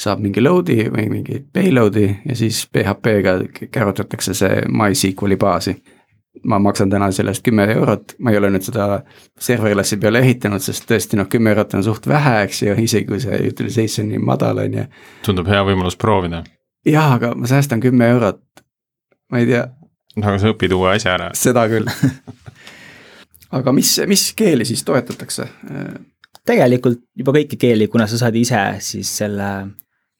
saab 0.00 0.20
mingi 0.24 0.40
load'i 0.40 0.88
või 0.88 1.08
mingi 1.12 1.40
payload'i 1.52 2.06
ja 2.24 2.36
siis 2.36 2.62
PHP-ga 2.72 3.38
kärutatakse 3.72 4.34
see 4.34 4.62
MySQL'i 4.68 5.36
baasi. 5.36 5.82
ma 6.44 6.58
maksan 6.58 6.90
täna 6.90 7.10
selle 7.12 7.32
eest 7.34 7.42
kümme 7.42 7.64
eurot, 7.72 8.14
ma 8.18 8.30
ei 8.30 8.36
ole 8.38 8.52
nüüd 8.54 8.62
seda 8.62 9.02
serverlessi 9.38 9.96
peale 10.00 10.20
ehitanud, 10.22 10.62
sest 10.62 10.86
tõesti 10.88 11.18
noh, 11.18 11.26
kümme 11.28 11.50
eurot 11.50 11.74
on 11.74 11.82
suht 11.84 12.06
vähe, 12.08 12.44
eks 12.44 12.62
ju, 12.62 12.76
isegi 12.78 13.06
kui 13.08 13.18
see 13.20 13.40
utilization 13.48 14.08
nii 14.08 14.20
madal 14.24 14.62
on 14.62 14.76
ju. 14.78 14.84
tundub 15.26 15.50
hea 15.50 15.64
võimalus 15.66 15.98
proovida. 15.98 16.44
jah, 16.86 17.12
aga 17.16 17.34
ma 17.34 17.50
säästan 17.50 17.80
kümme 17.80 18.08
eurot, 18.14 18.42
ma 19.32 19.42
ei 19.42 19.46
tea. 19.46 19.66
no 20.16 20.28
aga 20.28 20.38
sa 20.38 20.54
õpid 20.54 20.76
uue 20.76 20.94
asja 20.94 21.16
ära. 21.18 21.32
seda 21.34 21.66
küll 21.68 21.90
aga 23.58 23.72
mis, 23.74 23.96
mis 24.06 24.30
keeli 24.38 24.64
siis 24.68 24.84
toetatakse? 24.86 25.48
tegelikult 26.46 27.02
juba 27.18 27.34
kõiki 27.36 27.58
keeli, 27.60 27.88
kuna 27.90 28.06
sa 28.10 28.18
saad 28.18 28.36
ise 28.38 28.60
siis 28.82 29.10
selle 29.20 29.50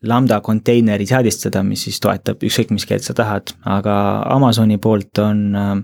lambda 0.07 0.41
konteineri 0.45 1.07
seadistada, 1.09 1.63
mis 1.67 1.85
siis 1.89 2.01
toetab 2.01 2.43
ükskõik 2.47 2.73
mis 2.73 2.87
keelt 2.89 3.05
sa 3.05 3.15
tahad, 3.17 3.53
aga 3.69 3.95
Amazoni 4.33 4.79
poolt 4.81 5.21
on 5.21 5.43
äh, 5.57 5.75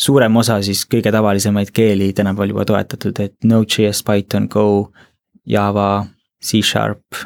suurem 0.00 0.36
osa 0.40 0.60
siis 0.64 0.86
kõige 0.88 1.12
tavalisemaid 1.12 1.72
keeli 1.76 2.12
tänapäeval 2.16 2.54
juba 2.54 2.66
toetatud, 2.72 3.20
et 3.20 3.36
Node.js, 3.44 4.02
Python, 4.06 4.48
Go, 4.52 4.66
Java, 5.46 6.06
C-Sharp. 6.44 7.24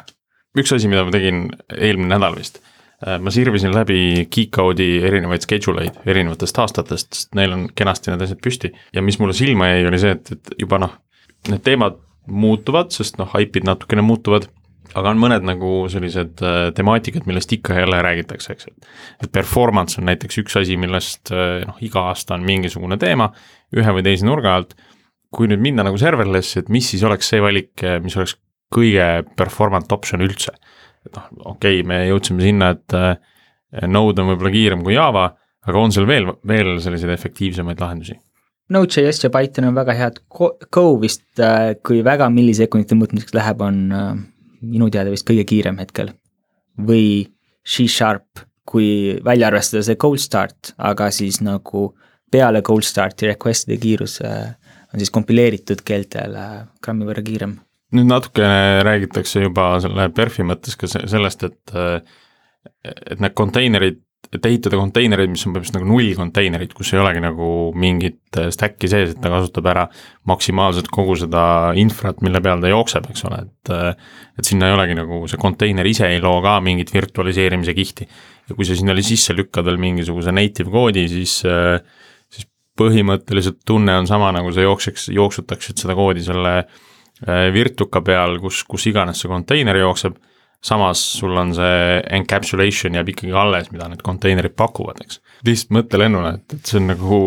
üks 0.55 0.75
asi, 0.75 0.91
mida 0.91 1.05
ma 1.07 1.13
tegin 1.15 1.47
eelmine 1.75 2.15
nädal 2.15 2.35
vist 2.39 2.59
ma 3.03 3.31
sirvisin 3.33 3.73
läbi 3.75 4.25
Geekcode'i 4.31 5.01
erinevaid 5.05 5.43
schedule 5.43 5.83
eid 5.83 5.97
erinevatest 6.07 6.59
aastatest, 6.63 7.11
sest 7.13 7.35
neil 7.37 7.53
on 7.55 7.65
kenasti 7.75 8.11
need 8.11 8.23
asjad 8.23 8.39
püsti. 8.43 8.71
Ja 8.95 9.03
mis 9.05 9.19
mulle 9.19 9.35
silma 9.37 9.67
jäi, 9.73 9.87
oli 9.89 9.99
see, 10.01 10.13
et, 10.15 10.31
et 10.31 10.53
juba 10.61 10.79
noh, 10.81 10.93
need 11.51 11.63
teemad 11.65 11.99
muutuvad, 12.31 12.93
sest 12.95 13.19
noh, 13.19 13.29
haipid 13.35 13.67
natukene 13.67 14.05
muutuvad, 14.05 14.47
aga 14.95 15.11
on 15.11 15.19
mõned 15.19 15.43
nagu 15.45 15.73
sellised 15.91 16.41
äh, 16.45 16.69
temaatikad, 16.77 17.27
millest 17.29 17.51
ikka 17.53 17.75
ja 17.75 17.83
jälle 17.83 17.99
räägitakse, 18.05 18.55
eks, 18.55 18.71
et 18.71 19.27
et 19.27 19.31
performance 19.33 19.99
on 19.99 20.07
näiteks 20.09 20.39
üks 20.41 20.55
asi, 20.61 20.79
millest 20.79 21.33
äh, 21.35 21.65
noh, 21.67 21.77
iga 21.83 22.07
aasta 22.13 22.37
on 22.37 22.47
mingisugune 22.47 22.97
teema 23.01 23.29
ühe 23.75 23.97
või 23.97 24.05
teise 24.07 24.27
nurga 24.27 24.55
alt, 24.55 24.73
kui 25.35 25.51
nüüd 25.51 25.59
minna 25.59 25.83
nagu 25.83 25.99
serverless'i, 25.99 26.63
et 26.63 26.71
mis 26.71 26.87
siis 26.93 27.03
oleks 27.03 27.27
see 27.27 27.43
valik, 27.43 27.83
mis 28.01 28.15
oleks 28.15 28.37
kõige 28.71 29.25
performant 29.35 29.91
option 29.91 30.23
üldse 30.23 30.55
et 31.05 31.17
noh, 31.17 31.31
okei 31.53 31.79
okay,, 31.79 31.87
me 31.87 32.01
jõudsime 32.09 32.43
sinna, 32.45 32.71
et 32.75 32.95
äh, 32.97 33.15
Node 33.91 34.23
on 34.23 34.31
võib-olla 34.31 34.53
kiirem 34.53 34.85
kui 34.85 34.95
Java, 34.95 35.25
aga 35.65 35.81
on 35.81 35.91
seal 35.91 36.07
veel, 36.07 36.29
veel 36.47 36.77
selliseid 36.83 37.11
efektiivsemaid 37.15 37.81
lahendusi? 37.81 38.17
Node.js 38.73 39.21
ja 39.21 39.29
Python 39.33 39.67
on 39.69 39.77
väga 39.77 39.93
head, 39.97 40.21
Go 40.29 40.85
vist, 41.01 41.27
äh, 41.39 41.75
kui 41.85 42.01
väga 42.05 42.29
millisekundite 42.33 42.97
mõõtmiseks 42.97 43.35
läheb, 43.37 43.61
on 43.61 43.81
äh, 43.93 44.11
minu 44.65 44.89
teada 44.93 45.13
vist 45.13 45.27
kõige 45.27 45.45
kiirem 45.49 45.79
hetkel. 45.81 46.13
või 46.75 47.31
C-Sharp, 47.65 48.41
kui 48.67 49.15
välja 49.23 49.47
arvestada 49.47 49.83
see 49.85 49.95
cold 49.95 50.19
start, 50.19 50.73
aga 50.77 51.07
siis 51.13 51.39
nagu 51.41 51.85
peale 52.31 52.59
cold 52.65 52.83
start'i 52.83 53.29
request'ide 53.29 53.77
kiirus 53.79 54.17
on 54.19 54.99
siis 54.99 55.13
kompileeritud 55.13 55.85
keeltel 55.87 56.35
grammi 56.83 57.07
võrra 57.07 57.23
kiirem 57.23 57.55
nüüd 57.95 58.09
natukene 58.09 58.83
räägitakse 58.85 59.45
juba 59.45 59.75
selle 59.83 60.09
PERFi 60.15 60.45
mõttes 60.47 60.77
ka 60.79 60.89
sellest, 60.91 61.45
et 61.47 61.75
et 62.85 63.21
need 63.21 63.33
konteinerid, 63.37 63.99
et 64.33 64.45
ehitada 64.49 64.77
konteinereid, 64.79 65.29
mis 65.29 65.43
on 65.45 65.53
põhimõtteliselt 65.53 65.77
nagu 65.77 65.89
nullkonteinerid, 65.91 66.71
kus 66.75 66.91
ei 66.93 67.01
olegi 67.01 67.21
nagu 67.23 67.49
mingit 67.77 68.39
stack'i 68.53 68.89
sees, 68.89 69.13
et 69.13 69.19
ta 69.21 69.29
kasutab 69.31 69.69
ära 69.69 69.83
maksimaalselt 70.29 70.89
kogu 70.93 71.17
seda 71.19 71.43
infrat, 71.79 72.23
mille 72.25 72.41
peal 72.43 72.63
ta 72.63 72.71
jookseb, 72.71 73.09
eks 73.11 73.25
ole, 73.29 73.43
et 73.45 73.73
et 73.75 74.49
sinna 74.49 74.69
ei 74.69 74.75
olegi 74.75 74.97
nagu, 74.97 75.21
see 75.31 75.39
konteiner 75.41 75.87
ise 75.87 76.09
ei 76.09 76.23
loo 76.23 76.41
ka 76.43 76.57
mingit 76.65 76.91
virtualiseerimise 76.93 77.77
kihti. 77.77 78.09
ja 78.49 78.55
kui 78.57 78.65
sa 78.65 78.75
sinna 78.77 78.97
sisse 79.01 79.33
lükkad 79.33 79.65
veel 79.65 79.79
mingisuguse 79.81 80.33
native 80.33 80.73
koodi, 80.73 81.07
siis 81.09 81.37
siis 82.33 82.49
põhimõtteliselt 82.77 83.61
tunne 83.65 83.93
on 84.01 84.09
sama, 84.09 84.33
nagu 84.35 84.51
sa 84.51 84.65
jookseks, 84.65 85.07
jooksutaksid 85.15 85.79
seda 85.79 85.95
koodi 85.95 86.25
selle 86.25 86.57
äh, 86.57 86.83
virtuka 87.23 88.01
peal, 88.03 88.39
kus, 88.43 88.63
kus 88.67 88.89
iganes 88.89 89.21
see 89.21 89.29
konteiner 89.31 89.77
jookseb, 89.79 90.17
samas 90.65 91.01
sul 91.19 91.35
on 91.37 91.53
see 91.55 91.99
encapsulation 92.17 92.97
jääb 92.97 93.11
ikkagi 93.13 93.35
alles, 93.37 93.69
mida 93.73 93.87
need 93.91 94.01
konteinerid 94.05 94.55
pakuvad, 94.57 94.99
eks. 95.05 95.21
lihtsalt 95.45 95.75
mõttelennuna, 95.77 96.33
et, 96.39 96.57
et 96.57 96.71
see 96.71 96.81
on 96.81 96.89
nagu, 96.91 97.19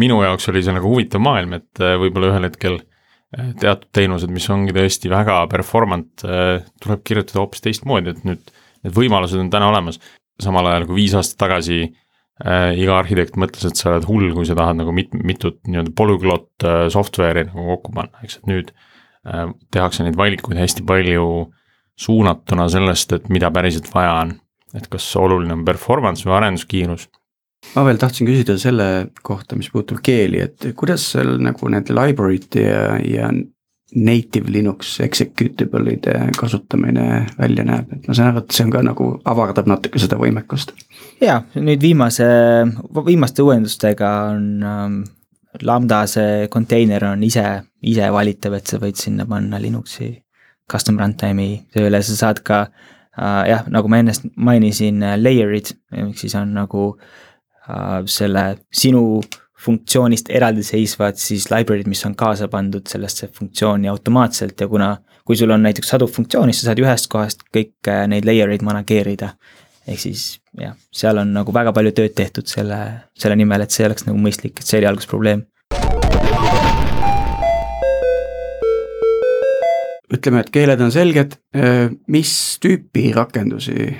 minu 0.00 0.20
jaoks 0.22 0.48
oli 0.52 0.62
see 0.64 0.76
nagu 0.76 0.92
huvitav 0.92 1.22
maailm, 1.24 1.58
et 1.58 1.82
äh, 1.82 1.96
võib-olla 2.00 2.32
ühel 2.32 2.48
hetkel 2.48 2.78
äh, 2.78 3.50
teatud 3.62 3.90
teenused, 3.98 4.32
mis 4.32 4.46
ongi 4.54 4.74
tõesti 4.76 5.10
väga 5.12 5.42
performant, 5.52 6.24
tuleb 6.24 7.02
kirjutada 7.08 7.42
hoopis 7.42 7.64
teistmoodi, 7.66 8.14
et 8.14 8.22
nüüd 8.28 8.54
need 8.82 8.94
võimalused 8.96 9.42
on 9.42 9.50
täna 9.50 9.68
olemas, 9.70 10.00
samal 10.42 10.66
ajal 10.70 10.88
kui 10.88 11.02
viis 11.02 11.16
aastat 11.18 11.40
tagasi 11.44 11.82
äh, 11.82 12.70
iga 12.78 12.96
arhitekt 13.00 13.36
mõtles, 13.38 13.66
et 13.68 13.78
sa 13.78 13.92
oled 13.92 14.06
hull, 14.08 14.30
kui 14.38 14.46
sa 14.48 14.56
tahad 14.58 14.78
nagu 14.78 14.94
mit-, 14.94 15.18
mitut 15.18 15.60
nii-öelda 15.66 15.94
polüglott 15.98 16.66
äh, 16.66 16.86
software'i 16.94 17.48
nagu 17.50 17.68
kokku 17.74 17.94
panna, 17.98 18.22
eks, 18.26 18.40
et 18.40 18.50
nüüd 18.50 18.70
äh, 18.70 18.80
Äh, 18.80 18.91
tehakse 19.22 20.02
neid 20.02 20.16
valikuid 20.18 20.58
hästi 20.58 20.82
palju 20.86 21.26
suunatuna 22.02 22.68
sellest, 22.72 23.12
et 23.12 23.28
mida 23.30 23.50
päriselt 23.54 23.90
vaja 23.94 24.14
on. 24.22 24.38
et 24.72 24.86
kas 24.88 25.04
oluline 25.20 25.52
on 25.52 25.66
performance 25.68 26.24
või 26.24 26.32
arenduskiirus. 26.38 27.08
ma 27.76 27.84
veel 27.84 27.98
tahtsin 28.00 28.26
küsida 28.26 28.56
selle 28.58 28.86
kohta, 29.22 29.56
mis 29.56 29.70
puudutab 29.70 30.00
keeli, 30.02 30.40
et 30.40 30.72
kuidas 30.76 31.04
seal 31.12 31.36
nagu 31.38 31.68
need 31.68 31.92
library'd 31.92 32.56
ja, 32.58 32.96
ja 33.04 33.28
native 33.94 34.50
Linux 34.52 35.00
executable'ide 35.04 36.30
kasutamine 36.38 37.26
välja 37.38 37.64
näeb, 37.68 37.92
et 37.92 38.08
ma 38.08 38.16
saan 38.16 38.32
aru, 38.32 38.42
et 38.42 38.56
see 38.56 38.64
on 38.64 38.72
ka 38.72 38.82
nagu 38.86 39.08
avardab 39.28 39.68
natuke 39.68 40.00
seda 40.00 40.16
võimekust. 40.20 40.72
jaa, 41.20 41.42
nüüd 41.54 41.82
viimase, 41.84 42.26
viimaste 43.04 43.44
uuendustega 43.44 44.12
on 44.32 44.46
ähm, 44.64 45.02
lambda 45.60 46.06
see 46.08 46.48
konteiner 46.52 47.04
on 47.10 47.22
ise, 47.26 47.44
ise 47.82 48.08
valitav, 48.14 48.56
et 48.56 48.70
sa 48.70 48.80
võid 48.80 48.96
sinna 49.00 49.26
panna 49.28 49.60
Linuxi 49.60 50.14
custom 50.70 50.98
runtime'i 51.00 51.60
tööle, 51.74 52.00
sa 52.02 52.16
saad 52.16 52.40
ka 52.46 52.62
äh, 52.64 53.42
jah, 53.50 53.68
nagu 53.72 53.90
ma 53.92 54.00
ennast 54.00 54.24
mainisin, 54.36 55.02
äh, 55.04 55.18
layer'id, 55.20 55.74
ehk 55.92 56.18
siis 56.18 56.34
on 56.38 56.54
nagu 56.56 56.88
äh, 57.68 58.00
selle 58.08 58.46
sinu 58.72 59.20
funktsioonist 59.62 60.30
eraldiseisvad 60.34 61.20
siis 61.20 61.48
library'd, 61.52 61.90
mis 61.90 62.02
on 62.08 62.16
kaasa 62.18 62.48
pandud 62.50 62.88
sellesse 62.90 63.28
funktsiooni 63.36 63.90
automaatselt 63.92 64.60
ja 64.60 64.68
kuna 64.68 64.96
kui 65.24 65.38
sul 65.38 65.52
on 65.54 65.62
näiteks 65.62 65.92
sadu 65.94 66.08
funktsioone, 66.10 66.52
siis 66.52 66.64
sa 66.64 66.72
saad 66.72 66.82
ühest 66.82 67.10
kohast 67.12 67.44
kõik 67.54 67.90
äh, 67.90 68.06
neid 68.10 68.26
layer 68.26 68.50
eid 68.50 68.64
manageerida. 68.66 69.34
Ehk 69.88 70.02
siis 70.02 70.26
jah, 70.58 70.76
seal 70.94 71.18
on 71.22 71.32
nagu 71.34 71.54
väga 71.54 71.72
palju 71.74 71.94
tööd 71.96 72.14
tehtud 72.18 72.50
selle, 72.50 72.78
selle 73.18 73.38
nimel, 73.38 73.64
et 73.64 73.74
see 73.74 73.86
oleks 73.88 74.06
nagu 74.08 74.20
mõistlik, 74.20 74.58
et 74.58 74.68
see 74.68 74.82
oli 74.82 74.90
alguses 74.90 75.10
probleem 75.10 75.46
ütleme, 80.12 80.42
et 80.42 80.52
keeled 80.52 80.80
on 80.84 80.92
selged, 80.92 81.36
mis 82.12 82.32
tüüpi 82.62 83.10
rakendusi 83.16 83.92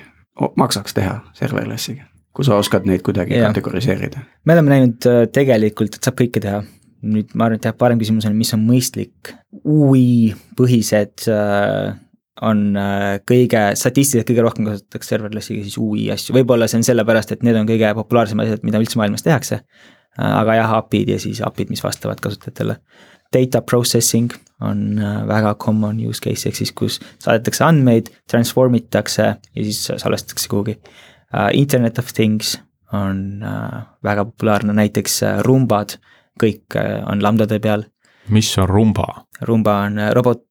maksaks 0.60 0.96
teha 0.98 1.20
serverlessiga? 1.38 2.08
kui 2.32 2.46
sa 2.48 2.56
oskad 2.56 2.86
neid 2.88 3.02
kuidagi 3.04 3.36
ja. 3.36 3.50
kategoriseerida? 3.50 4.22
me 4.48 4.54
oleme 4.54 4.72
näinud 4.72 5.08
tegelikult, 5.36 5.98
et 5.98 6.06
saab 6.06 6.16
kõike 6.22 6.40
teha. 6.40 6.62
nüüd 7.02 7.34
ma 7.34 7.48
arvan, 7.48 7.60
et 7.60 7.66
jah, 7.68 7.74
parem 7.76 8.00
küsimus 8.00 8.24
on, 8.28 8.36
mis 8.38 8.52
on 8.54 8.62
mõistlik. 8.62 9.34
UI 9.66 10.32
põhised 10.56 11.26
äh, 11.28 11.92
on 12.42 12.76
äh, 12.76 13.20
kõige, 13.28 13.62
statistiliselt 13.78 14.28
kõige 14.28 14.44
rohkem 14.44 14.66
kasutatakse 14.66 15.14
serverlessiga 15.14 15.64
siis 15.64 15.78
UI 15.80 16.08
asju, 16.14 16.34
võib-olla 16.36 16.68
see 16.70 16.80
on 16.80 16.86
sellepärast, 16.86 17.34
et 17.34 17.44
need 17.46 17.58
on 17.58 17.68
kõige 17.68 17.92
populaarsemad 17.98 18.48
asjad, 18.48 18.64
mida 18.66 18.80
üldse 18.82 18.98
maailmas 19.00 19.24
tehakse. 19.26 19.62
Äh, 19.62 20.26
aga 20.26 20.58
jah, 20.58 20.74
API-d 20.80 21.14
ja 21.14 21.20
siis 21.22 21.42
API-d, 21.44 21.72
mis 21.72 21.84
vastavad 21.84 22.20
kasutajatele. 22.22 22.78
Data 23.32 23.62
processing 23.64 24.34
on 24.64 24.98
äh, 24.98 25.22
väga 25.30 25.54
common 25.62 26.02
use 26.02 26.22
case, 26.24 26.48
ehk 26.50 26.58
siis 26.58 26.74
kus 26.76 26.98
saadetakse 27.22 27.64
andmeid, 27.68 28.10
transform 28.30 28.76
itakse 28.80 29.32
ja 29.38 29.64
siis 29.70 29.86
salvestatakse 29.88 30.50
kuhugi. 30.52 30.78
Internet 31.56 31.96
of 31.96 32.10
things 32.12 32.58
on 32.92 33.40
väga 34.04 34.26
populaarne, 34.28 34.74
näiteks 34.76 35.14
rumbad, 35.46 35.94
kõik 36.36 36.76
on 37.08 37.22
lambdade 37.24 37.56
peal. 37.64 37.86
mis 38.28 38.50
on 38.60 38.68
rumba? 38.68 39.06
rumba 39.48 39.78
on 39.86 39.96
robot 40.12 40.42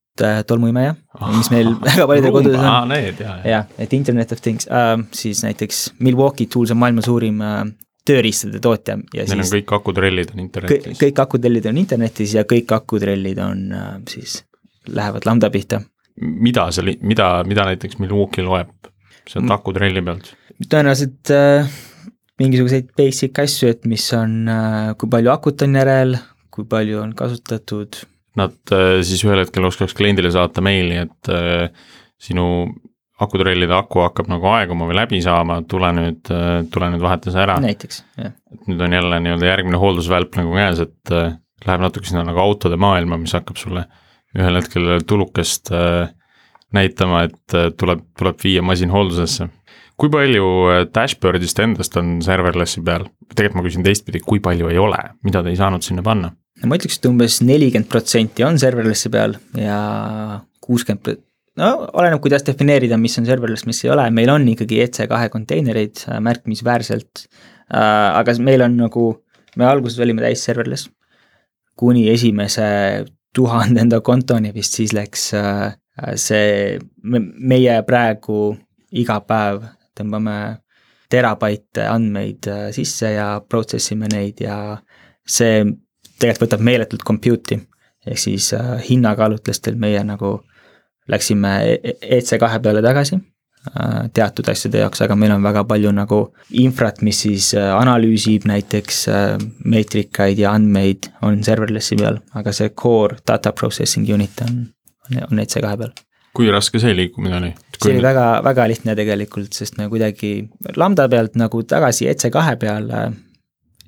tolmuimeja 0.47 0.95
oh,, 1.19 1.29
mis 1.35 1.51
meil 1.53 1.73
väga 1.87 2.07
paljudel 2.09 2.35
kodudes 2.35 2.59
on. 2.59 2.67
aa, 2.71 2.81
need, 2.89 3.21
jaa, 3.21 3.37
jaa. 3.41 3.53
jah, 3.55 3.71
et 3.81 3.93
Internet 3.97 4.35
of 4.35 4.41
Things 4.43 4.67
äh,, 4.71 4.95
siis 5.15 5.43
näiteks 5.45 5.85
Milwaukee 5.99 6.49
Tools 6.51 6.73
on 6.73 6.81
maailma 6.81 7.05
suurim 7.05 7.41
äh, 7.45 7.63
tööriistade 8.07 8.61
tootja 8.63 8.97
ja 9.13 9.25
Neil 9.25 9.43
siis 9.43 9.51
on 9.51 9.59
kõik 9.59 9.75
akutrellid 9.77 10.33
on 10.33 10.43
internetis. 10.45 10.99
kõik 11.01 11.21
akutrellid 11.23 11.69
on 11.69 11.79
internetis 11.81 12.35
ja 12.37 12.45
kõik 12.49 12.73
akutrellid 12.77 13.41
on 13.43 13.65
äh, 13.77 13.93
siis, 14.09 14.41
lähevad 14.89 15.27
lambda 15.29 15.51
pihta. 15.53 15.81
mida 16.17 16.67
seal, 16.75 16.95
mida, 17.01 17.33
mida 17.47 17.67
näiteks 17.71 17.99
Milwaukee 18.01 18.45
loeb 18.45 18.91
sealt 19.29 19.51
akutrelli 19.53 20.03
pealt? 20.05 20.33
tõenäoliselt 20.61 21.33
äh, 21.35 21.69
mingisuguseid 22.41 22.91
basic 22.97 23.39
asju, 23.43 23.71
et 23.75 23.85
mis 23.89 24.07
on 24.17 24.49
äh,, 24.49 24.93
kui 24.97 25.09
palju 25.11 25.33
akut 25.33 25.61
on 25.65 25.77
järel, 25.77 26.17
kui 26.53 26.65
palju 26.69 27.01
on 27.03 27.13
kasutatud 27.17 28.01
nad 28.39 28.55
äh, 28.71 29.01
siis 29.05 29.23
ühel 29.25 29.41
hetkel 29.43 29.67
oskaks 29.67 29.95
kliendile 29.97 30.31
saata 30.33 30.63
meili, 30.63 31.01
et 31.05 31.31
äh, 31.31 31.67
sinu 32.21 32.45
akutrellide 33.21 33.75
aku 33.75 34.01
hakkab 34.05 34.31
nagu 34.31 34.47
aeguma 34.49 34.87
või 34.89 34.97
läbi 34.97 35.19
saama, 35.21 35.59
tule 35.69 35.91
nüüd, 35.97 36.31
äh, 36.33 36.61
tule 36.73 36.91
nüüd 36.93 37.03
vaheta 37.03 37.33
see 37.33 37.43
ära. 37.43 37.59
näiteks, 37.63 38.03
jah. 38.21 38.33
et 38.55 38.71
nüüd 38.71 38.81
on 38.87 38.97
jälle 38.97 39.21
nii-öelda 39.25 39.51
järgmine 39.51 39.81
hooldusvälp 39.81 40.39
nagu 40.39 40.55
käes, 40.57 40.81
et 40.87 41.15
läheb 41.67 41.83
natuke 41.83 42.09
sinna 42.09 42.25
nagu 42.25 42.41
autode 42.41 42.79
maailma, 42.81 43.19
mis 43.21 43.35
hakkab 43.37 43.59
sulle 43.61 43.85
ühel 44.37 44.55
hetkel 44.55 45.01
tulukest 45.03 45.73
näitama, 46.71 47.25
et 47.27 47.55
tuleb, 47.77 48.05
tuleb 48.17 48.37
viia 48.39 48.61
masin 48.63 48.93
hooldusesse. 48.93 49.49
kui 49.99 50.09
palju 50.09 50.45
dashboard'ist 50.95 51.59
endast 51.61 51.97
on 51.99 52.21
serverlessi 52.25 52.81
peal, 52.81 53.03
tegelikult 53.35 53.59
ma 53.59 53.65
küsin 53.67 53.83
teistpidi, 53.85 54.23
kui 54.23 54.39
palju 54.39 54.71
ei 54.71 54.79
ole, 54.79 55.01
mida 55.27 55.43
te 55.43 55.51
ei 55.51 55.59
saanud 55.59 55.83
sinna 55.83 56.01
panna? 56.01 56.31
Ma 56.67 56.77
ütleks, 56.77 56.99
et 56.99 57.09
umbes 57.09 57.39
nelikümmend 57.45 57.89
protsenti 57.89 58.45
on 58.45 58.59
serverlessi 58.61 59.09
peal 59.13 59.37
ja 59.57 59.81
kuuskümmend, 60.61 61.21
no 61.59 61.71
oleneb, 61.97 62.21
kuidas 62.23 62.45
defineerida, 62.47 62.99
mis 63.01 63.17
on 63.19 63.27
serverless, 63.27 63.65
mis 63.67 63.83
ei 63.85 63.91
ole, 63.93 64.07
meil 64.13 64.31
on 64.33 64.47
ikkagi 64.53 64.81
EC2 64.85 65.29
konteinereid 65.33 66.05
äh, 66.07 66.21
märkimisväärselt. 66.23 67.25
Äh, 67.71 68.09
aga 68.19 68.35
meil 68.43 68.63
on 68.65 68.77
nagu, 68.79 69.07
me 69.57 69.67
alguses 69.67 69.99
olime 70.03 70.23
täis 70.23 70.43
serverless 70.47 70.89
kuni 71.79 72.07
esimese 72.11 72.65
tuhandenda 73.35 74.01
kontoni 74.05 74.51
vist 74.53 74.75
siis 74.77 74.93
läks 74.95 75.31
äh, 75.37 75.71
see, 76.19 76.79
meie 77.01 77.77
praegu 77.87 78.51
iga 78.91 79.21
päev 79.23 79.63
tõmbame 79.97 80.35
terabaite 81.11 81.83
andmeid 81.91 82.47
sisse 82.75 83.09
ja 83.11 83.27
process 83.43 83.91
ime 83.91 84.07
neid 84.11 84.39
ja 84.43 84.55
see 85.27 85.65
tegelikult 86.21 86.47
võtab 86.47 86.63
meeletult 86.69 87.03
compute'i. 87.07 87.59
ehk 88.07 88.17
siis 88.17 88.53
äh, 88.57 88.77
hinnakaalutlustel 88.89 89.75
meie 89.81 90.03
nagu 90.03 90.39
läksime 91.11 91.51
EC2 91.83 92.55
e 92.55 92.59
peale 92.63 92.81
tagasi 92.81 93.15
äh, 93.15 94.09
teatud 94.13 94.49
asjade 94.51 94.81
jaoks, 94.83 95.01
aga 95.05 95.15
meil 95.15 95.33
on 95.35 95.43
väga 95.43 95.63
palju 95.69 95.91
nagu 95.95 96.21
infrat, 96.63 97.01
mis 97.05 97.23
siis 97.25 97.51
äh, 97.57 97.71
analüüsib 97.77 98.45
näiteks 98.49 99.01
äh, 99.09 99.33
meetrikaid 99.65 100.39
ja 100.41 100.53
andmeid, 100.57 101.11
on 101.21 101.43
serverlessi 101.43 101.97
peal, 101.99 102.21
aga 102.37 102.53
see 102.55 102.69
core 102.69 103.19
data 103.27 103.51
processing 103.51 104.07
unit 104.09 104.45
on, 104.47 104.63
on 105.27 105.43
EC2 105.43 105.75
peal 105.83 105.93
kui 106.31 106.47
raske 106.51 106.79
see 106.79 106.93
liikumine 106.95 107.35
oli? 107.41 107.49
see 107.75 107.91
oli 107.91 108.03
väga, 108.05 108.27
väga 108.45 108.67
lihtne 108.71 108.95
tegelikult, 108.95 109.51
sest 109.57 109.75
me 109.79 109.89
kuidagi 109.91 110.31
lambda 110.79 111.09
pealt 111.11 111.35
nagu 111.39 111.63
tagasi 111.67 112.07
EC2 112.13 112.55
peale 112.61 113.01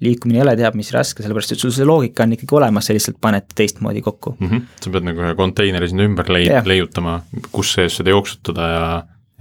liikumine 0.01 0.39
ei 0.39 0.45
ole 0.45 0.55
teab 0.59 0.77
mis 0.77 0.91
raske, 0.93 1.23
sellepärast 1.23 1.55
et 1.55 1.63
sul 1.63 1.73
see 1.73 1.87
loogika 1.87 2.25
on 2.25 2.35
ikkagi 2.35 2.57
olemas, 2.57 2.87
sa 2.87 2.95
lihtsalt 2.95 3.19
paned 3.21 3.51
teistmoodi 3.55 4.01
kokku 4.01 4.35
mm. 4.39 4.47
-hmm. 4.49 4.63
sa 4.81 4.93
pead 4.93 5.09
nagu 5.09 5.25
ühe 5.25 5.35
konteineri 5.35 5.89
sinna 5.91 6.07
ümber 6.07 6.31
lei-, 6.33 6.49
leiutama, 6.65 7.21
kus 7.51 7.73
sees 7.77 7.99
seda 7.99 8.15
jooksutada 8.15 8.71
ja, 8.73 8.89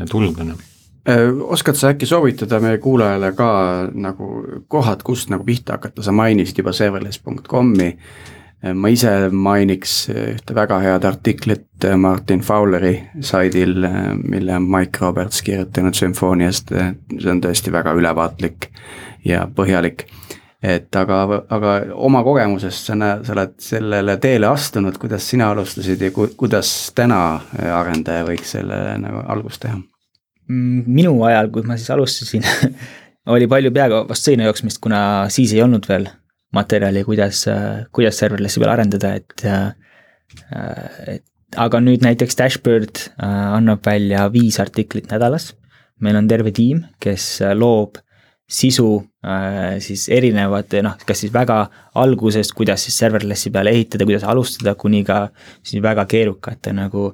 ja 0.00 0.06
tuld 0.06 0.38
on 0.40 0.54
ju 0.54 0.60
äh, 1.08 1.30
oskad 1.56 1.78
sa 1.78 1.94
äkki 1.94 2.06
soovitada 2.06 2.60
meie 2.60 2.78
kuulajale 2.78 3.32
ka 3.32 3.48
nagu 3.94 4.28
kohad, 4.68 5.02
kust 5.02 5.30
nagu 5.30 5.44
pihta 5.44 5.78
hakata, 5.78 6.02
sa 6.02 6.12
mainisid 6.12 6.58
juba 6.58 6.72
serverless.com'i. 6.72 7.96
Äh, 8.62 8.74
ma 8.74 8.88
ise 8.88 9.28
mainiks 9.30 10.08
ühte 10.12 10.54
väga 10.54 10.78
head 10.78 11.04
artiklit 11.04 11.84
äh, 11.84 11.96
Martin 11.96 12.40
Fowleri 12.40 12.94
saidil, 13.20 13.86
mille 14.22 14.56
on 14.56 14.70
Mike 14.70 15.02
Roberts 15.02 15.42
kirjutanud 15.42 15.94
sümfooniast, 15.98 16.74
see 17.18 17.30
on 17.30 17.42
tõesti 17.42 17.72
väga 17.72 17.94
ülevaatlik 17.98 18.70
ja 19.24 19.48
põhjalik 19.54 20.06
et 20.62 20.96
aga, 20.96 21.20
aga 21.50 21.70
oma 22.06 22.22
kogemusest 22.22 22.90
sa 22.90 22.96
näed, 22.98 23.24
sa 23.26 23.34
oled 23.34 23.54
sellele 23.62 24.16
teele 24.22 24.46
astunud, 24.46 24.98
kuidas 25.02 25.26
sina 25.32 25.50
alustasid 25.50 26.02
ja 26.06 26.12
ku, 26.14 26.28
kuidas 26.38 26.70
täna 26.94 27.18
arendaja 27.58 28.26
võiks 28.28 28.54
sellele 28.56 28.94
nagu 29.02 29.24
algust 29.34 29.64
teha? 29.64 29.80
Mm, 30.50 30.84
minu 30.86 31.16
ajal, 31.26 31.50
kui 31.54 31.66
ma 31.66 31.78
siis 31.78 31.90
alustasin 31.94 32.46
oli 33.34 33.48
palju 33.50 33.72
peaga 33.74 34.02
vast 34.08 34.30
seina 34.30 34.46
jooksmist, 34.46 34.80
kuna 34.82 35.02
siis 35.34 35.54
ei 35.56 35.64
olnud 35.64 35.86
veel 35.90 36.06
materjali, 36.54 37.02
kuidas, 37.06 37.44
kuidas 37.94 38.18
serverlessi 38.20 38.60
peal 38.62 38.74
arendada, 38.74 39.14
et 39.18 39.46
et 41.12 41.24
aga 41.60 41.80
nüüd 41.84 42.04
näiteks 42.04 42.38
Dashboard 42.38 43.02
annab 43.20 43.82
välja 43.84 44.26
viis 44.32 44.58
artiklit 44.60 45.10
nädalas. 45.12 45.52
meil 46.02 46.16
on 46.16 46.28
terve 46.28 46.50
tiim, 46.50 46.82
kes 47.00 47.40
loob 47.54 48.00
sisu 48.52 48.86
äh, 49.24 49.78
siis 49.80 50.06
erinevate 50.12 50.82
noh, 50.84 50.96
kas 51.06 51.22
siis 51.24 51.32
väga 51.32 51.58
algusest, 51.98 52.52
kuidas 52.56 52.84
siis 52.86 52.98
serverlessi 53.00 53.52
peale 53.54 53.72
ehitada, 53.72 54.06
kuidas 54.08 54.26
alustada, 54.28 54.74
kuni 54.78 55.02
ka 55.08 55.26
siis 55.64 55.82
väga 55.84 56.04
keerukate 56.10 56.74
nagu 56.76 57.10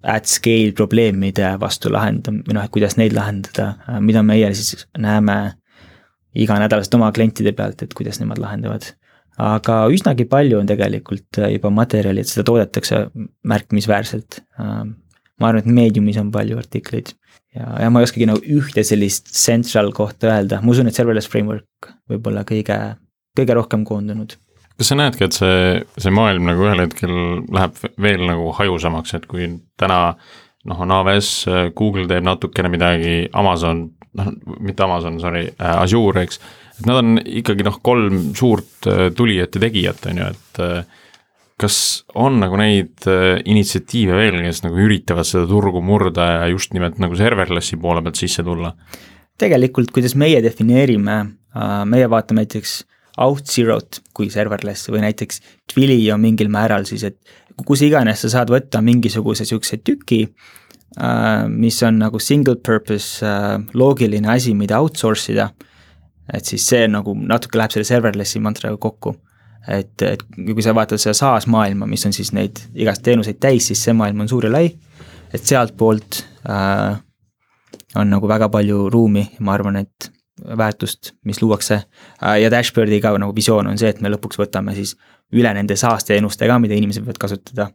at 0.00 0.28
scale 0.28 0.72
probleemide 0.76 1.54
vastu 1.60 1.92
lahendama 1.92 2.44
või 2.46 2.56
noh, 2.56 2.66
et 2.66 2.74
kuidas 2.74 2.96
neid 3.00 3.16
lahendada, 3.16 3.74
äh, 3.88 4.00
mida 4.04 4.24
meie 4.26 4.52
siis 4.56 4.86
näeme 4.98 5.38
iganädalaselt 6.36 6.94
oma 6.94 7.10
klientide 7.12 7.52
pealt, 7.56 7.82
et 7.82 7.94
kuidas 7.96 8.20
nemad 8.22 8.40
lahendavad. 8.42 8.92
aga 9.40 9.74
üsnagi 9.88 10.26
palju 10.28 10.58
on 10.60 10.68
tegelikult 10.68 11.38
äh, 11.40 11.54
juba 11.56 11.72
materjali, 11.72 12.20
et 12.20 12.28
seda 12.28 12.44
toodetakse 12.44 13.06
märkimisväärselt. 13.48 14.42
ma 15.40 15.48
arvan, 15.48 15.62
et 15.64 15.72
Mediumis 15.72 16.20
on 16.20 16.28
palju 16.30 16.58
artikleid 16.60 17.14
ja, 17.56 17.70
ja 17.84 17.90
ma 17.90 18.02
ei 18.02 18.08
oskagi 18.08 18.28
nagu 18.30 18.42
ühte 18.58 18.84
sellist 18.86 19.32
central 19.34 19.92
kohta 19.96 20.30
öelda, 20.34 20.60
ma 20.62 20.74
usun, 20.74 20.90
et 20.90 20.96
serverless 20.96 21.30
framework 21.30 21.90
võib 22.10 22.30
olla 22.30 22.44
kõige, 22.48 22.78
kõige 23.38 23.56
rohkem 23.58 23.86
koondunud. 23.88 24.36
kas 24.80 24.92
sa 24.92 24.98
näedki, 24.98 25.26
et 25.26 25.36
see, 25.36 25.80
see 26.00 26.14
maailm 26.14 26.48
nagu 26.48 26.68
ühel 26.68 26.84
hetkel 26.84 27.16
läheb 27.52 27.82
veel 28.00 28.24
nagu 28.28 28.52
hajusamaks, 28.56 29.16
et 29.18 29.26
kui 29.30 29.50
täna 29.80 30.00
noh, 30.68 30.80
on 30.84 30.94
AWS, 30.98 31.34
Google 31.76 32.06
teeb 32.08 32.24
natukene 32.26 32.70
midagi, 32.72 33.14
Amazon, 33.36 33.86
noh, 34.18 34.32
mitte 34.60 34.84
Amazon, 34.84 35.20
sorry, 35.22 35.46
äh, 35.56 35.76
Azure, 35.82 36.24
eks, 36.26 36.40
et 36.78 36.88
nad 36.88 37.00
on 37.02 37.20
ikkagi 37.20 37.66
noh, 37.66 37.78
kolm 37.84 38.30
suurt 38.36 38.88
äh, 38.90 39.08
tulijat 39.16 39.56
ja 39.56 39.64
tegijat, 39.66 40.04
on 40.10 40.20
ju, 40.22 40.32
et 40.34 40.62
äh, 40.64 40.98
kas 41.60 41.76
on 42.18 42.40
nagu 42.40 42.58
neid 42.60 43.06
äh, 43.10 43.40
initsiatiive 43.48 44.16
veel, 44.16 44.38
kes 44.44 44.62
nagu 44.64 44.80
üritavad 44.80 45.28
seda 45.28 45.46
turgu 45.50 45.82
murda 45.84 46.28
ja 46.38 46.46
just 46.52 46.74
nimelt 46.76 47.00
nagu 47.02 47.16
serverlessi 47.18 47.78
poole 47.80 48.04
pealt 48.04 48.20
sisse 48.20 48.44
tulla? 48.46 48.74
tegelikult, 49.40 49.88
kuidas 49.94 50.12
meie 50.20 50.42
defineerime, 50.44 51.18
äh, 51.56 51.76
meie 51.88 52.08
vaatame 52.12 52.44
näiteks 52.44 52.82
OutZero't 53.20 54.00
kui 54.16 54.28
serverless 54.32 54.88
või 54.92 55.02
näiteks 55.04 55.40
Twili 55.72 55.98
on 56.12 56.20
mingil 56.22 56.50
määral 56.52 56.86
siis, 56.88 57.04
et 57.08 57.18
kus 57.66 57.82
iganes 57.84 58.22
sa 58.24 58.32
saad 58.32 58.52
võtta 58.52 58.80
mingisuguse 58.84 59.44
niisuguse 59.44 59.80
tüki, 59.84 60.20
äh, 61.00 61.48
mis 61.48 61.80
on 61.86 62.00
nagu 62.00 62.20
single 62.20 62.60
purpose 62.60 63.24
loogiline 63.74 64.28
asi, 64.32 64.54
mida 64.56 64.80
outsource 64.80 65.32
ida, 65.32 65.50
et 66.32 66.46
siis 66.46 66.68
see 66.72 66.86
nagu 66.88 67.16
natuke 67.16 67.60
läheb 67.60 67.74
selle 67.74 67.88
serverlessi 67.88 68.40
mantraga 68.44 68.80
kokku 68.80 69.16
et, 69.68 70.02
et 70.02 70.22
kui 70.36 70.62
sa 70.64 70.74
vaatad 70.76 71.00
seda 71.00 71.14
SaaS 71.16 71.46
maailma, 71.50 71.86
mis 71.86 72.06
on 72.06 72.14
siis 72.16 72.32
neid 72.36 72.62
igast 72.74 73.02
teenuseid 73.06 73.40
täis, 73.40 73.68
siis 73.70 73.82
see 73.84 73.94
maailm 73.96 74.24
on 74.24 74.30
suur 74.30 74.48
ja 74.48 74.52
lai, 74.52 74.70
et 75.34 75.44
sealtpoolt 75.44 76.22
äh, 76.48 76.96
on 78.00 78.10
nagu 78.10 78.28
väga 78.28 78.48
palju 78.52 78.88
ruumi 78.92 79.26
ja 79.26 79.44
ma 79.44 79.54
arvan, 79.58 79.80
et 79.82 80.10
väärtust, 80.40 81.12
mis 81.24 81.42
luuakse. 81.42 81.82
Äh, 82.22 82.40
ja 82.42 82.50
Dashboardi 82.50 83.00
ka 83.00 83.12
nagu 83.18 83.34
visioon 83.36 83.68
on 83.70 83.78
see, 83.78 83.90
et 83.92 84.00
me 84.00 84.12
lõpuks 84.12 84.40
võtame 84.40 84.74
siis 84.78 84.96
üle 85.36 85.52
nende 85.54 85.76
SaaS 85.76 86.08
teenustega, 86.08 86.58
mida 86.58 86.74
inimesed 86.78 87.04
võivad 87.04 87.20
kasutada, 87.20 87.70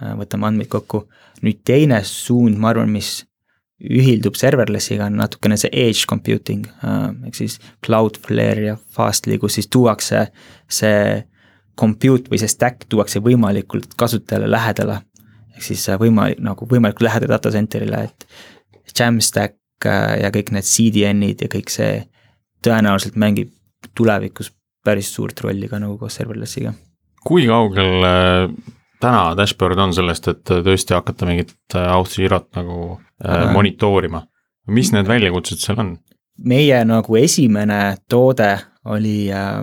äh, 0.00 0.14
võtame 0.18 0.50
andmeid 0.50 0.72
kokku. 0.72 1.06
nüüd 1.42 1.58
teine 1.68 2.00
suund, 2.04 2.56
ma 2.56 2.70
arvan, 2.72 2.88
mis 2.88 3.26
ühildub 3.76 4.38
serverlessiga, 4.38 5.10
on 5.10 5.18
natukene 5.20 5.58
see 5.60 5.70
edge 5.72 6.06
computing, 6.08 6.64
äh, 6.84 7.10
ehk 7.28 7.36
siis 7.36 7.58
Cloudflare 7.84 8.70
ja 8.70 8.76
Fastly, 8.96 9.38
kus 9.42 9.58
siis 9.58 9.68
tuuakse 9.72 10.26
see 10.68 11.22
compute 11.76 12.32
või 12.32 12.40
see 12.40 12.48
stack 12.48 12.88
tuuakse 12.88 13.20
võimalikult 13.20 13.92
kasutajale 14.00 14.48
lähedale. 14.50 15.02
ehk 15.56 15.64
siis 15.64 15.86
võimalik, 16.00 16.40
nagu 16.40 16.68
võimalikult 16.68 17.08
lähedale 17.08 17.32
data 17.32 17.52
center'ile, 17.52 18.02
et 18.04 18.26
Jamstack 18.98 19.56
ja 19.84 20.30
kõik 20.32 20.52
need 20.56 20.64
CDN-id 20.64 21.42
ja 21.44 21.48
kõik 21.52 21.70
see 21.72 22.00
tõenäoliselt 22.64 23.16
mängib 23.20 23.52
tulevikus 23.94 24.50
päris 24.84 25.10
suurt 25.14 25.40
rolli 25.44 25.68
ka 25.68 25.80
nagu 25.82 25.98
koos 25.98 26.16
serverlessiga. 26.18 26.72
kui 27.26 27.46
kaugel 27.46 28.04
äh, 28.06 28.50
täna 29.00 29.34
dashboard 29.38 29.80
on 29.82 29.94
sellest, 29.96 30.28
et 30.32 30.54
tõesti 30.66 30.96
hakata 30.96 31.28
mingit 31.28 31.54
äh, 31.74 31.88
Auth0 31.94 32.40
nagu 32.58 32.78
äh, 33.24 33.48
monitoorima, 33.52 34.22
mis 34.72 34.92
need 34.94 35.08
väljakutsed 35.08 35.62
seal 35.62 35.82
on? 35.82 35.96
meie 36.36 36.82
nagu 36.84 37.16
esimene 37.16 37.96
toode 38.12 38.50
oli 38.92 39.30
äh, 39.32 39.62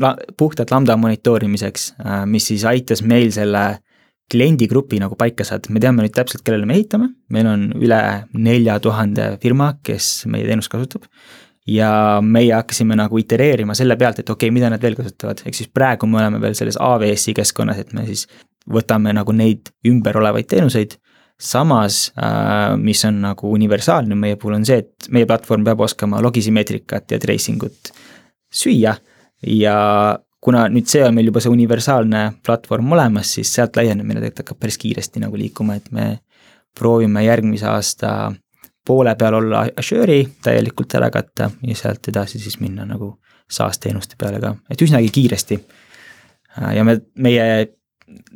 la, 0.00 0.14
puhtalt 0.36 0.70
lambda 0.72 0.96
monitoorimiseks 0.96 1.94
äh,, 2.00 2.22
mis 2.26 2.46
siis 2.52 2.64
aitas 2.64 3.02
meil 3.04 3.32
selle 3.34 3.64
kliendigrupi 4.32 4.98
nagu 5.02 5.16
paika 5.20 5.44
saada, 5.44 5.68
me 5.68 5.82
teame 5.82 6.04
nüüd 6.04 6.14
täpselt, 6.16 6.42
kellele 6.46 6.66
me 6.68 6.78
ehitame, 6.78 7.10
meil 7.32 7.48
on 7.48 7.66
üle 7.76 8.00
nelja 8.32 8.78
tuhande 8.82 9.34
firma, 9.42 9.74
kes 9.84 10.24
meie 10.32 10.46
teenust 10.48 10.72
kasutab. 10.72 11.04
ja 11.68 12.20
meie 12.20 12.52
hakkasime 12.52 12.96
nagu 12.96 13.16
itereerima 13.20 13.72
selle 13.76 13.96
pealt, 13.96 14.18
et 14.20 14.30
okei 14.30 14.48
okay,, 14.48 14.54
mida 14.54 14.68
nad 14.72 14.82
veel 14.82 14.96
kasutavad, 14.96 15.40
ehk 15.44 15.56
siis 15.56 15.70
praegu 15.72 16.08
me 16.08 16.18
oleme 16.20 16.40
veel 16.40 16.56
selles 16.56 16.76
AWS-i 16.80 17.32
keskkonnas, 17.36 17.78
et 17.80 17.92
me 17.96 18.04
siis 18.08 18.26
võtame 18.70 19.12
nagu 19.16 19.32
neid 19.32 19.72
ümber 19.88 20.18
olevaid 20.20 20.48
teenuseid. 20.50 20.98
samas, 21.40 22.12
äh, 22.14 22.76
mis 22.78 23.04
on 23.04 23.16
nagu 23.20 23.48
universaalne 23.52 24.14
meie 24.14 24.36
puhul, 24.36 24.54
on 24.54 24.64
see, 24.64 24.76
et 24.78 25.08
meie 25.10 25.26
platvorm 25.26 25.64
peab 25.64 25.80
oskama 25.80 26.20
logisümmeetrikat 26.22 27.10
ja 27.10 27.18
tracing 27.18 27.62
ut 27.62 27.90
süüa 28.54 28.94
ja 29.42 29.78
kuna 30.40 30.66
nüüd 30.68 30.86
see 30.88 31.02
on 31.04 31.14
meil 31.16 31.26
juba 31.30 31.42
see 31.42 31.52
universaalne 31.52 32.22
platvorm 32.46 32.92
olemas, 32.92 33.32
siis 33.34 33.50
sealt 33.56 33.76
laienemine 33.76 34.20
tegelikult 34.20 34.44
hakkab 34.44 34.60
päris 34.62 34.78
kiiresti 34.78 35.24
nagu 35.24 35.38
liikuma, 35.40 35.74
et 35.80 35.90
me 35.90 36.06
proovime 36.78 37.24
järgmise 37.24 37.66
aasta 37.70 38.32
poole 38.86 39.14
peal 39.16 39.38
olla 39.40 39.64
Azure'i 39.80 40.26
täielikult 40.44 40.94
ära 40.98 41.10
katta 41.10 41.50
ja 41.62 41.76
sealt 41.78 42.08
edasi 42.12 42.38
siis 42.38 42.60
minna 42.60 42.84
nagu 42.86 43.14
SaaS 43.50 43.80
teenuste 43.80 44.18
peale 44.20 44.40
ka, 44.40 44.54
et 44.70 44.82
üsnagi 44.82 45.08
kiiresti. 45.12 45.58
ja 46.74 46.84
me, 46.84 47.00
meie 47.18 47.46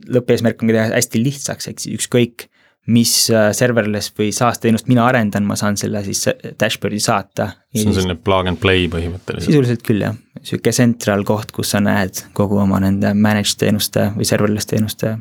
lõppeesmärk 0.09 0.63
on 0.63 0.71
ka 0.71 0.79
teha 0.79 0.87
hästi 0.95 1.25
lihtsaks, 1.25 1.71
ehk 1.71 1.83
siis 1.83 1.99
ükskõik 2.01 2.49
mis 2.89 3.13
äh, 3.33 3.51
serverless 3.57 4.13
või 4.17 4.31
SaaS 4.33 4.63
teenust 4.63 4.89
mina 4.89 5.05
arendan, 5.09 5.45
ma 5.45 5.57
saan 5.61 5.77
selle 5.77 6.01
siis 6.07 6.25
dashboard'i 6.61 7.01
saata. 7.05 7.51
see 7.75 7.89
on 7.91 7.97
selline 7.97 8.17
plug 8.25 8.49
and 8.49 8.61
play 8.63 8.89
põhimõtteliselt? 8.93 9.51
sisuliselt 9.51 9.85
küll 9.85 10.05
jah, 10.07 10.17
sihuke 10.41 10.73
central 10.73 11.25
koht, 11.29 11.53
kus 11.53 11.75
sa 11.75 11.83
näed 11.85 12.25
kogu 12.37 12.61
oma 12.63 12.81
nende 12.81 13.13
managed 13.15 13.61
teenuste 13.61 14.09
või 14.17 14.29
serverless 14.29 14.71
teenuste 14.71 15.19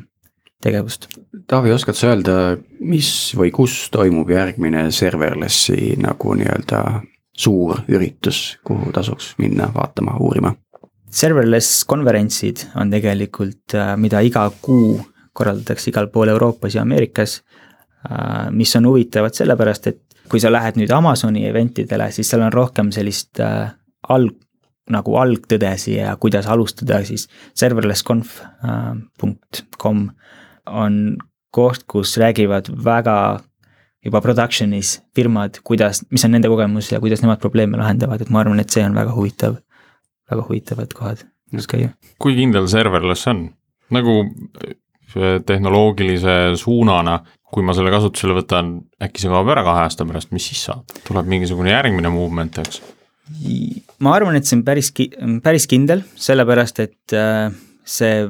tegevust. 0.64 1.10
Taavi, 1.46 1.72
oskad 1.74 1.98
sa 1.98 2.08
öelda, 2.12 2.38
mis 2.80 3.10
või 3.38 3.52
kus 3.54 3.76
toimub 3.94 4.30
järgmine 4.32 4.88
serverlessi 4.94 5.94
nagu 6.00 6.34
nii-öelda 6.40 6.82
suur 7.38 7.84
üritus, 7.86 8.56
kuhu 8.66 8.90
tasuks 8.96 9.34
minna 9.38 9.68
vaatama, 9.74 10.16
uurima? 10.24 10.56
Serverless 11.10 11.84
konverentsid 11.88 12.66
on 12.76 12.90
tegelikult, 12.92 13.74
äh, 13.74 13.96
mida 13.96 14.20
iga 14.20 14.50
kuu 14.62 15.00
korraldatakse 15.32 15.90
igal 15.90 16.10
pool 16.12 16.28
Euroopas 16.28 16.74
ja 16.74 16.82
Ameerikas 16.82 17.40
Äh, 18.10 18.50
mis 18.50 18.76
on 18.76 18.86
huvitavad 18.86 19.34
sellepärast, 19.34 19.86
et 19.90 20.00
kui 20.30 20.40
sa 20.40 20.52
lähed 20.52 20.76
nüüd 20.78 20.90
Amazoni 20.94 21.46
event 21.48 21.78
idele, 21.82 22.12
siis 22.14 22.28
seal 22.30 22.42
on 22.46 22.52
rohkem 22.54 22.92
sellist 22.94 23.40
äh, 23.42 23.70
alg, 24.14 24.36
nagu 24.88 25.16
algtõdesi 25.18 25.96
ja 25.96 26.16
kuidas 26.20 26.46
alustada, 26.48 27.04
siis 27.04 27.28
serverlessconf.com 27.58 30.10
on 30.68 31.16
koht, 31.50 31.82
kus 31.90 32.16
räägivad 32.22 32.68
väga 32.84 33.40
juba 34.04 34.20
production'is 34.22 35.00
firmad, 35.16 35.58
kuidas, 35.66 36.04
mis 36.14 36.24
on 36.24 36.30
nende 36.36 36.48
kogemus 36.48 36.92
ja 36.92 37.00
kuidas 37.02 37.22
nemad 37.24 37.38
probleeme 37.42 37.76
lahendavad, 37.80 38.20
et 38.22 38.30
ma 38.30 38.40
arvan, 38.44 38.60
et 38.62 38.70
see 38.72 38.84
on 38.86 38.94
väga 38.96 39.12
huvitav, 39.16 39.54
väga 40.30 40.44
huvitavad 40.48 40.92
kohad, 40.96 41.24
kus 41.54 41.70
käia. 41.70 41.94
kui 42.18 42.36
kindel 42.38 42.68
serverless 42.70 43.30
on? 43.30 43.48
nagu 43.94 44.20
tehnoloogilise 45.46 46.36
suunana, 46.60 47.18
kui 47.48 47.64
ma 47.64 47.72
selle 47.76 47.92
kasutusele 47.92 48.36
võtan, 48.36 48.74
äkki 49.02 49.22
see 49.22 49.32
kaob 49.32 49.48
ära 49.48 49.64
kahe 49.64 49.86
aasta 49.86 50.04
pärast, 50.08 50.32
mis 50.36 50.50
siis 50.50 50.66
saab, 50.68 50.84
tuleb 51.06 51.28
mingisugune 51.30 51.72
järgmine 51.72 52.12
movement, 52.12 52.60
eks? 52.60 52.82
ma 54.04 54.14
arvan, 54.16 54.38
et 54.38 54.48
see 54.48 54.56
on 54.58 54.64
päris, 54.64 54.92
päris 55.44 55.66
kindel, 55.68 56.04
sellepärast 56.16 56.80
et 56.84 57.16
äh, 57.16 57.48
see 57.84 58.22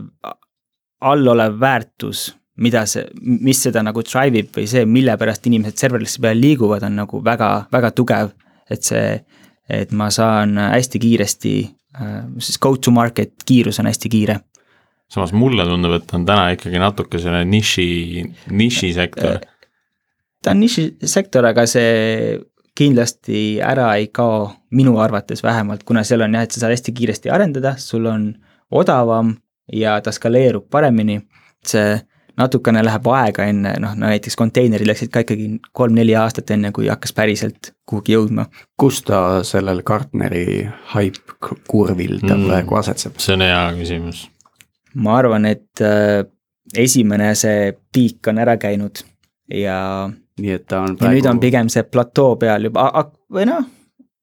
allolev 1.07 1.59
väärtus, 1.61 2.29
mida 2.59 2.83
see, 2.91 3.05
mis 3.23 3.61
seda 3.63 3.85
nagu 3.87 4.03
drive 4.03 4.43
ib 4.43 4.57
või 4.57 4.67
see, 4.71 4.83
mille 4.91 5.15
pärast 5.19 5.47
inimesed 5.47 5.79
serverlessi 5.79 6.23
peal 6.23 6.41
liiguvad, 6.43 6.87
on 6.89 6.99
nagu 6.99 7.23
väga, 7.25 7.51
väga 7.73 7.93
tugev. 7.95 8.35
et 8.69 8.85
see, 8.85 9.21
et 9.69 9.93
ma 9.97 10.11
saan 10.13 10.59
hästi 10.59 10.99
kiiresti, 11.01 11.53
siis 12.39 12.59
go 12.63 12.77
to 12.77 12.93
market 12.95 13.35
kiirus 13.47 13.81
on 13.81 13.91
hästi 13.91 14.09
kiire 14.13 14.39
samas 15.09 15.33
mulle 15.33 15.65
tundub, 15.65 15.97
et 15.97 16.15
on 16.15 16.27
täna 16.29 16.51
ikkagi 16.55 16.81
natuke 16.83 17.21
selline 17.21 17.49
niši, 17.49 17.89
nišisektor. 18.53 19.41
ta 20.45 20.53
on 20.53 20.61
nišisektor, 20.61 21.49
aga 21.49 21.65
see 21.71 22.39
kindlasti 22.79 23.59
ära 23.65 23.89
ei 23.99 24.11
kao, 24.15 24.53
minu 24.71 24.99
arvates 25.03 25.43
vähemalt, 25.43 25.83
kuna 25.89 26.05
seal 26.07 26.23
on 26.27 26.37
jah, 26.37 26.45
et 26.47 26.55
sa 26.55 26.63
saad 26.63 26.77
hästi 26.77 26.95
kiiresti 26.95 27.33
arendada, 27.35 27.75
sul 27.81 28.07
on 28.07 28.29
odavam 28.71 29.33
ja 29.73 29.97
ta 30.05 30.13
skaleerub 30.15 30.69
paremini. 30.71 31.21
see 31.67 31.99
natukene 32.39 32.83
läheb 32.85 33.11
aega 33.13 33.49
enne, 33.51 33.75
noh 33.83 33.97
no 33.99 34.09
näiteks 34.13 34.37
konteinerid 34.39 34.89
läksid 34.89 35.13
ka 35.15 35.25
ikkagi 35.25 35.51
kolm-neli 35.73 36.17
aastat 36.19 36.51
enne, 36.55 36.73
kui 36.73 36.89
hakkas 36.89 37.15
päriselt 37.17 37.73
kuhugi 37.89 38.15
jõudma. 38.17 38.49
kus 38.79 39.03
ta 39.07 39.43
sellel 39.45 39.83
Gartneri 39.83 40.65
hype 40.95 41.39
kurvil 41.69 42.19
ta 42.25 42.35
mm, 42.35 42.51
praegu 42.51 42.81
asetseb? 42.81 43.19
see 43.23 43.39
on 43.39 43.47
hea 43.47 43.63
küsimus 43.79 44.27
ma 44.95 45.19
arvan, 45.19 45.47
et 45.49 45.83
äh, 45.85 46.25
esimene 46.77 47.33
see 47.39 47.73
piik 47.95 48.29
on 48.31 48.41
ära 48.43 48.57
käinud 48.61 49.03
ja. 49.55 49.79
nii 50.41 50.55
et 50.55 50.67
ta 50.69 50.83
on 50.85 50.97
praegu. 50.97 51.09
ja 51.09 51.17
nüüd 51.17 51.31
on 51.31 51.41
pigem 51.43 51.73
see 51.73 51.85
platoo 51.89 52.37
peal 52.41 52.69
juba, 52.69 52.89
või 53.33 53.49
noh, 53.49 53.67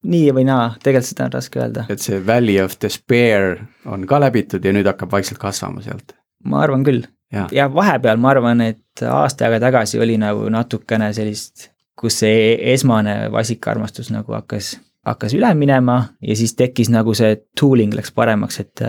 nii 0.06 0.30
või 0.38 0.46
naa, 0.48 0.70
tegelikult 0.84 1.12
seda 1.12 1.28
on 1.28 1.36
raske 1.38 1.62
öelda. 1.62 1.88
et 1.90 2.04
see 2.04 2.22
valley 2.28 2.62
of 2.64 2.78
despair 2.82 3.60
on 3.86 4.06
ka 4.10 4.22
läbitud 4.24 4.66
ja 4.66 4.74
nüüd 4.76 4.90
hakkab 4.90 5.14
vaikselt 5.16 5.42
kasvama 5.42 5.84
sealt. 5.86 6.16
ma 6.44 6.64
arvan 6.66 6.86
küll. 6.88 7.06
Ja, 7.36 7.48
ja 7.52 7.70
vahepeal 7.74 8.18
ma 8.22 8.34
arvan, 8.34 8.62
et 8.66 9.06
aasta 9.12 9.48
aega 9.48 9.60
tagasi 9.68 10.00
oli 10.02 10.18
nagu 10.22 10.50
natukene 10.50 11.12
sellist, 11.14 11.70
kus 12.00 12.22
see 12.24 12.56
esmane 12.74 13.26
vasikarmastus 13.32 14.12
nagu 14.12 14.36
hakkas 14.36 14.76
hakkas 15.06 15.36
üle 15.38 15.52
minema 15.58 16.00
ja 16.22 16.36
siis 16.36 16.56
tekkis 16.58 16.90
nagu 16.94 17.14
see 17.18 17.36
tooling 17.60 17.94
läks 17.96 18.12
paremaks, 18.16 18.60
et 18.64 18.84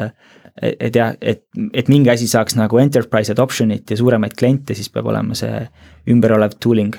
et 0.56 0.96
jah, 0.96 1.12
et, 1.20 1.42
et 1.76 1.88
mingi 1.92 2.10
asi 2.10 2.28
saaks 2.28 2.56
nagu 2.56 2.78
enterprise 2.80 3.32
adoption'it 3.34 3.90
ja 3.90 3.96
suuremaid 3.96 4.32
kliente, 4.38 4.74
siis 4.74 4.88
peab 4.92 5.10
olema 5.12 5.36
see 5.36 5.60
ümberolev 6.08 6.56
tooling 6.62 6.96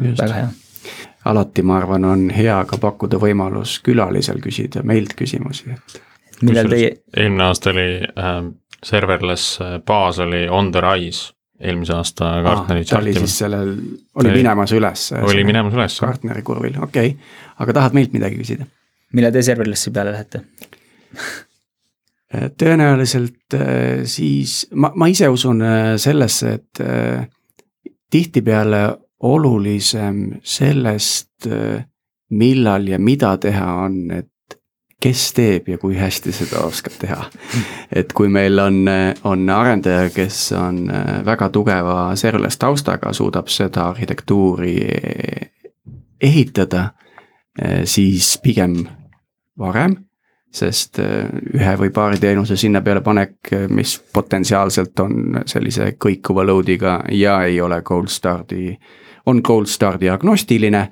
väga 0.00 0.32
hea. 0.32 0.48
alati, 1.28 1.62
ma 1.62 1.76
arvan, 1.76 2.06
on 2.08 2.30
hea 2.32 2.56
ka 2.68 2.78
pakkuda 2.80 3.20
võimalus 3.20 3.78
külalisel 3.84 4.40
küsida 4.40 4.84
meilt 4.86 5.12
küsimusi, 5.18 5.74
et. 5.76 6.00
millal 6.40 6.72
teie? 6.72 6.94
eelmine 7.16 7.50
aasta 7.50 7.74
oli 7.74 7.86
äh, 8.00 8.40
serverless 8.86 9.60
äh, 9.60 9.76
baas 9.86 10.18
oli 10.18 10.46
on 10.48 10.72
the 10.72 10.82
rise 10.84 11.34
eelmise 11.60 11.92
aasta 11.92 12.32
Gartneri 12.42 12.86
ah,. 12.86 12.88
ta 12.88 12.98
oli 13.02 13.12
siis 13.18 13.38
sellel, 13.42 13.74
oli 14.16 14.30
minemas 14.32 14.72
üles. 14.72 15.10
oli 15.20 15.44
minemas 15.44 15.76
üles. 15.76 15.98
Gartneri 16.00 16.42
kurvil, 16.42 16.78
okei 16.80 17.14
okay., 17.14 17.38
aga 17.60 17.80
tahad 17.80 17.96
meilt 17.96 18.16
midagi 18.16 18.40
küsida? 18.40 18.68
millal 19.12 19.32
te 19.34 19.42
serverlessi 19.42 19.90
peale 19.92 20.14
lähete 20.14 20.44
Äh, 22.30 22.50
tõenäoliselt 22.54 23.54
äh, 23.58 24.04
siis 24.06 24.68
ma, 24.70 24.92
ma 24.94 25.08
ise 25.10 25.26
usun 25.28 25.64
äh, 25.66 25.96
sellesse, 25.98 26.52
et 26.60 26.82
tihtipeale 28.10 28.84
olulisem 29.26 30.38
sellest, 30.42 31.46
millal 32.30 32.86
ja 32.88 32.98
mida 32.98 33.34
teha, 33.42 33.66
on, 33.84 33.98
et 34.14 34.29
kes 35.00 35.32
teeb 35.32 35.68
ja 35.72 35.78
kui 35.80 35.96
hästi 35.96 36.32
seda 36.32 36.64
oskab 36.66 36.98
teha. 37.00 37.24
et 37.92 38.12
kui 38.12 38.28
meil 38.28 38.58
on, 38.58 38.84
on 39.24 39.50
arendaja, 39.50 40.10
kes 40.14 40.52
on 40.58 40.84
väga 41.26 41.48
tugeva 41.48 42.10
serverless 42.16 42.60
taustaga, 42.60 43.12
suudab 43.12 43.48
seda 43.48 43.88
arhitektuuri 43.90 44.76
ehitada, 46.20 46.90
siis 47.84 48.36
pigem 48.42 48.76
varem 49.58 49.96
sest 50.50 50.98
ühe 50.98 51.74
või 51.78 51.92
paari 51.94 52.18
teenuse 52.18 52.56
sinna 52.58 52.82
peale 52.82 53.02
panek, 53.06 53.52
mis 53.70 53.94
potentsiaalselt 54.12 54.98
on 55.00 55.38
sellise 55.46 55.92
kõikuva 55.94 56.44
load'iga 56.46 56.96
ja 57.14 57.40
ei 57.46 57.60
ole 57.62 57.80
cold 57.86 58.10
start'i, 58.10 58.74
on 59.30 59.42
cold 59.46 59.70
start'i 59.70 60.10
agnostiline 60.10 60.82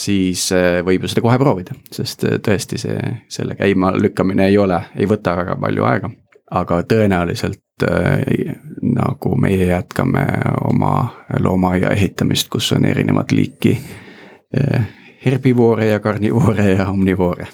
siis 0.00 0.48
äh, 0.56 0.80
võib 0.86 1.04
ju 1.04 1.10
seda 1.10 1.24
kohe 1.24 1.38
proovida, 1.40 1.76
sest 1.92 2.24
äh, 2.28 2.38
tõesti 2.44 2.78
see, 2.80 3.14
selle 3.32 3.56
käima 3.58 3.92
lükkamine 3.96 4.48
ei 4.50 4.58
ole, 4.60 4.80
ei 4.96 5.08
võta 5.10 5.36
väga 5.38 5.56
palju 5.60 5.86
aega. 5.88 6.10
aga 6.50 6.80
tõenäoliselt 6.82 7.84
äh, 7.86 8.54
nagu 8.82 9.34
meie 9.38 9.68
jätkame 9.70 10.24
oma 10.66 10.94
loomaaia 11.38 11.92
ehitamist, 11.94 12.48
kus 12.50 12.72
on 12.72 12.84
erinevat 12.84 13.32
liiki 13.32 13.76
äh, 14.58 14.88
herbivoore 15.24 15.92
ja 15.92 16.00
karnivoore 16.00 16.72
ja 16.72 16.88
omnivoore. 16.90 17.46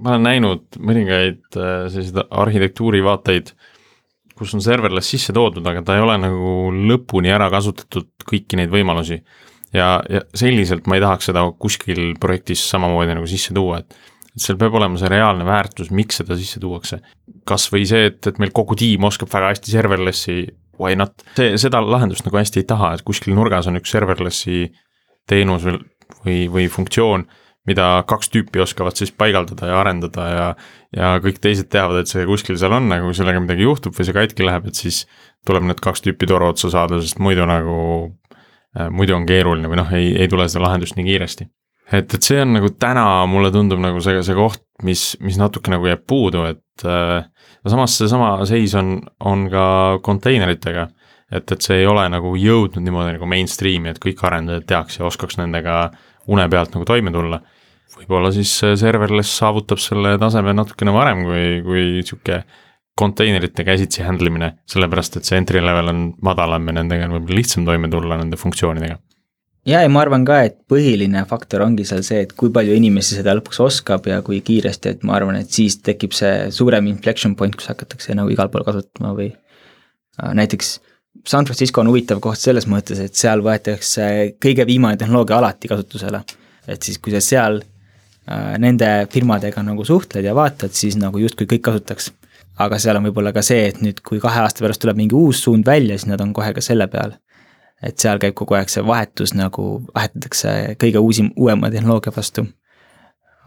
ma 0.00 0.10
olen 0.10 0.28
näinud 0.30 0.80
mõningaid 0.80 1.44
selliseid 1.54 2.24
arhitektuurivaateid, 2.30 3.54
kus 4.34 4.54
on 4.54 4.62
serverless 4.62 5.14
sisse 5.14 5.32
toodud, 5.32 5.66
aga 5.66 5.82
ta 5.82 5.96
ei 5.96 6.02
ole 6.02 6.16
nagu 6.18 6.54
lõpuni 6.74 7.30
ära 7.30 7.46
kasutatud 7.52 8.10
kõiki 8.26 8.58
neid 8.58 8.72
võimalusi 8.72 9.20
ja, 9.74 9.98
ja 10.10 10.24
selliselt 10.36 10.88
ma 10.88 10.98
ei 10.98 11.04
tahaks 11.04 11.30
seda 11.30 11.44
kuskil 11.60 12.14
projektis 12.20 12.64
samamoodi 12.70 13.16
nagu 13.16 13.30
sisse 13.30 13.54
tuua, 13.56 13.82
et 13.82 13.96
et 14.34 14.42
seal 14.42 14.58
peab 14.58 14.74
olema 14.74 14.98
see 14.98 15.10
reaalne 15.12 15.46
väärtus, 15.46 15.92
miks 15.94 16.18
seda 16.18 16.34
sisse 16.38 16.58
tuuakse. 16.62 16.98
kas 17.46 17.68
või 17.72 17.84
see, 17.86 18.08
et, 18.08 18.18
et 18.26 18.38
meil 18.40 18.50
kogu 18.56 18.74
tiim 18.78 19.04
oskab 19.06 19.30
väga 19.30 19.52
hästi 19.52 19.74
serverless'i, 19.74 20.38
why 20.80 20.96
not, 20.98 21.22
see, 21.36 21.54
seda 21.60 21.82
lahendust 21.84 22.24
nagu 22.26 22.40
hästi 22.40 22.62
ei 22.62 22.68
taha, 22.68 22.94
et 22.96 23.04
kuskil 23.06 23.36
nurgas 23.36 23.68
on 23.70 23.78
üks 23.78 23.92
serverless'i 23.94 24.64
teenus 25.30 25.66
või, 25.68 25.78
või, 26.24 26.38
või 26.56 26.64
funktsioon, 26.72 27.28
mida 27.68 27.86
kaks 28.08 28.32
tüüpi 28.32 28.60
oskavad 28.64 28.98
siis 28.98 29.12
paigaldada 29.14 29.70
ja 29.70 29.78
arendada 29.80 30.26
ja 30.28 30.48
ja 30.94 31.14
kõik 31.22 31.38
teised 31.42 31.70
teavad, 31.72 32.02
et 32.02 32.10
see 32.10 32.26
kuskil 32.28 32.58
seal 32.60 32.74
on, 32.76 32.90
aga 32.92 33.06
kui 33.06 33.16
sellega 33.18 33.40
midagi 33.42 33.64
juhtub 33.66 33.94
või 33.96 34.08
see 34.08 34.14
katki 34.14 34.44
läheb, 34.46 34.68
et 34.70 34.78
siis 34.78 35.04
tuleb 35.46 35.66
need 35.68 35.80
kaks 35.84 36.04
tüüpi 36.04 36.28
toru 36.30 36.50
otsa 36.52 36.70
saada, 36.74 37.00
sest 37.02 37.22
muidu 37.22 37.46
nagu 37.48 37.76
muidu 38.90 39.14
on 39.16 39.26
keeruline 39.26 39.70
või 39.70 39.78
noh, 39.78 39.92
ei, 39.94 40.10
ei 40.18 40.30
tule 40.30 40.48
seda 40.50 40.64
lahendust 40.66 40.98
nii 40.98 41.06
kiiresti. 41.06 41.46
et, 41.92 42.14
et 42.16 42.22
see 42.22 42.40
on 42.42 42.56
nagu 42.56 42.70
täna 42.80 43.06
mulle 43.30 43.52
tundub 43.54 43.82
nagu 43.82 44.00
see, 44.02 44.22
see 44.26 44.36
koht, 44.38 44.62
mis, 44.82 45.14
mis 45.22 45.38
natuke 45.38 45.72
nagu 45.72 45.86
jääb 45.86 46.04
puudu, 46.08 46.46
et 46.50 46.86
äh, 46.88 47.26
samas 47.70 47.98
seesama 48.00 48.36
seis 48.48 48.74
on, 48.78 48.96
on 49.20 49.48
ka 49.52 49.66
konteineritega. 50.02 50.88
et, 51.34 51.50
et 51.50 51.60
see 51.62 51.80
ei 51.82 51.86
ole 51.86 52.04
nagu 52.12 52.34
jõudnud 52.38 52.84
niimoodi 52.84 53.16
nagu 53.16 53.28
mainstream'i, 53.30 53.90
et 53.90 54.02
kõik 54.02 54.20
arendajad 54.26 54.66
teaks 54.70 54.98
ja 54.98 55.06
oskaks 55.08 55.38
nendega 55.40 55.88
une 56.30 56.48
pealt 56.50 56.74
nagu 56.74 56.86
toime 56.88 57.12
tulla. 57.14 57.40
võib-olla 57.94 58.32
siis 58.34 58.50
serverless 58.80 59.38
saavutab 59.38 59.78
selle 59.78 60.16
taseme 60.18 60.52
natukene 60.54 60.92
varem 60.92 61.24
kui, 61.28 61.46
kui 61.62 61.84
sihuke 62.02 62.42
konteinerite 62.98 63.64
käsitsi 63.66 64.04
handle 64.06 64.30
imine, 64.30 64.52
sellepärast 64.70 65.18
et 65.18 65.26
see 65.26 65.38
entry 65.40 65.62
level 65.62 65.90
on 65.90 66.04
madalam 66.22 66.70
ja 66.70 66.76
nendega 66.78 67.08
on 67.08 67.18
võib-olla 67.18 67.40
lihtsam 67.40 67.66
toime 67.66 67.90
tulla 67.90 68.18
nende 68.20 68.38
funktsioonidega. 68.38 68.98
ja, 69.66 69.82
ja 69.82 69.90
ma 69.90 70.04
arvan 70.04 70.26
ka, 70.28 70.40
et 70.46 70.60
põhiline 70.70 71.24
faktor 71.30 71.64
ongi 71.66 71.86
seal 71.88 72.04
see, 72.06 72.22
et 72.26 72.34
kui 72.38 72.52
palju 72.54 72.76
inimesi 72.78 73.18
seda 73.18 73.34
lõpuks 73.34 73.60
oskab 73.64 74.06
ja 74.10 74.20
kui 74.26 74.40
kiiresti, 74.46 74.94
et 74.94 75.06
ma 75.06 75.18
arvan, 75.18 75.40
et 75.42 75.50
siis 75.50 75.80
tekib 75.82 76.14
see 76.14 76.50
suurem 76.54 76.86
inflection 76.92 77.34
point, 77.38 77.56
kus 77.58 77.70
hakatakse 77.72 78.14
nagu 78.14 78.30
igal 78.30 78.52
pool 78.52 78.66
kasutama 78.66 79.14
või 79.18 79.30
äh, 79.32 80.34
näiteks 80.38 80.78
San 81.26 81.46
Francisco 81.46 81.80
on 81.80 81.88
huvitav 81.88 82.18
koht 82.20 82.38
selles 82.38 82.66
mõttes, 82.68 82.98
et 83.00 83.14
seal 83.16 83.42
võetakse 83.42 84.34
kõige 84.42 84.66
viimane 84.68 84.98
tehnoloogia 85.00 85.38
alati 85.38 85.70
kasutusele. 85.70 86.20
et 86.68 86.82
siis, 86.82 86.98
kui 86.98 87.12
sa 87.12 87.20
seal 87.20 87.58
äh, 87.60 88.54
nende 88.58 89.08
firmadega 89.10 89.62
nagu 89.62 89.84
suhtled 89.84 90.24
ja 90.24 90.34
vaatad, 90.34 90.70
siis 90.70 90.96
nagu 90.96 91.18
justkui 91.18 91.46
kõik 91.50 91.64
kasutaks 91.70 92.12
aga 92.60 92.78
seal 92.78 92.98
on 92.98 93.08
võib-olla 93.08 93.32
ka 93.34 93.42
see, 93.44 93.68
et 93.70 93.80
nüüd, 93.82 94.00
kui 94.06 94.20
kahe 94.22 94.44
aasta 94.44 94.64
pärast 94.64 94.82
tuleb 94.82 94.98
mingi 94.98 95.16
uus 95.18 95.42
suund 95.44 95.66
välja, 95.66 95.98
siis 95.98 96.10
nad 96.10 96.22
on 96.22 96.32
kohe 96.36 96.52
ka 96.54 96.62
selle 96.64 96.86
peal. 96.90 97.16
et 97.84 97.98
seal 98.00 98.16
käib 98.22 98.32
kogu 98.38 98.54
aeg 98.56 98.70
see 98.72 98.80
vahetus 98.86 99.34
nagu, 99.36 99.64
vahetatakse 99.94 100.76
kõige 100.80 101.02
uusim, 101.02 101.32
uuema 101.36 101.70
tehnoloogia 101.70 102.12
vastu. 102.16 102.46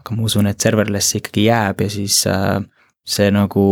aga 0.00 0.16
ma 0.16 0.24
usun, 0.24 0.46
et 0.46 0.60
serverless 0.60 1.16
ikkagi 1.18 1.48
jääb 1.48 1.80
ja 1.80 1.90
siis 1.90 2.24
äh, 2.26 2.60
see 3.06 3.30
nagu 3.34 3.64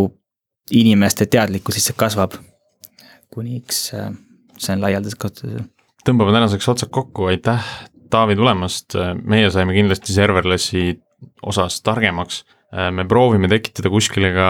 inimeste 0.73 1.27
teadlikkus 1.27 1.77
lihtsalt 1.77 1.99
kasvab. 2.01 2.39
kuniks 3.31 3.93
äh, 3.95 4.11
see 4.59 4.73
on 4.73 4.83
laialdaselt 4.83 5.21
kasutusel. 5.21 5.69
tõmbame 6.09 6.33
tänaseks 6.33 6.69
otsad 6.69 6.91
kokku, 6.91 7.29
aitäh 7.33 7.63
Taavi 8.11 8.37
tulemast, 8.39 8.95
meie 9.27 9.49
saime 9.51 9.75
kindlasti 9.75 10.15
serverlessi 10.15 10.93
osas 11.43 11.81
targemaks. 11.83 12.45
me 12.93 13.05
proovime 13.09 13.49
tekitada 13.49 13.91
kuskile 13.91 14.31
ka 14.35 14.49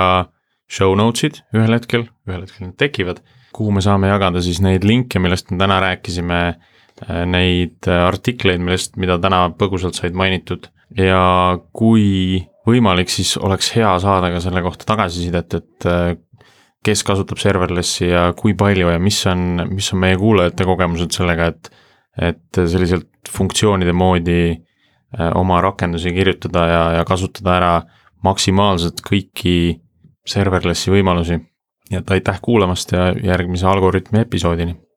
show 0.66 0.94
notes'id 0.98 1.40
ühel 1.54 1.76
hetkel, 1.76 2.06
ühel 2.26 2.44
hetkel 2.44 2.66
need 2.66 2.78
tekivad, 2.80 3.22
kuhu 3.56 3.72
me 3.74 3.82
saame 3.84 4.10
jagada 4.10 4.42
siis 4.44 4.60
neid 4.64 4.84
linke, 4.86 5.20
millest 5.22 5.52
me 5.52 5.60
täna 5.62 5.78
rääkisime, 5.84 6.40
äh, 7.06 7.22
neid 7.30 7.88
äh, 7.88 8.02
artikleid, 8.08 8.62
millest, 8.62 8.98
mida 9.00 9.18
täna 9.22 9.46
põgusalt 9.56 9.98
said 9.98 10.16
mainitud? 10.18 10.68
Ja 10.96 11.56
kui 11.74 12.44
võimalik, 12.66 13.10
siis 13.10 13.34
oleks 13.38 13.72
hea 13.76 13.90
saada 14.02 14.30
ka 14.34 14.42
selle 14.42 14.62
kohta 14.66 14.88
tagasisidet, 14.88 15.58
et 15.60 15.88
äh, 15.90 16.12
kes 16.86 17.02
kasutab 17.06 17.40
serverlessi 17.42 18.10
ja 18.12 18.28
kui 18.38 18.54
palju 18.58 18.92
ja 18.92 19.00
mis 19.02 19.18
on, 19.30 19.64
mis 19.72 19.88
on 19.94 20.02
meie 20.04 20.18
kuulajate 20.20 20.66
kogemused 20.68 21.16
sellega, 21.16 21.50
et 21.54 21.74
et 22.16 22.56
selliselt 22.56 23.28
funktsioonide 23.28 23.92
moodi 23.92 24.54
oma 25.36 25.58
rakendusi 25.60 26.14
kirjutada 26.16 26.62
ja, 26.70 26.78
ja 26.96 27.02
kasutada 27.04 27.56
ära 27.58 27.72
maksimaalselt 28.24 29.02
kõiki 29.04 29.52
serverlessi 30.27 30.91
võimalusi. 30.91 31.41
nii 31.91 31.99
et 31.99 32.11
aitäh 32.11 32.41
kuulamast 32.43 32.93
ja 32.93 33.12
järgmise 33.22 33.66
Algorütmi 33.66 34.20
episoodini 34.20 34.74